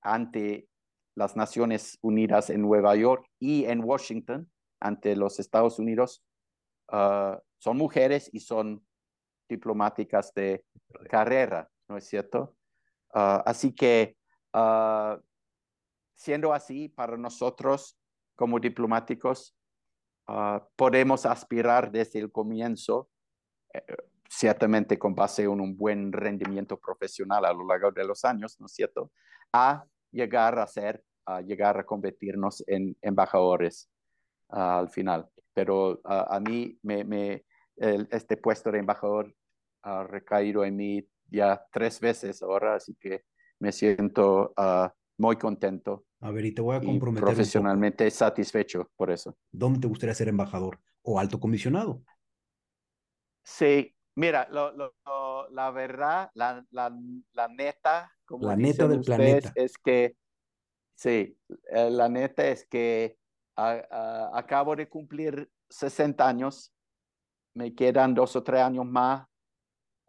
ante 0.02 0.68
las 1.14 1.36
Naciones 1.36 1.98
Unidas 2.02 2.50
en 2.50 2.62
Nueva 2.62 2.94
York 2.96 3.26
y 3.38 3.64
en 3.64 3.82
Washington, 3.82 4.50
ante 4.80 5.16
los 5.16 5.38
Estados 5.38 5.78
Unidos, 5.78 6.24
ah, 6.88 7.40
son 7.58 7.76
mujeres 7.76 8.28
y 8.32 8.40
son 8.40 8.86
diplomáticas 9.48 10.34
de 10.34 10.64
carrera, 11.08 11.68
¿no 11.88 11.96
es 11.96 12.06
cierto? 12.06 12.56
Ah, 13.14 13.42
así 13.46 13.72
que, 13.72 14.16
siendo 16.14 16.52
así, 16.52 16.88
para 16.88 17.16
nosotros 17.16 17.98
como 18.34 18.58
diplomáticos, 18.58 19.54
podemos 20.76 21.24
aspirar 21.24 21.92
desde 21.92 22.18
el 22.18 22.32
comienzo 22.32 23.08
eh, 23.72 23.84
ciertamente 24.28 24.98
con 24.98 25.14
base 25.14 25.44
en 25.44 25.60
un 25.60 25.76
buen 25.76 26.12
rendimiento 26.12 26.78
profesional 26.78 27.44
a 27.44 27.52
lo 27.52 27.66
largo 27.66 27.90
de 27.92 28.04
los 28.04 28.24
años, 28.24 28.56
¿no 28.60 28.66
es 28.66 28.72
cierto?, 28.72 29.10
a 29.52 29.84
llegar 30.10 30.58
a 30.58 30.66
ser, 30.66 31.02
a 31.26 31.40
llegar 31.40 31.78
a 31.78 31.84
convertirnos 31.84 32.62
en 32.66 32.96
embajadores 33.02 33.88
al 34.48 34.88
final. 34.88 35.28
Pero 35.54 36.00
a 36.04 36.38
mí 36.40 36.78
me, 36.82 37.04
me 37.04 37.44
este 37.76 38.36
puesto 38.36 38.70
de 38.70 38.78
embajador 38.78 39.34
ha 39.82 40.04
recaído 40.04 40.64
en 40.64 40.76
mí 40.76 41.08
ya 41.28 41.64
tres 41.72 42.00
veces 42.00 42.42
ahora, 42.42 42.74
así 42.76 42.94
que 42.98 43.24
me 43.58 43.72
siento 43.72 44.52
ah, 44.56 44.92
muy 45.18 45.36
contento. 45.36 46.04
A 46.20 46.30
ver, 46.30 46.44
y 46.44 46.52
te 46.52 46.62
voy 46.62 46.76
a 46.76 46.80
comprometer. 46.80 47.24
Profesionalmente 47.24 48.10
satisfecho 48.10 48.90
por 48.96 49.10
eso. 49.10 49.36
¿Dónde 49.50 49.80
te 49.80 49.86
gustaría 49.86 50.14
ser 50.14 50.28
embajador 50.28 50.80
o 51.02 51.18
alto 51.18 51.38
comisionado? 51.38 52.02
Sí, 53.42 53.95
Mira, 54.16 54.48
la 54.50 55.70
verdad, 55.70 56.30
la, 56.34 56.64
la, 56.70 57.48
neta, 57.48 58.10
como 58.24 58.48
la 58.48 58.56
neta 58.56 58.88
del 58.88 59.02
planeta. 59.02 59.52
es 59.54 59.76
que, 59.76 60.16
sí, 60.94 61.38
eh, 61.70 61.90
la 61.90 62.08
neta 62.08 62.46
es 62.46 62.66
que 62.66 63.18
acabo 63.56 64.74
de 64.74 64.88
cumplir 64.88 65.50
60 65.68 66.26
años, 66.26 66.72
me 67.54 67.74
quedan 67.74 68.14
dos 68.14 68.34
o 68.36 68.42
tres 68.42 68.62
años 68.62 68.86
más 68.86 69.26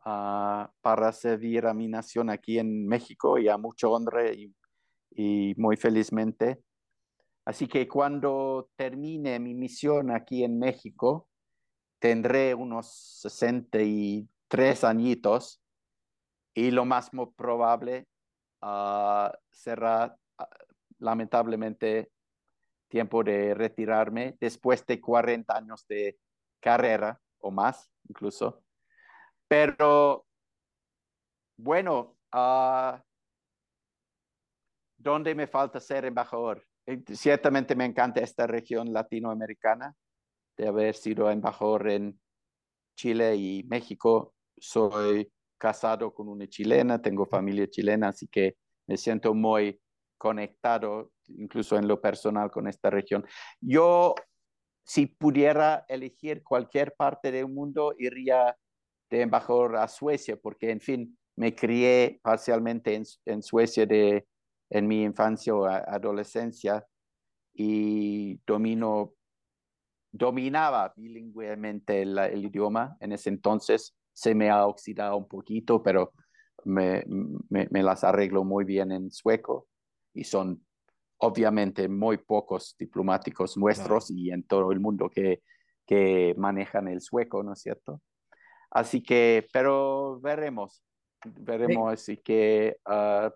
ah, 0.06 0.72
para 0.82 1.12
servir 1.12 1.66
a 1.66 1.74
mi 1.74 1.90
nación 1.90 2.30
aquí 2.30 2.60
en 2.60 2.88
México 2.88 3.38
y 3.38 3.50
a 3.50 3.58
mucho 3.58 3.92
honra 3.92 4.32
y, 4.32 4.56
y 5.12 5.54
muy 5.58 5.76
felizmente. 5.76 6.62
Así 7.44 7.68
que 7.68 7.90
cuando 7.90 8.70
termine 8.78 9.38
mi 9.40 9.54
misión 9.54 10.12
aquí 10.12 10.46
en 10.46 10.60
México, 10.60 11.28
tendré 12.00 12.54
unos 12.54 12.88
63 13.22 14.84
añitos 14.84 15.62
y 16.54 16.72
lo 16.72 16.86
más 16.86 17.12
probable 17.36 18.08
ah, 18.62 19.32
será 19.50 20.18
ah, 20.38 20.50
lamentablemente 21.00 22.12
tiempo 22.88 23.24
de 23.24 23.54
retirarme 23.54 24.38
después 24.40 24.86
de 24.86 25.02
40 25.02 25.56
años 25.56 25.86
de 25.88 26.18
carrera 26.60 27.20
o 27.40 27.52
más 27.52 27.92
incluso. 28.08 28.64
Pero 29.48 30.26
bueno, 31.58 32.18
uh, 32.34 32.98
¿dónde 34.98 35.36
me 35.36 35.48
falta 35.48 35.80
ser 35.80 36.06
embajador? 36.06 36.66
Eh, 36.86 37.04
ciertamente 37.14 37.76
me 37.76 37.86
encanta 37.86 38.22
esta 38.22 38.48
región 38.48 38.94
latinoamericana 38.94 39.96
de 40.58 40.68
haber 40.68 40.96
sido 40.96 41.30
embajador 41.30 41.90
en 41.90 42.20
Chile 42.96 43.36
y 43.36 43.64
México. 43.64 44.34
Soy 44.58 45.32
casado 45.58 46.14
con 46.14 46.28
una 46.28 46.48
chilena, 46.48 47.02
tengo 47.02 47.26
familia 47.26 47.68
chilena, 47.70 48.10
así 48.10 48.28
que 48.28 48.58
me 48.88 48.98
siento 48.98 49.34
muy 49.34 49.80
conectado, 50.18 51.12
incluso 51.28 51.78
en 51.78 51.88
lo 51.88 52.02
personal, 52.02 52.50
con 52.50 52.68
esta 52.68 52.90
región. 52.90 53.26
Yo, 53.62 54.16
si 54.84 55.06
pudiera 55.06 55.86
elegir 55.88 56.44
cualquier 56.44 56.96
parte 56.96 57.32
del 57.32 57.48
mundo, 57.48 57.94
iría 57.98 58.58
de 59.10 59.22
embajador 59.22 59.78
a 59.78 59.88
Suecia, 59.88 60.38
porque, 60.38 60.72
en 60.72 60.82
fin, 60.82 61.18
me 61.36 61.54
crié 61.54 62.20
parcialmente 62.24 62.96
en, 62.96 63.04
en 63.26 63.44
Suecia 63.44 63.86
de, 63.86 64.28
en 64.70 64.88
mi 64.88 65.04
infancia 65.04 65.54
o 65.54 65.66
adolescencia 65.66 66.86
y 67.54 68.40
domino 68.46 69.14
dominaba 70.12 70.94
bilingüemente 70.96 72.02
el, 72.02 72.46
idioma. 72.46 72.98
En 73.00 73.12
ese 73.12 73.30
entonces 73.30 73.96
se 74.14 74.34
me 74.34 74.50
ha 74.50 74.66
oxidado 74.66 75.18
un 75.18 75.28
poquito, 75.28 75.84
pero 75.84 76.14
me, 76.66 77.04
me, 77.50 77.84
las 77.84 78.04
arreglo 78.04 78.44
muy 78.44 78.66
bien 78.66 78.92
en 78.92 79.12
sueco 79.12 79.68
y 80.14 80.24
son 80.24 80.66
obviamente 81.20 81.88
muy 81.88 82.18
pocos 82.18 82.76
diplomáticos 82.78 83.58
nuestros 83.58 84.12
y 84.12 84.32
en 84.32 84.44
todo 84.44 84.72
el 84.72 84.80
mundo 84.80 85.10
que, 85.10 85.42
que 85.86 86.36
manejan 86.38 86.88
el 86.88 87.02
sueco, 87.02 87.44
¿no 87.44 87.54
es 87.54 87.62
cierto? 87.62 88.02
Así 88.70 89.02
que, 89.02 89.48
pero 89.54 90.20
veremos, 90.20 90.84
veremos, 91.24 91.94
así 91.94 92.18
que 92.18 92.78
uh, 92.86 93.30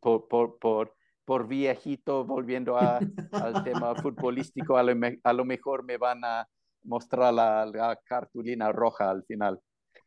por, 0.00 0.28
por, 0.28 0.58
por, 0.58 0.94
por 1.24 1.48
viejito, 1.48 2.24
volviendo 2.24 2.76
al 2.76 3.64
tema 3.64 3.94
futbolístico, 4.02 4.76
a 4.76 4.82
lo, 4.82 5.44
mejor 5.44 5.84
me 5.84 5.96
van 5.96 6.24
a 6.24 6.48
mostrar 6.82 7.32
la, 7.32 7.98
cartulina 8.04 8.72
roja 8.72 9.10
al 9.10 9.24
final. 9.24 9.60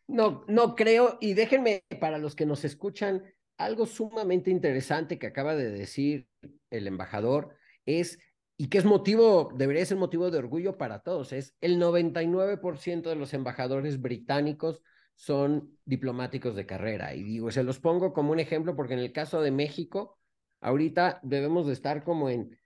No, 0.07 0.45
no 0.47 0.75
creo, 0.75 1.17
y 1.19 1.33
déjenme 1.33 1.83
para 1.99 2.17
los 2.17 2.35
que 2.35 2.45
nos 2.45 2.63
escuchan, 2.63 3.23
algo 3.57 3.85
sumamente 3.85 4.51
interesante 4.51 5.17
que 5.19 5.27
acaba 5.27 5.55
de 5.55 5.71
decir 5.71 6.27
el 6.69 6.87
embajador 6.87 7.55
es, 7.85 8.19
y 8.55 8.69
que 8.69 8.77
es 8.77 8.85
motivo, 8.85 9.51
debería 9.55 9.85
ser 9.85 9.97
motivo 9.97 10.31
de 10.31 10.37
orgullo 10.37 10.77
para 10.77 10.99
todos, 10.99 11.33
es 11.33 11.55
el 11.61 11.79
99% 11.79 13.09
de 13.09 13.15
los 13.15 13.33
embajadores 13.33 13.99
británicos 14.01 14.81
son 15.17 15.75
diplomáticos 15.83 16.55
de 16.55 16.65
carrera. 16.65 17.15
Y 17.15 17.23
digo, 17.23 17.51
se 17.51 17.63
los 17.63 17.79
pongo 17.79 18.13
como 18.13 18.31
un 18.31 18.39
ejemplo 18.39 18.75
porque 18.75 18.93
en 18.93 18.99
el 18.99 19.11
caso 19.11 19.41
de 19.41 19.51
México, 19.51 20.16
Ahorita 20.61 21.19
debemos 21.23 21.67
de 21.67 21.73
estar 21.73 22.03
como 22.03 22.29
en 22.29 22.57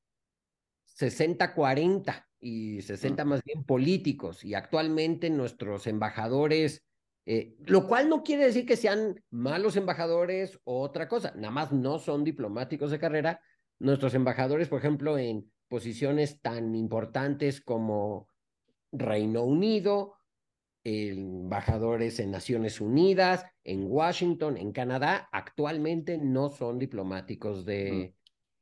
60-40 0.86 2.28
y 2.40 2.82
60 2.82 3.26
más 3.26 3.44
bien 3.44 3.64
políticos. 3.64 4.44
Y 4.44 4.54
actualmente 4.56 5.30
nuestros 5.30 5.88
embajadores 5.88 6.84
Eh, 7.26 7.56
lo 7.68 7.88
cual 7.88 8.10
no 8.10 8.24
quiere 8.24 8.46
decir 8.46 8.66
que 8.66 8.76
sean 8.76 9.24
malos 9.30 9.76
embajadores 9.78 10.60
o 10.64 10.82
otra 10.82 11.08
cosa, 11.08 11.34
nada 11.36 11.52
más 11.52 11.72
no 11.72 12.00
son 12.00 12.24
diplomáticos 12.24 12.90
de 12.92 13.00
carrera. 13.00 13.42
Nuestros 13.80 14.16
embajadores, 14.16 14.68
por 14.68 14.80
ejemplo, 14.80 15.18
en 15.20 15.52
posiciones 15.68 16.42
tan 16.42 16.74
importantes 16.76 17.62
como 17.62 18.28
Reino 18.92 19.44
Unido, 19.44 20.16
embajadores 20.84 22.20
en 22.20 22.32
Naciones 22.32 22.82
Unidas, 22.82 23.46
en 23.64 23.86
Washington, 23.88 24.58
en 24.58 24.72
Canadá, 24.72 25.30
actualmente 25.32 26.18
no 26.18 26.50
son 26.50 26.80
diplomáticos 26.80 27.66
de, 27.66 28.16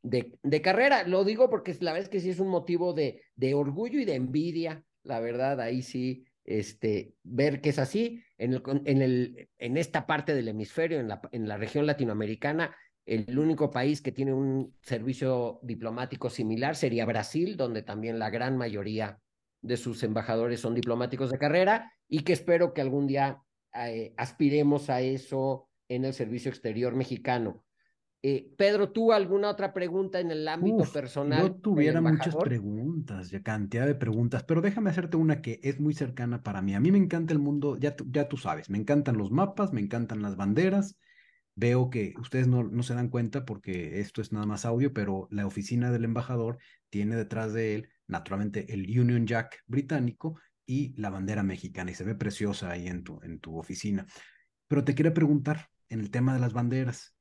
de, 0.04 0.38
de, 0.44 0.62
carrera. 0.62 1.04
Lo 1.04 1.24
digo 1.24 1.50
porque 1.50 1.76
la 1.80 1.94
verdad 1.94 2.04
es 2.06 2.10
que 2.10 2.20
sí 2.20 2.30
es 2.30 2.40
un 2.40 2.50
motivo 2.50 2.94
de, 2.94 3.22
de 3.36 3.54
orgullo 3.54 4.00
y 4.00 4.06
de 4.06 4.16
envidia, 4.16 4.84
la 5.04 5.20
verdad, 5.20 5.62
ahí 5.62 5.82
sí, 5.82 6.26
este, 6.44 7.14
ver 7.24 7.62
que 7.62 7.70
es 7.70 7.80
así. 7.80 8.22
En, 8.38 8.54
el, 8.54 8.64
en, 8.86 9.02
el, 9.02 9.50
en 9.58 9.78
esta 9.78 10.06
parte 10.06 10.34
del 10.34 10.48
hemisferio, 10.50 11.00
en 11.00 11.08
la, 11.08 11.22
en 11.32 11.48
la 11.48 11.58
región 11.58 11.86
latinoamericana, 11.86 12.76
el 13.06 13.40
único 13.40 13.72
país 13.72 14.02
que 14.02 14.12
tiene 14.12 14.34
un 14.34 14.76
servicio 14.82 15.60
diplomático 15.64 16.30
similar 16.30 16.76
sería 16.76 17.06
Brasil, 17.06 17.58
donde 17.58 17.82
también 17.82 18.20
la 18.20 18.30
gran 18.30 18.56
mayoría 18.56 19.20
de 19.62 19.78
sus 19.78 20.04
embajadores 20.04 20.60
son 20.60 20.76
diplomáticos 20.76 21.32
de 21.32 21.38
carrera 21.38 21.92
y 22.08 22.22
que 22.22 22.34
espero 22.34 22.74
que 22.74 22.82
algún 22.82 23.08
día 23.08 23.42
eh, 23.74 24.14
aspiremos 24.18 24.90
a 24.90 25.02
eso 25.02 25.70
en 25.88 26.06
el 26.06 26.14
servicio 26.14 26.50
exterior 26.50 26.96
mexicano. 26.96 27.64
Eh, 28.22 28.54
Pedro, 28.58 28.92
¿tú 28.92 29.14
alguna 29.14 29.50
otra 29.50 29.74
pregunta 29.74 30.20
en 30.20 30.30
el 30.32 30.46
ámbito 30.48 30.84
personal? 30.92 31.42
Yo 31.42 31.56
tuviera 31.56 32.02
muchas 32.02 32.36
preguntas, 32.36 33.30
ya 33.30 33.42
cantidad 33.42 33.86
de 33.86 33.96
preguntas, 33.96 34.44
pero 34.44 34.60
déjame 34.60 34.90
hacerte 34.90 35.16
una 35.16 35.42
que 35.42 35.62
es 35.64 35.80
muy 35.80 35.94
cercana 35.94 36.44
para 36.44 36.62
mí. 36.62 36.76
A 36.76 36.82
mí 36.82 36.92
me 36.92 36.98
encanta 36.98 37.32
el 37.32 37.40
mundo, 37.40 37.78
ya, 37.78 37.96
ya 38.12 38.28
tú 38.28 38.36
sabes, 38.36 38.70
me 38.70 38.78
encantan 38.78 39.18
los 39.18 39.32
mapas, 39.32 39.72
me 39.72 39.80
encantan 39.80 40.22
las 40.22 40.36
banderas. 40.36 40.98
Veo 41.56 41.90
que 41.90 42.14
ustedes 42.20 42.48
no, 42.48 42.64
no 42.64 42.84
se 42.84 42.94
dan 42.94 43.10
cuenta 43.10 43.46
porque 43.46 44.00
esto 44.02 44.22
es 44.22 44.34
nada 44.34 44.46
más 44.46 44.66
audio, 44.66 44.94
pero 44.94 45.28
la 45.32 45.46
oficina 45.46 45.90
del 45.90 46.04
embajador 46.04 46.58
tiene 46.90 47.16
detrás 47.16 47.54
de 47.54 47.76
él, 47.76 47.90
naturalmente, 48.10 48.74
el 48.74 48.82
Union 48.82 49.26
Jack 49.26 49.64
británico 49.68 50.40
y 50.66 50.94
la 51.02 51.10
bandera 51.10 51.44
mexicana 51.44 51.92
y 51.92 51.96
se 51.96 52.04
ve 52.04 52.16
preciosa 52.16 52.72
ahí 52.72 52.88
en 52.88 53.04
tu, 53.04 53.20
en 53.24 53.40
tu 53.40 53.58
oficina. 53.58 54.06
Pero 54.68 54.84
te 54.84 54.94
quiero 54.94 55.14
preguntar 55.14 55.70
en 55.88 56.00
el 56.00 56.12
tema 56.12 56.34
de 56.34 56.40
las 56.40 56.54
banderas. 56.54 57.16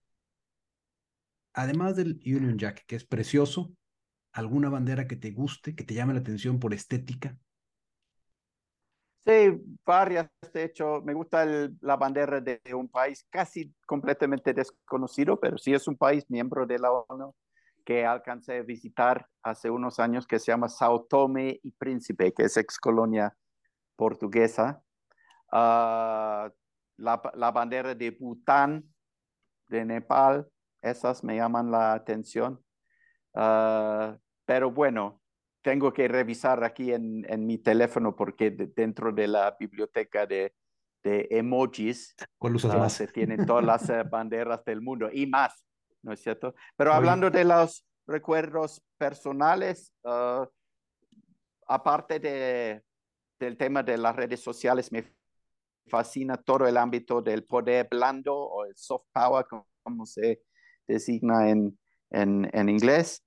Además 1.54 1.96
del 1.96 2.20
Union 2.24 2.58
Jack, 2.58 2.84
que 2.86 2.96
es 2.96 3.04
precioso, 3.04 3.72
¿alguna 4.32 4.68
bandera 4.68 5.06
que 5.06 5.16
te 5.16 5.30
guste, 5.30 5.74
que 5.74 5.84
te 5.84 5.94
llame 5.94 6.14
la 6.14 6.20
atención 6.20 6.58
por 6.58 6.74
estética? 6.74 7.38
Sí, 9.24 9.60
varias. 9.84 10.28
De 10.52 10.64
hecho, 10.64 11.02
me 11.02 11.12
gusta 11.12 11.44
la 11.80 11.96
bandera 11.96 12.40
de, 12.40 12.60
un 12.74 12.88
país 12.88 13.26
casi 13.28 13.74
completamente 13.86 14.54
desconocido, 14.54 15.38
pero 15.38 15.58
sí 15.58 15.74
es 15.74 15.86
un 15.86 15.96
país 15.96 16.24
miembro 16.30 16.66
de 16.66 16.78
la 16.78 16.92
ONU 16.92 17.34
que 17.88 18.04
alcancé 18.04 18.58
a 18.58 18.62
visitar 18.62 19.26
hace 19.42 19.70
unos 19.70 19.98
años 19.98 20.26
que 20.26 20.38
se 20.38 20.52
llama 20.52 20.68
Sao 20.68 21.04
Tome 21.04 21.58
y 21.62 21.70
Príncipe, 21.70 22.34
que 22.34 22.42
es 22.42 22.58
ex 22.58 22.78
colonia 22.78 23.34
portuguesa. 23.96 24.82
Uh, 25.50 26.52
la, 26.98 27.22
la, 27.32 27.50
bandera 27.50 27.94
de 27.94 28.10
Bután, 28.10 28.84
de 29.68 29.86
Nepal, 29.86 30.46
esas 30.82 31.24
me 31.24 31.36
llaman 31.36 31.70
la 31.70 31.94
atención. 31.94 32.62
Uh, 33.32 34.18
pero 34.44 34.70
bueno, 34.70 35.22
tengo 35.62 35.90
que 35.90 36.08
revisar 36.08 36.62
aquí 36.64 36.92
en, 36.92 37.24
en 37.26 37.46
mi 37.46 37.56
teléfono 37.56 38.14
porque 38.14 38.50
dentro 38.50 39.12
de 39.12 39.28
la 39.28 39.56
biblioteca 39.58 40.26
de, 40.26 40.54
de 41.02 41.26
emojis 41.30 42.14
uh, 42.40 42.88
se 42.90 43.06
tienen 43.06 43.46
todas 43.46 43.64
las 43.64 43.88
eh, 43.88 44.02
banderas 44.02 44.62
del 44.66 44.82
mundo 44.82 45.08
y 45.10 45.26
más. 45.26 45.64
¿No 46.02 46.12
es 46.12 46.20
cierto? 46.20 46.54
Pero 46.76 46.92
hablando 46.92 47.30
de 47.30 47.44
los 47.44 47.84
recuerdos 48.06 48.82
personales, 48.96 49.92
ah, 50.04 50.48
aparte 51.66 52.18
de, 52.18 52.82
del 53.38 53.56
tema 53.56 53.82
de 53.82 53.98
las 53.98 54.16
redes 54.16 54.40
sociales, 54.40 54.90
me 54.92 55.04
fascina 55.88 56.36
todo 56.36 56.66
el 56.66 56.76
ámbito 56.76 57.22
del 57.22 57.44
poder 57.44 57.88
blando 57.90 58.34
o 58.34 58.64
el 58.64 58.76
soft 58.76 59.06
power, 59.12 59.46
como 59.82 60.06
se 60.06 60.42
designa 60.86 61.50
en, 61.50 61.78
en, 62.10 62.48
en 62.52 62.68
inglés. 62.68 63.24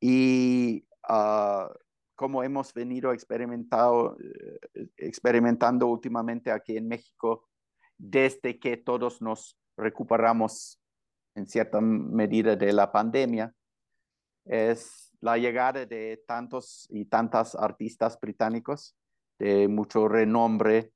Y 0.00 0.84
uh, 1.08 1.68
como 2.14 2.42
hemos 2.42 2.72
venido 2.72 3.12
experimentado, 3.12 4.16
eh, 4.20 4.88
experimentando 4.96 5.86
últimamente 5.86 6.50
aquí 6.50 6.76
en 6.76 6.88
México, 6.88 7.48
desde 7.96 8.58
que 8.58 8.76
todos 8.76 9.20
nos 9.22 9.56
recuperamos 9.76 10.80
en 11.38 11.46
cierta 11.46 11.80
medida 11.80 12.56
de 12.56 12.72
la 12.72 12.90
pandemia, 12.90 13.54
es 14.44 15.10
la 15.20 15.36
llegada 15.36 15.86
de 15.86 16.22
tantos 16.26 16.86
y 16.90 17.04
tantas 17.04 17.54
artistas 17.54 18.18
británicos 18.20 18.96
de 19.38 19.68
mucho 19.68 20.08
renombre 20.08 20.92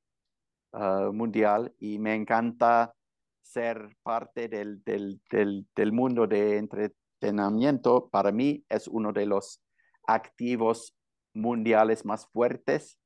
ah, 0.72 1.10
mundial 1.12 1.72
y 1.78 1.98
me 1.98 2.14
encanta 2.14 2.94
ser 3.42 3.96
parte 4.02 4.48
del, 4.48 4.82
del, 4.84 5.20
del, 5.30 5.66
del, 5.76 5.92
mundo 5.92 6.26
de 6.26 6.58
entretenimiento. 6.58 8.08
Para 8.08 8.32
mí 8.32 8.64
es 8.68 8.88
uno 8.88 9.12
de 9.12 9.26
los 9.26 9.62
activos 10.06 10.96
mundiales 11.34 12.04
más 12.04 12.26
fuertes 12.26 12.98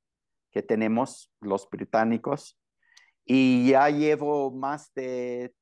que 0.51 0.63
tenemos 0.63 1.31
los 1.41 1.69
británicos. 1.69 2.59
Y 3.25 3.71
ya 3.71 3.91
llevo 3.91 4.53
más 4.53 4.93
de 4.95 5.53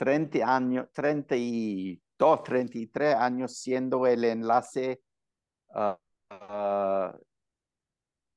30 0.00 0.56
años, 0.56 0.88
32, 0.94 2.42
33 2.42 3.14
años 3.16 3.54
siendo 3.58 4.06
el 4.06 4.24
enlace 4.24 5.02
uh, 5.74 5.94
uh, 6.34 7.12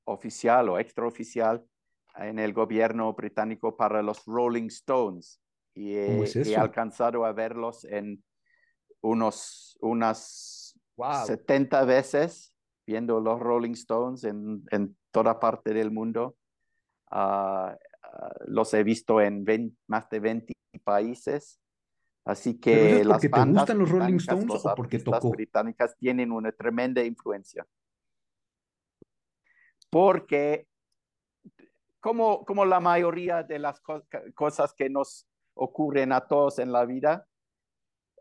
oficial 0.04 0.68
o 0.68 0.78
extraoficial 0.78 1.66
en 2.18 2.40
el 2.40 2.52
gobierno 2.52 3.14
británico 3.14 3.78
para 3.78 4.02
los 4.02 4.26
Rolling 4.26 4.68
Stones. 4.68 5.40
Y 5.74 5.96
he, 5.96 6.58
alcanzado 6.58 7.24
a 7.24 7.32
verlos 7.32 7.86
en 7.86 8.22
unos, 9.02 9.78
unas 9.80 10.78
70 11.26 11.86
veces 11.86 12.54
viendo 12.86 13.22
los 13.22 13.40
Rolling 13.40 13.72
Stones 13.72 14.26
en, 14.26 14.66
en 14.70 14.98
toda 15.12 15.40
parte 15.40 15.74
del 15.74 15.92
mundo. 15.92 16.36
Uh, 17.10 17.72
los 18.46 18.74
he 18.74 18.84
visto 18.84 19.22
en 19.22 19.46
más 19.88 20.10
de 20.10 20.20
20 20.20 20.54
países. 20.84 21.60
Así 22.26 22.60
que 22.60 23.02
es 23.02 23.08
porque 23.08 23.30
te 23.30 23.46
gustan 23.46 23.78
los 23.80 23.90
Rolling 23.90 24.16
Stones 24.16 24.66
o 24.66 24.76
porque 24.76 25.00
tocó? 25.00 25.32
británicas 25.32 25.98
tienen 25.98 26.32
una 26.32 26.52
tremenda 26.52 27.04
influencia. 27.04 27.66
Porque 29.90 30.68
como, 32.00 32.44
como 32.46 32.66
la 32.66 32.80
mayoría 32.80 33.44
de 33.44 33.60
las 33.60 33.82
cosas 34.36 34.74
que 34.74 34.90
nos 34.90 35.28
ocurren 35.54 36.12
a 36.12 36.22
todos 36.22 36.60
en 36.60 36.72
la 36.72 36.86
vida, 36.86 37.28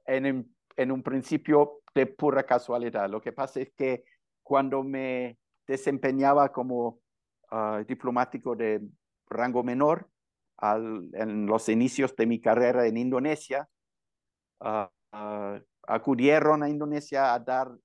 en, 0.04 0.54
en 0.76 0.92
un 0.92 1.02
principio 1.02 1.80
de 1.94 2.06
pura 2.06 2.44
casualidad. 2.44 3.08
Lo 3.08 3.20
que 3.20 3.32
pasa 3.32 3.60
es 3.60 3.72
que 3.72 4.04
cuando 4.42 4.82
me 4.82 5.38
desempeñaba 5.66 6.52
como 6.52 7.00
uh, 7.50 7.84
diplomático 7.86 8.56
de 8.56 8.80
rango 9.32 9.62
menor, 9.62 10.08
en 10.62 11.46
los 11.46 11.68
inicios 11.68 12.14
de 12.14 12.26
mi 12.26 12.40
carrera 12.40 12.86
en 12.86 12.96
Indonesia, 12.96 13.68
ah, 14.60 14.90
ah, 15.12 15.60
acudieron 15.86 16.62
a 16.62 16.68
Indonesia 16.68 17.34
a 17.34 17.38
dar, 17.40 17.76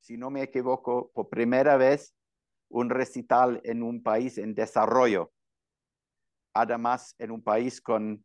si 0.00 0.16
no 0.16 0.30
me 0.30 0.42
equivoco, 0.42 1.10
por 1.12 1.28
primera 1.28 1.76
vez 1.76 2.14
un 2.70 2.88
recital 2.88 3.60
en 3.64 3.82
un 3.82 4.02
país 4.02 4.38
en 4.38 4.54
desarrollo, 4.54 5.32
además 6.54 7.14
en 7.18 7.32
un 7.32 7.42
país 7.42 7.80
con 7.80 8.24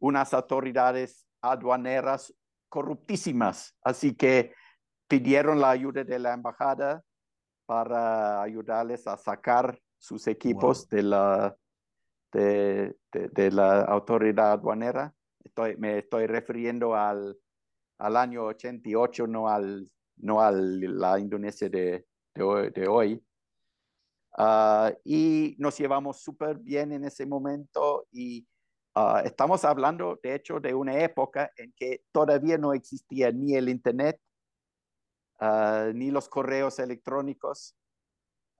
unas 0.00 0.34
autoridades 0.34 1.26
aduaneras 1.40 2.34
corruptísimas. 2.68 3.76
Así 3.82 4.16
que 4.16 4.54
pidieron 5.06 5.60
la 5.60 5.70
ayuda 5.70 6.02
de 6.02 6.18
la 6.18 6.32
embajada 6.32 7.04
para 7.66 8.42
ayudarles 8.42 9.06
a 9.06 9.16
sacar 9.16 9.78
sus 10.02 10.26
equipos 10.26 10.88
de, 10.88 11.02
la, 11.04 11.56
de, 12.32 12.96
de, 13.12 13.50
la 13.52 13.82
autoridad 13.82 14.52
aduanera. 14.52 15.14
Estoy, 15.44 15.76
me 15.76 15.98
estoy 15.98 16.26
refiriendo 16.26 16.96
al, 16.96 17.38
al 17.98 18.16
año 18.16 18.46
88, 18.46 19.28
no 19.28 19.48
al 19.48 19.88
no 20.16 20.40
a 20.40 20.50
la 20.50 21.18
Indonesia 21.18 21.68
de, 21.68 22.04
de 22.34 22.88
hoy. 22.88 23.24
Uh, 24.38 24.90
y 25.04 25.54
nos 25.58 25.78
llevamos 25.78 26.20
súper 26.20 26.58
bien 26.58 26.92
en 26.92 27.04
ese 27.04 27.26
momento 27.26 28.06
y 28.10 28.46
uh, 28.96 29.18
estamos 29.24 29.64
hablando, 29.64 30.18
de 30.22 30.34
hecho, 30.34 30.58
de 30.58 30.74
una 30.74 30.98
época 30.98 31.52
en 31.56 31.72
que 31.76 32.04
todavía 32.10 32.56
no 32.56 32.72
existía 32.72 33.30
ni 33.30 33.54
el 33.54 33.68
Internet, 33.68 34.18
uh, 35.40 35.92
ni 35.92 36.10
los 36.10 36.28
correos 36.28 36.78
electrónicos, 36.78 37.76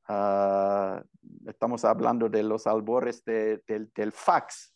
ah, 0.08 1.02
estamos 1.46 1.84
hablando 1.84 2.28
de 2.28 2.42
los 2.42 2.66
albores 2.66 3.24
del, 3.24 3.62
del 3.66 4.12
fax, 4.12 4.74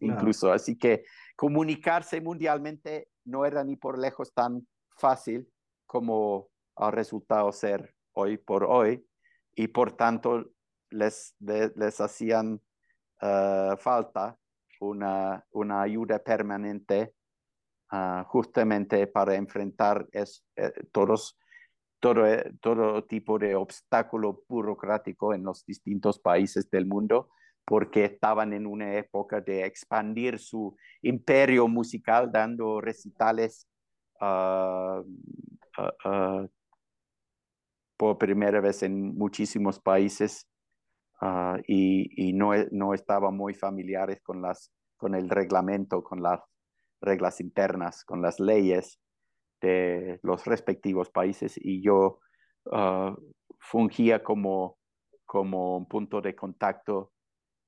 incluso. 0.00 0.52
Así 0.52 0.76
que 0.76 1.04
comunicarse 1.36 2.20
mundialmente 2.20 3.08
no 3.24 3.44
era 3.44 3.64
ni 3.64 3.76
por 3.76 3.98
lejos 3.98 4.32
tan 4.32 4.66
fácil 4.96 5.48
como 5.86 6.48
ha 6.76 6.90
resultado 6.90 7.52
ser 7.52 7.94
hoy 8.12 8.36
por 8.36 8.64
hoy 8.64 9.06
y 9.54 9.68
por 9.68 9.92
tanto 9.92 10.50
les, 10.90 11.34
les, 11.40 12.00
hacían 12.00 12.60
ah, 13.20 13.76
falta 13.78 14.38
una, 14.80 15.44
una 15.50 15.82
ayuda 15.82 16.18
permanente 16.18 17.14
ah, 17.90 18.24
justamente 18.28 19.06
para 19.06 19.34
enfrentar 19.34 20.06
es, 20.12 20.44
eh, 20.56 20.72
todos, 20.92 21.38
todo, 22.04 22.26
eh, 22.26 22.52
todo 22.60 23.04
tipo 23.04 23.38
de 23.38 23.54
obstáculo 23.54 24.42
burocrático 24.48 25.32
en 25.32 25.44
los 25.44 25.64
distintos 25.64 26.18
países 26.18 26.70
del 26.70 26.86
mundo 26.86 27.30
porque 27.64 28.04
estaban 28.04 28.52
en 28.52 28.66
una 28.66 28.94
época 28.98 29.40
de 29.40 29.64
expandir 29.64 30.38
su 30.38 30.76
imperio 31.00 31.66
musical 31.66 32.30
dando 32.30 32.80
recitales 32.80 33.66
ah, 34.20 35.02
por 37.96 38.18
primera 38.18 38.60
vez 38.60 38.82
en 38.82 39.16
muchísimos 39.16 39.80
países 39.80 40.46
Ah, 41.26 41.58
y, 41.66 42.32
no, 42.34 42.50
no 42.70 42.92
estaban 42.92 43.34
muy 43.34 43.54
familiares 43.54 44.20
con, 44.22 44.42
las, 44.42 44.70
con 44.98 45.14
el 45.14 45.30
reglamento, 45.30 46.04
con 46.04 46.22
las 46.22 46.40
reglas 47.00 47.40
internas, 47.40 48.04
con 48.04 48.20
las 48.20 48.40
leyes 48.40 48.98
de 49.64 50.20
los 50.22 50.44
respectivos 50.44 51.10
países 51.10 51.58
y 51.60 51.82
yo 51.82 52.20
uh, 52.66 53.14
fungía 53.58 54.22
como, 54.22 54.78
como 55.24 55.76
un 55.76 55.86
punto 55.86 56.20
de 56.20 56.34
contacto 56.34 57.12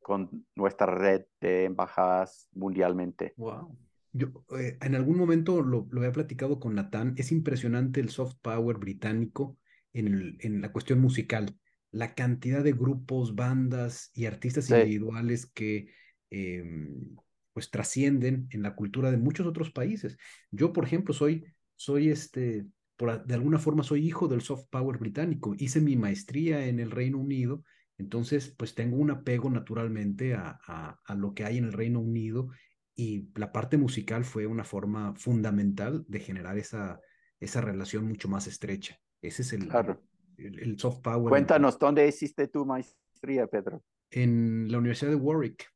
con 0.00 0.46
nuestra 0.54 0.86
red 0.86 1.24
de 1.40 1.64
embajadas 1.64 2.48
mundialmente. 2.52 3.34
Wow. 3.36 3.76
Yo 4.12 4.28
eh, 4.58 4.78
en 4.80 4.94
algún 4.94 5.18
momento 5.18 5.62
lo, 5.62 5.86
lo, 5.90 6.04
he 6.04 6.10
platicado 6.10 6.60
con 6.60 6.74
Natán, 6.74 7.14
es 7.16 7.32
impresionante 7.32 8.00
el 8.00 8.10
soft 8.10 8.36
power 8.40 8.78
británico 8.78 9.58
en, 9.92 10.06
el, 10.08 10.38
en 10.40 10.60
la 10.60 10.72
cuestión 10.72 11.00
musical 11.00 11.56
la 11.96 12.14
cantidad 12.14 12.62
de 12.62 12.72
grupos, 12.72 13.34
bandas 13.34 14.10
y 14.12 14.26
artistas 14.26 14.68
individuales 14.70 15.46
que 15.46 15.88
em, 16.28 17.16
pues 17.54 17.70
trascienden 17.70 18.48
en 18.50 18.62
la 18.62 18.74
cultura 18.74 19.10
de 19.10 19.16
muchos 19.16 19.46
otros 19.46 19.70
países. 19.70 20.18
Yo, 20.50 20.74
por 20.74 20.84
ejemplo, 20.84 21.14
soy, 21.14 21.44
soy 21.76 22.10
este, 22.10 22.66
por, 22.96 23.24
de 23.24 23.34
alguna 23.34 23.58
forma 23.58 23.82
soy 23.82 24.06
hijo 24.06 24.28
del 24.28 24.40
soft 24.40 24.66
power 24.70 24.98
británico. 24.98 25.54
Hice 25.58 25.80
mi 25.80 25.96
maestría 25.96 26.66
en 26.66 26.80
el 26.80 26.90
Reino 26.90 27.18
Unido, 27.18 27.62
entonces 27.98 28.54
pues 28.56 28.74
tengo 28.74 28.96
un 28.96 29.10
apego 29.10 29.48
naturalmente 29.48 30.34
a, 30.34 30.58
a, 30.66 31.14
lo 31.14 31.34
que 31.34 31.44
hay 31.44 31.58
en 31.58 31.64
el 31.64 31.72
Reino 31.72 32.00
Unido 32.00 32.48
y 32.94 33.28
la 33.34 33.52
parte 33.52 33.76
musical 33.76 34.24
fue 34.24 34.46
una 34.46 34.64
forma 34.64 35.14
fundamental 35.14 36.04
de 36.08 36.20
generar 36.20 36.58
esa, 36.58 37.00
esa 37.40 37.60
relación 37.60 38.06
mucho 38.06 38.28
más 38.28 38.46
estrecha. 38.46 38.98
Ese 39.20 39.42
es 39.42 39.52
el, 39.52 39.68
claro 39.68 40.00
el, 40.38 40.78
soft 40.78 41.00
power. 41.00 41.28
Cuéntanos, 41.28 41.78
¿dónde 41.78 42.06
hiciste 42.06 42.48
tu 42.48 42.64
maestría, 42.64 43.46
Pedro? 43.46 43.82
En 44.10 44.70
la 44.70 44.78
Universidad 44.78 45.10
de 45.10 45.16
Warwick. 45.16 45.66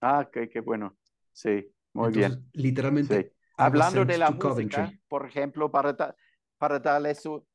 Ah, 0.00 0.28
qué, 0.32 0.48
qué 0.48 0.60
bueno. 0.60 0.96
Sí, 1.32 1.72
muy 1.92 2.12
bien. 2.12 2.48
Literalmente. 2.52 3.34
Hablando 3.60 4.04
de 4.04 4.18
la 4.18 4.30
música, 4.30 4.92
por 5.08 5.26
ejemplo, 5.26 5.70
para, 5.70 6.14
para 6.58 6.78
darle 6.78 7.14
su... 7.14 7.46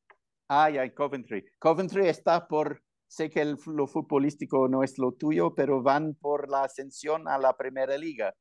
Ah, 0.47 0.69
ya, 0.69 0.83
en 0.83 0.91
Coventry. 0.91 1.45
Coventry 1.59 2.07
está 2.07 2.47
por... 2.47 2.81
Sé 3.07 3.29
que 3.29 3.55
lo 3.67 3.87
futbolístico 3.87 4.67
no 4.67 4.83
es 4.83 4.97
lo 4.97 5.13
tuyo, 5.13 5.53
pero 5.53 5.81
van 5.81 6.15
por 6.15 6.49
la 6.49 6.63
ascensión 6.63 7.27
a 7.27 7.37
la 7.37 7.55
primera 7.55 7.97
liga. 7.97 8.33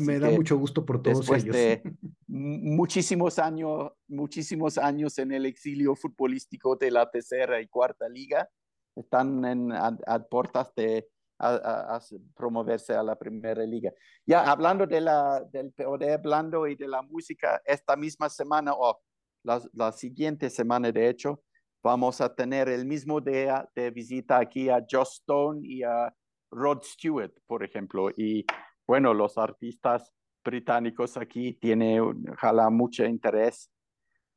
Me 0.00 0.18
da 0.18 0.30
mucho 0.30 0.56
gusto 0.58 0.84
por 0.84 1.00
todos 1.00 1.20
después 1.20 1.44
ellos. 1.44 1.54
De 1.54 1.82
muchísimos 2.26 3.38
años, 3.38 3.92
muchísimos 4.08 4.78
años 4.78 5.16
en 5.18 5.32
el 5.32 5.46
exilio 5.46 5.94
futbolístico 5.94 6.74
de 6.76 6.90
la 6.90 7.08
tercera 7.08 7.60
y 7.60 7.68
cuarta 7.68 8.08
liga, 8.08 8.48
están 8.96 9.44
en, 9.44 9.72
a, 9.72 9.96
puertas 10.28 10.74
de 10.74 11.08
a, 11.42 12.00
promoverse 12.34 12.94
a 12.94 13.02
la 13.02 13.16
primera 13.16 13.64
liga. 13.64 13.92
Ya 14.24 14.50
hablando 14.50 14.86
de 14.86 15.00
la, 15.00 15.42
del 15.52 15.72
poder 15.72 16.20
blando 16.20 16.66
y 16.66 16.76
de 16.76 16.88
la 16.88 17.02
música, 17.02 17.60
esta 17.64 17.96
misma 17.96 18.28
semana 18.28 18.72
o 18.74 19.00
la, 19.42 19.60
la, 19.72 19.92
siguiente 19.92 20.50
semana, 20.50 20.92
de 20.92 21.08
hecho, 21.08 21.42
vamos 21.82 22.20
a 22.20 22.34
tener 22.34 22.68
el 22.68 22.86
mismo 22.86 23.20
día 23.20 23.68
de 23.74 23.90
visita 23.90 24.38
aquí 24.38 24.68
a 24.68 24.84
Joss 24.88 25.20
Stone 25.20 25.60
y 25.64 25.82
a 25.82 26.14
Rod 26.50 26.82
Stewart, 26.82 27.32
por 27.46 27.64
ejemplo, 27.64 28.10
y 28.16 28.44
bueno, 28.86 29.14
los 29.14 29.38
artistas 29.38 30.12
británicos 30.44 31.16
aquí 31.16 31.54
tienen, 31.54 32.28
ojalá, 32.30 32.68
mucho 32.70 33.04
interés. 33.04 33.70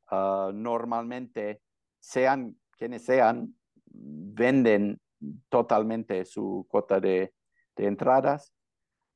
Ah, 0.08 0.50
normalmente, 0.54 1.60
sean 2.00 2.56
quienes 2.76 3.04
sean, 3.04 3.54
venden 3.86 5.00
totalmente 5.48 6.24
su 6.24 6.66
cuota 6.68 7.00
de, 7.00 7.32
entradas. 7.76 8.54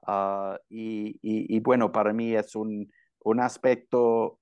Ah, 0.06 0.58
y, 0.68 1.60
bueno, 1.60 1.90
para 1.92 2.12
mí 2.12 2.34
es 2.34 2.54
un, 2.54 2.90
un 3.24 3.40
aspecto 3.40 4.38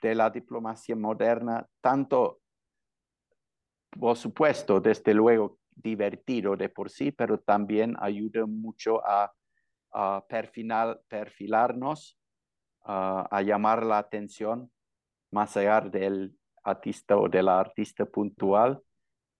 de 0.00 0.14
la 0.14 0.30
diplomacia 0.30 0.96
moderna, 0.96 1.66
tanto, 1.80 2.40
por 3.90 4.16
supuesto, 4.16 4.80
desde 4.80 5.14
luego, 5.14 5.58
divertido 5.70 6.56
de 6.56 6.68
por 6.68 6.90
sí, 6.90 7.12
pero 7.12 7.38
también 7.38 7.94
ayuda 8.00 8.46
mucho 8.46 9.04
a 9.06 9.32
a 9.96 10.24
perfilarnos, 11.08 12.18
a 12.84 13.42
llamar 13.42 13.82
la 13.82 13.98
atención 13.98 14.70
más 15.32 15.56
allá 15.56 15.80
del 15.80 16.36
artista 16.62 17.16
o 17.16 17.28
de 17.28 17.42
la 17.42 17.58
artista 17.58 18.04
puntual 18.04 18.80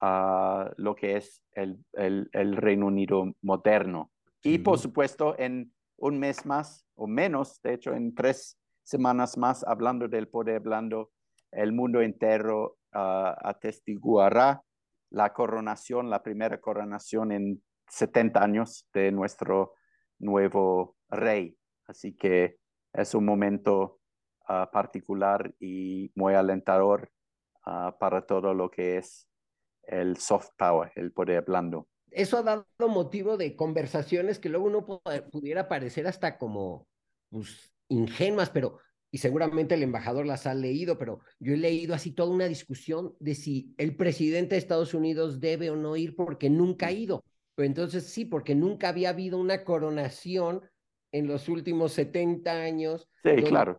a 0.01 0.71
lo 0.77 0.95
que 0.95 1.17
es 1.17 1.43
el, 1.53 1.79
el, 1.93 2.57
Reino 2.57 2.87
Unido 2.87 3.35
moderno. 3.43 4.11
Y 4.43 4.59
por 4.59 4.79
supuesto, 4.79 5.35
en 5.39 5.73
un 5.97 6.19
mes 6.19 6.45
más 6.45 6.87
o 6.95 7.07
menos, 7.07 7.61
de 7.63 7.75
hecho, 7.75 7.95
en 7.95 8.15
tres 8.15 8.59
semanas 8.83 9.37
más, 9.37 9.65
hablando 9.65 10.09
del 10.09 10.29
poder 10.29 10.61
blando, 10.61 11.11
el 11.51 11.73
mundo 11.73 12.01
entero 12.03 12.79
uh, 12.95 13.33
atestiguará 13.43 14.63
la 15.11 15.33
coronación, 15.33 16.11
la 16.11 16.23
primera 16.23 16.61
coronación 16.61 17.33
en 17.33 17.63
70 17.89 18.43
años 18.43 18.89
de 18.93 19.13
nuestro 19.13 19.75
nuevo 20.19 20.97
rey. 21.09 21.57
Así 21.87 22.15
que 22.15 22.59
es 22.93 23.15
un 23.15 23.25
momento 23.25 24.01
ah, 24.49 24.71
particular 24.73 25.55
y 25.61 26.11
muy 26.15 26.35
alentador 26.35 27.11
ah, 27.65 27.97
para 27.99 28.27
todo 28.27 28.55
lo 28.55 28.71
que 28.71 28.99
es 28.99 29.29
el 29.87 30.17
soft 30.17 30.51
power, 30.57 30.91
el 30.95 31.13
poder 31.13 31.45
blando. 31.45 31.89
Eso 32.11 32.39
ha 32.39 32.43
dado 32.43 32.67
motivo 32.89 33.37
de 33.37 33.57
conversaciones 33.57 34.39
que 34.39 34.49
luego 34.49 34.67
uno 34.67 34.87
pudiera 35.31 35.69
parecer 35.69 36.07
hasta 36.07 36.39
como 36.39 36.87
pues, 37.31 37.73
ingenuas, 37.89 38.51
pero 38.51 38.79
y 39.11 39.19
seguramente 39.19 39.75
el 39.75 39.83
embajador 39.83 40.27
las 40.27 40.47
ha 40.47 40.55
leído, 40.55 40.99
pero 40.99 41.21
yo 41.39 41.55
he 41.55 41.57
leído 41.57 41.95
así 41.95 42.13
toda 42.13 42.31
una 42.31 42.49
discusión 42.49 43.15
de 43.21 43.35
si 43.35 43.75
el 43.79 43.97
presidente 43.97 44.55
de 44.55 44.59
Estados 44.59 44.95
Unidos 44.95 45.41
debe 45.41 45.71
o 45.71 45.77
no 45.77 45.97
ir 45.97 46.17
porque 46.17 46.51
nunca 46.51 46.89
ha 46.89 46.93
ido. 46.93 47.25
Entonces 47.57 48.05
sí, 48.05 48.25
porque 48.25 48.55
nunca 48.55 48.89
había 48.89 49.11
habido 49.11 49.39
una 49.39 49.65
coronación 49.65 50.63
en 51.13 51.27
los 51.29 51.49
últimos 51.49 51.93
70 51.93 52.51
años. 52.51 53.09
Sí, 53.23 53.31
donde 53.31 53.45
claro. 53.45 53.79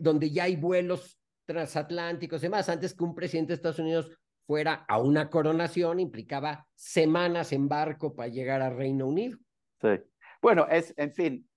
donde 0.00 0.30
ya 0.30 0.44
hay 0.44 0.56
vuelos 0.56 1.18
transatlánticos 1.44 2.40
y 2.40 2.46
demás. 2.46 2.68
Antes 2.68 2.94
que 2.94 3.04
un 3.04 3.14
presidente 3.14 3.50
de 3.50 3.56
Estados 3.56 3.78
Unidos 3.78 4.10
fuera 4.46 4.84
a 4.88 4.98
una 4.98 5.30
coronación, 5.30 6.00
implicaba 6.00 6.66
semanas 6.74 7.52
en 7.52 7.68
barco 7.68 8.14
para 8.14 8.28
llegar 8.28 8.62
al 8.62 8.76
Reino 8.76 9.06
Unido. 9.06 9.38
Sí. 9.80 10.00
Bueno, 10.40 10.66
es, 10.68 10.94
en 10.96 11.12
fin, 11.12 11.48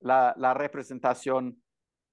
la, 0.00 0.34
la 0.36 0.54
representación 0.54 1.62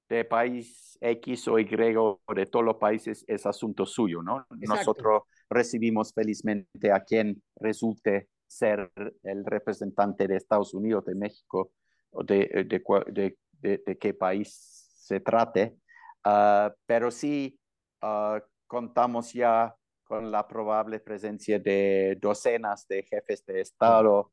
de 0.09 0.25
país 0.25 0.97
X 1.01 1.47
o 1.47 1.59
Y 1.59 1.65
de 1.65 2.45
todos 2.45 2.65
los 2.65 2.77
países 2.77 3.23
es 3.27 3.45
asunto 3.45 3.86
suyo, 3.86 4.21
¿no? 4.21 4.45
Nosotros 4.49 5.23
recibimos 5.49 6.13
felizmente 6.13 6.91
a 6.91 7.01
quien 7.01 7.41
resulte 7.55 8.30
ser 8.47 8.91
el 9.23 9.45
representante 9.45 10.27
de 10.27 10.38
Estados 10.38 10.73
Unidos, 10.73 11.05
de 11.05 11.15
México, 11.15 11.71
o 12.11 12.23
de, 12.23 12.65
de, 12.67 13.38
de, 13.61 13.97
qué 13.97 14.13
país 14.15 14.51
se 14.97 15.19
trate, 15.19 15.77
ah, 16.23 16.73
pero 16.88 17.11
sí 17.11 17.59
ah, 18.01 18.41
contamos 18.65 19.32
ya 19.34 19.75
con 20.10 20.32
la 20.32 20.47
probable 20.47 20.99
presencia 20.99 21.60
de 21.60 22.18
docenas 22.20 22.88
de 22.88 23.03
jefes 23.03 23.45
de 23.45 23.62
Estado 23.62 24.32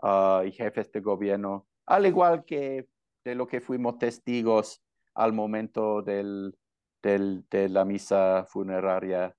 ah, 0.00 0.44
y 0.46 0.52
jefes 0.52 0.92
de 0.92 1.00
gobierno, 1.00 1.66
al 1.86 2.06
igual 2.06 2.44
que 2.44 2.88
de 3.24 3.34
lo 3.34 3.48
que 3.48 3.60
fuimos 3.60 3.98
testigos 3.98 4.80
al 5.14 5.32
momento 5.32 6.00
del, 6.02 6.56
del, 7.02 7.44
de 7.50 7.68
la 7.68 7.84
misa 7.84 8.46
funeraria 8.48 9.34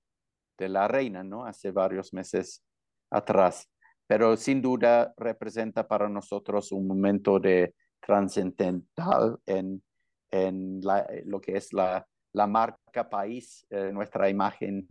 de 0.58 0.68
la 0.68 0.88
reina, 0.88 1.24
¿no? 1.24 1.46
Hace 1.46 1.70
varios 1.70 2.12
meses 2.12 2.62
atrás. 3.10 3.66
Pero 4.06 4.36
sin 4.36 4.60
duda 4.60 5.14
representa 5.16 5.88
para 5.88 6.06
nosotros 6.06 6.70
un 6.72 6.86
momento 6.86 7.40
de 7.40 7.74
trascendental 7.98 9.38
en, 9.46 9.82
en 10.30 10.82
lo 11.24 11.40
que 11.40 11.56
es 11.56 11.72
la, 11.72 12.06
la 12.34 12.46
marca 12.46 13.08
país, 13.08 13.66
eh, 13.70 13.90
nuestra 13.90 14.28
imagen 14.28 14.86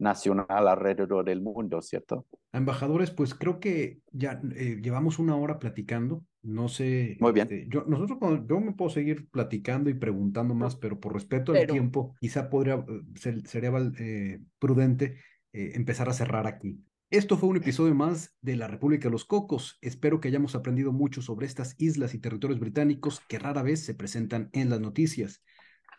nacional 0.00 0.66
alrededor 0.66 1.24
del 1.24 1.42
mundo, 1.42 1.80
¿cierto? 1.82 2.26
Embajadores, 2.52 3.10
pues 3.10 3.34
creo 3.34 3.60
que 3.60 4.00
ya 4.10 4.40
eh, 4.56 4.80
llevamos 4.82 5.18
una 5.18 5.36
hora 5.36 5.58
platicando. 5.58 6.24
No 6.42 6.68
sé. 6.68 7.18
Muy 7.20 7.32
bien. 7.32 7.48
Este, 7.50 7.68
yo, 7.68 7.84
nosotros, 7.86 8.18
yo 8.48 8.60
me 8.60 8.72
puedo 8.72 8.90
seguir 8.90 9.28
platicando 9.28 9.90
y 9.90 9.94
preguntando 9.94 10.54
más, 10.54 10.74
pero 10.74 10.98
por 10.98 11.12
respeto 11.12 11.52
al 11.52 11.66
tiempo, 11.66 12.16
quizá 12.18 12.48
podría, 12.48 12.76
eh, 12.76 13.42
sería 13.44 13.70
eh, 13.98 14.40
prudente 14.58 15.18
empezar 15.52 16.08
a 16.08 16.12
cerrar 16.12 16.46
aquí. 16.46 16.80
Esto 17.10 17.36
fue 17.36 17.48
un 17.48 17.56
episodio 17.56 17.92
más 17.92 18.36
de 18.40 18.54
La 18.54 18.68
República 18.68 19.08
de 19.08 19.10
los 19.10 19.24
Cocos. 19.24 19.78
Espero 19.80 20.20
que 20.20 20.28
hayamos 20.28 20.54
aprendido 20.54 20.92
mucho 20.92 21.22
sobre 21.22 21.46
estas 21.46 21.74
islas 21.76 22.14
y 22.14 22.20
territorios 22.20 22.60
británicos 22.60 23.20
que 23.28 23.40
rara 23.40 23.62
vez 23.62 23.84
se 23.84 23.94
presentan 23.94 24.48
en 24.52 24.70
las 24.70 24.80
noticias. 24.80 25.42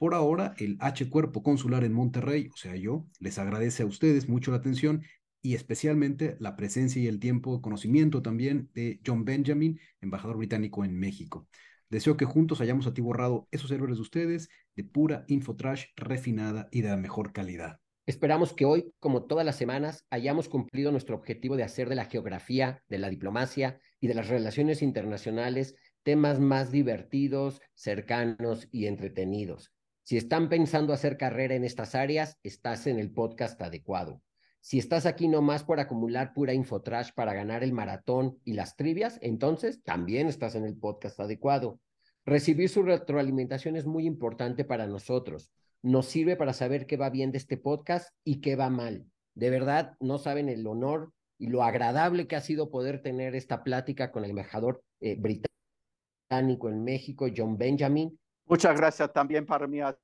Por 0.02 0.16
ahora, 0.16 0.56
el 0.58 0.78
H 0.80 1.12
Cuerpo 1.12 1.44
Consular 1.44 1.84
en 1.84 1.94
Monterrey, 1.94 2.50
o 2.52 2.58
sea, 2.58 2.76
yo, 2.76 3.06
les 3.20 3.38
agradece 3.38 3.84
a 3.84 3.86
ustedes 3.86 4.28
mucho 4.28 4.50
la 4.50 4.58
atención 4.58 5.04
y 5.44 5.54
especialmente 5.54 6.38
la 6.40 6.56
presencia 6.56 7.00
y 7.00 7.06
el 7.06 7.20
tiempo 7.20 7.56
de 7.56 7.62
conocimiento 7.62 8.24
también 8.24 8.72
de 8.74 9.00
John 9.06 9.26
Benjamin, 9.26 9.80
embajador 10.02 10.38
británico 10.38 10.84
en 10.84 10.98
México. 10.98 11.48
Deseo 11.92 12.18
que 12.18 12.26
juntos 12.26 12.62
hayamos 12.62 12.88
atiborrado 12.88 13.48
esos 13.52 13.70
errores 13.70 13.98
de 13.98 14.02
ustedes 14.02 14.50
de 14.76 14.84
pura 14.84 15.24
infotrash 15.28 15.90
refinada 15.96 16.68
y 16.72 16.82
de 16.82 16.90
la 16.90 16.98
mejor 16.98 17.32
calidad. 17.32 17.80
Esperamos 18.08 18.54
que 18.54 18.66
hoy, 18.66 18.92
como 18.98 19.26
todas 19.26 19.46
las 19.46 19.58
semanas, 19.58 20.08
hayamos 20.10 20.50
cumplido 20.50 20.92
nuestro 20.92 21.16
objetivo 21.16 21.58
de 21.58 21.64
hacer 21.64 21.90
de 21.90 21.96
la 21.96 22.06
geografía, 22.06 22.82
de 22.90 22.98
la 22.98 23.12
diplomacia 23.12 23.80
y 24.00 24.08
de 24.08 24.16
las 24.16 24.30
relaciones 24.30 24.82
internacionales 24.82 25.76
temas 26.02 26.40
más 26.40 26.72
divertidos, 26.72 27.62
cercanos 27.76 28.68
y 28.72 28.88
entretenidos. 28.88 29.72
Si 30.12 30.18
están 30.18 30.50
pensando 30.50 30.92
hacer 30.92 31.16
carrera 31.16 31.56
en 31.56 31.64
estas 31.64 31.96
áreas, 31.96 32.38
estás 32.44 32.86
en 32.86 33.00
el 33.00 33.14
podcast 33.14 33.62
adecuado. 33.62 34.22
Si 34.60 34.78
estás 34.78 35.06
aquí 35.06 35.30
nomás 35.30 35.64
por 35.64 35.80
acumular 35.80 36.34
pura 36.34 36.54
infotrash 36.54 37.12
para 37.16 37.34
ganar 37.34 37.64
el 37.64 37.72
maratón 37.72 38.38
y 38.44 38.52
las 38.52 38.76
trivias, 38.76 39.20
entonces 39.22 39.82
también 39.84 40.28
estás 40.28 40.56
en 40.56 40.66
el 40.66 40.76
podcast 40.76 41.18
adecuado. 41.22 41.80
Recibir 42.26 42.68
su 42.68 42.84
retroalimentación 42.84 43.78
es 43.78 43.86
muy 43.86 44.06
importante 44.06 44.66
para 44.66 44.86
nosotros. 44.86 45.50
Nos 45.82 46.08
sirve 46.08 46.36
para 46.36 46.52
saber 46.52 46.88
qué 46.88 46.98
va 46.98 47.10
bien 47.10 47.32
de 47.32 47.38
este 47.38 47.56
podcast 47.56 48.14
y 48.26 48.42
qué 48.42 48.58
va 48.58 48.70
mal. 48.70 49.06
De 49.34 49.50
verdad, 49.50 49.94
no 50.02 50.18
saben 50.18 50.50
el 50.50 50.68
honor 50.68 51.14
y 51.38 51.48
lo 51.48 51.64
agradable 51.64 52.28
que 52.28 52.36
ha 52.36 52.42
sido 52.42 52.70
poder 52.70 53.02
tener 53.02 53.34
esta 53.34 53.64
plática 53.64 54.12
con 54.12 54.26
el 54.26 54.32
embajador 54.32 54.84
eh, 55.00 55.16
británico 55.16 56.68
en 56.68 56.84
México, 56.84 57.28
John 57.34 57.58
Benjamin, 57.58 58.20
Muchas 58.52 58.76
gracias 58.76 59.14
también 59.14 59.46
para 59.46 59.66
mí. 59.66 59.80
Ha 59.80 59.98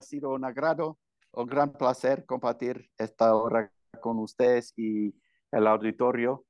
sido 0.00 0.34
un 0.34 0.44
agrado, 0.44 0.98
un 1.32 1.46
gran 1.46 1.72
placer 1.72 2.26
compartir 2.26 2.90
esta 2.98 3.34
hora 3.34 3.72
con 4.02 4.18
ustedes 4.18 4.74
y 4.76 5.14
el 5.50 5.66
auditorio. 5.66 6.44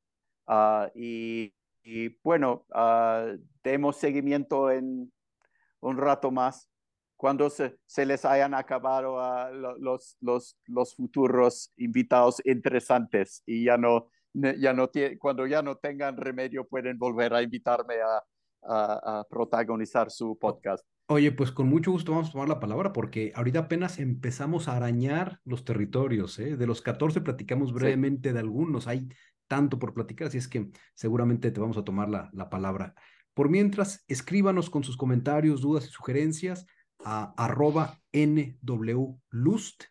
Ah, 0.49 0.91
y, 0.93 1.55
bueno, 2.25 2.67
uh, 2.75 3.39
demos 3.63 3.97
seguimiento 3.97 4.73
en 4.73 5.13
un 5.79 5.97
rato 5.97 6.33
más 6.33 6.69
cuando 7.15 7.49
se, 7.49 7.79
les 8.05 8.25
hayan 8.25 8.53
acabado 8.53 9.21
a 9.21 9.49
los, 9.53 10.97
futuros 10.97 11.73
invitados 11.77 12.43
interesantes 12.45 13.45
y 13.47 13.67
ya 13.67 13.77
no, 13.79 14.11
cuando 15.21 15.47
ya 15.47 15.63
no 15.63 15.77
tengan 15.77 16.17
remedio 16.17 16.67
pueden 16.67 16.99
volver 16.99 17.35
a 17.35 17.43
invitarme 17.43 17.95
a 18.65 19.25
protagonizar 19.31 20.11
su 20.11 20.37
podcast. 20.37 20.85
Oye, 21.09 21.31
pues 21.31 21.53
con 21.53 21.69
mucho 21.69 21.93
gusto 21.93 22.11
vamos 22.11 22.31
a 22.31 22.33
tomar 22.33 22.49
la 22.49 22.59
palabra 22.59 22.93
porque 22.93 23.31
ahorita 23.37 23.61
apenas 23.61 24.01
empezamos 24.01 24.67
a 24.67 24.77
arañar 24.77 25.41
los 25.45 25.65
territorios, 25.65 26.37
¿eh? 26.41 26.57
De 26.57 26.67
los 26.67 26.83
14 26.83 27.21
platicamos 27.21 27.73
brevemente 27.73 28.33
de 28.33 28.41
algunos, 28.41 28.89
hay 28.89 29.09
tanto 29.47 29.79
por 29.79 29.95
platicar, 29.95 30.27
así 30.27 30.39
es 30.39 30.49
que 30.49 30.69
seguramente 30.95 31.53
te 31.53 31.61
vamos 31.61 31.77
a 31.77 31.85
tomar 31.85 32.09
la, 32.09 32.29
la 32.33 32.51
palabra. 32.51 32.97
Por 33.35 33.51
mientras, 33.51 34.05
escríbanos 34.09 34.69
con 34.69 34.83
sus 34.83 34.97
comentarios, 34.97 35.61
dudas 35.61 35.87
y 35.87 35.91
sugerencias 35.91 36.67
a 37.05 37.35
arroba 37.37 38.01
nwlust 38.13 39.85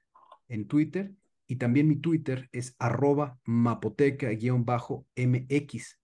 en 0.49 0.67
Twitter 0.67 1.13
y 1.47 1.55
también 1.55 1.87
mi 1.87 1.95
Twitter 1.95 2.49
es 2.51 2.75
arroba 2.77 3.39
mapoteca-mx. 3.45 6.01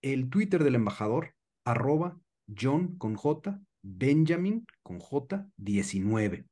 El 0.00 0.30
Twitter 0.30 0.64
del 0.64 0.76
embajador, 0.76 1.34
arroba 1.64 2.18
John 2.56 2.96
con 2.96 3.14
J 3.14 3.60
Benjamin 3.82 4.66
con 4.82 4.98
J 4.98 5.48
19. 5.56 6.46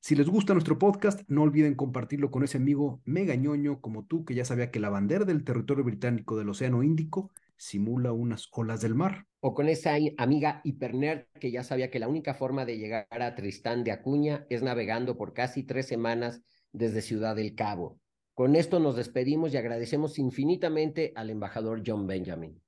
Si 0.00 0.14
les 0.14 0.28
gusta 0.28 0.52
nuestro 0.52 0.78
podcast, 0.78 1.22
no 1.26 1.42
olviden 1.42 1.74
compartirlo 1.74 2.30
con 2.30 2.44
ese 2.44 2.56
amigo 2.56 3.00
mega 3.04 3.34
ñoño 3.34 3.80
como 3.80 4.06
tú 4.06 4.24
que 4.24 4.34
ya 4.34 4.44
sabía 4.44 4.70
que 4.70 4.78
la 4.78 4.90
bandera 4.90 5.24
del 5.24 5.44
territorio 5.44 5.84
británico 5.84 6.38
del 6.38 6.48
Océano 6.48 6.82
Índico 6.82 7.32
simula 7.56 8.12
unas 8.12 8.48
olas 8.52 8.80
del 8.80 8.94
mar. 8.94 9.26
O 9.40 9.54
con 9.54 9.68
esa 9.68 9.96
amiga 10.16 10.60
hipernerd 10.64 11.26
que 11.40 11.50
ya 11.50 11.64
sabía 11.64 11.90
que 11.90 11.98
la 11.98 12.08
única 12.08 12.34
forma 12.34 12.64
de 12.64 12.78
llegar 12.78 13.06
a 13.10 13.34
Tristán 13.34 13.82
de 13.84 13.90
Acuña 13.92 14.46
es 14.48 14.62
navegando 14.62 15.16
por 15.16 15.32
casi 15.34 15.64
tres 15.64 15.88
semanas 15.88 16.42
desde 16.72 17.02
Ciudad 17.02 17.34
del 17.34 17.54
Cabo. 17.54 18.00
Con 18.34 18.54
esto 18.54 18.78
nos 18.78 18.94
despedimos 18.94 19.52
y 19.52 19.56
agradecemos 19.56 20.18
infinitamente 20.18 21.12
al 21.16 21.30
embajador 21.30 21.82
John 21.84 22.06
Benjamin. 22.06 22.62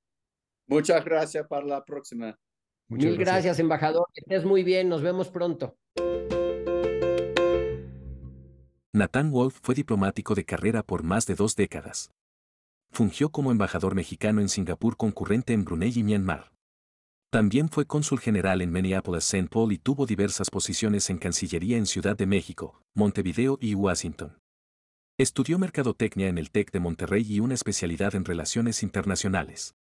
Muchas 0.67 1.03
gracias 1.05 1.47
para 1.47 1.65
la 1.65 1.85
próxima. 1.85 2.37
Mil 2.91 3.17
gracias. 3.17 3.59
embajador. 3.59 4.07
Que 4.13 4.21
estés 4.21 4.45
muy 4.45 4.63
bien. 4.63 4.89
Nos 4.89 5.01
vemos 5.01 5.29
pronto. 5.29 5.75
Nathan 8.93 9.31
Wolf 9.31 9.57
fue 9.61 9.73
diplomático 9.73 10.35
de 10.35 10.43
carrera 10.43 10.83
por 10.83 11.03
más 11.03 11.25
de 11.25 11.35
dos 11.35 11.55
décadas. 11.55 12.11
Fungió 12.91 13.29
como 13.29 13.51
embajador 13.51 13.95
mexicano 13.95 14.41
en 14.41 14.49
Singapur 14.49 14.97
concurrente 14.97 15.53
en 15.53 15.63
Brunei 15.63 15.93
y 15.95 16.03
Myanmar. 16.03 16.51
También 17.31 17.69
fue 17.69 17.85
cónsul 17.85 18.19
general 18.19 18.61
en 18.61 18.73
Minneapolis, 18.73 19.23
St. 19.23 19.47
Paul 19.49 19.71
y 19.71 19.77
tuvo 19.77 20.05
diversas 20.05 20.49
posiciones 20.49 21.09
en 21.09 21.17
Cancillería 21.17 21.77
en 21.77 21.85
Ciudad 21.85 22.17
de 22.17 22.25
México, 22.25 22.81
Montevideo 22.93 23.57
y 23.61 23.73
Washington. 23.73 24.37
Estudió 25.17 25.57
mercadotecnia 25.57 26.27
en 26.27 26.37
el 26.37 26.51
TEC 26.51 26.71
de 26.71 26.81
Monterrey 26.81 27.25
y 27.25 27.39
una 27.39 27.53
especialidad 27.53 28.15
en 28.15 28.25
relaciones 28.25 28.83
internacionales. 28.83 29.75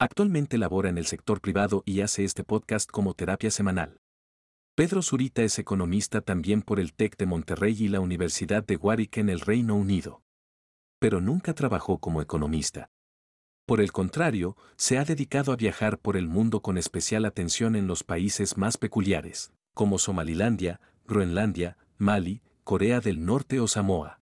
Actualmente 0.00 0.58
labora 0.58 0.88
en 0.88 0.96
el 0.96 1.06
sector 1.06 1.40
privado 1.40 1.82
y 1.84 2.02
hace 2.02 2.22
este 2.22 2.44
podcast 2.44 2.88
como 2.88 3.14
terapia 3.14 3.50
semanal. 3.50 4.00
Pedro 4.76 5.02
Zurita 5.02 5.42
es 5.42 5.58
economista 5.58 6.20
también 6.20 6.62
por 6.62 6.78
el 6.78 6.94
TEC 6.94 7.16
de 7.16 7.26
Monterrey 7.26 7.76
y 7.80 7.88
la 7.88 7.98
Universidad 7.98 8.64
de 8.64 8.76
Warwick 8.76 9.16
en 9.16 9.28
el 9.28 9.40
Reino 9.40 9.74
Unido. 9.74 10.22
Pero 11.00 11.20
nunca 11.20 11.52
trabajó 11.52 11.98
como 11.98 12.22
economista. 12.22 12.90
Por 13.66 13.80
el 13.80 13.90
contrario, 13.90 14.56
se 14.76 14.98
ha 14.98 15.04
dedicado 15.04 15.50
a 15.50 15.56
viajar 15.56 15.98
por 15.98 16.16
el 16.16 16.28
mundo 16.28 16.62
con 16.62 16.78
especial 16.78 17.24
atención 17.24 17.74
en 17.74 17.88
los 17.88 18.04
países 18.04 18.56
más 18.56 18.76
peculiares, 18.76 19.52
como 19.74 19.98
Somalilandia, 19.98 20.80
Groenlandia, 21.06 21.76
Mali, 21.96 22.40
Corea 22.62 23.00
del 23.00 23.24
Norte 23.24 23.58
o 23.58 23.66
Samoa. 23.66 24.17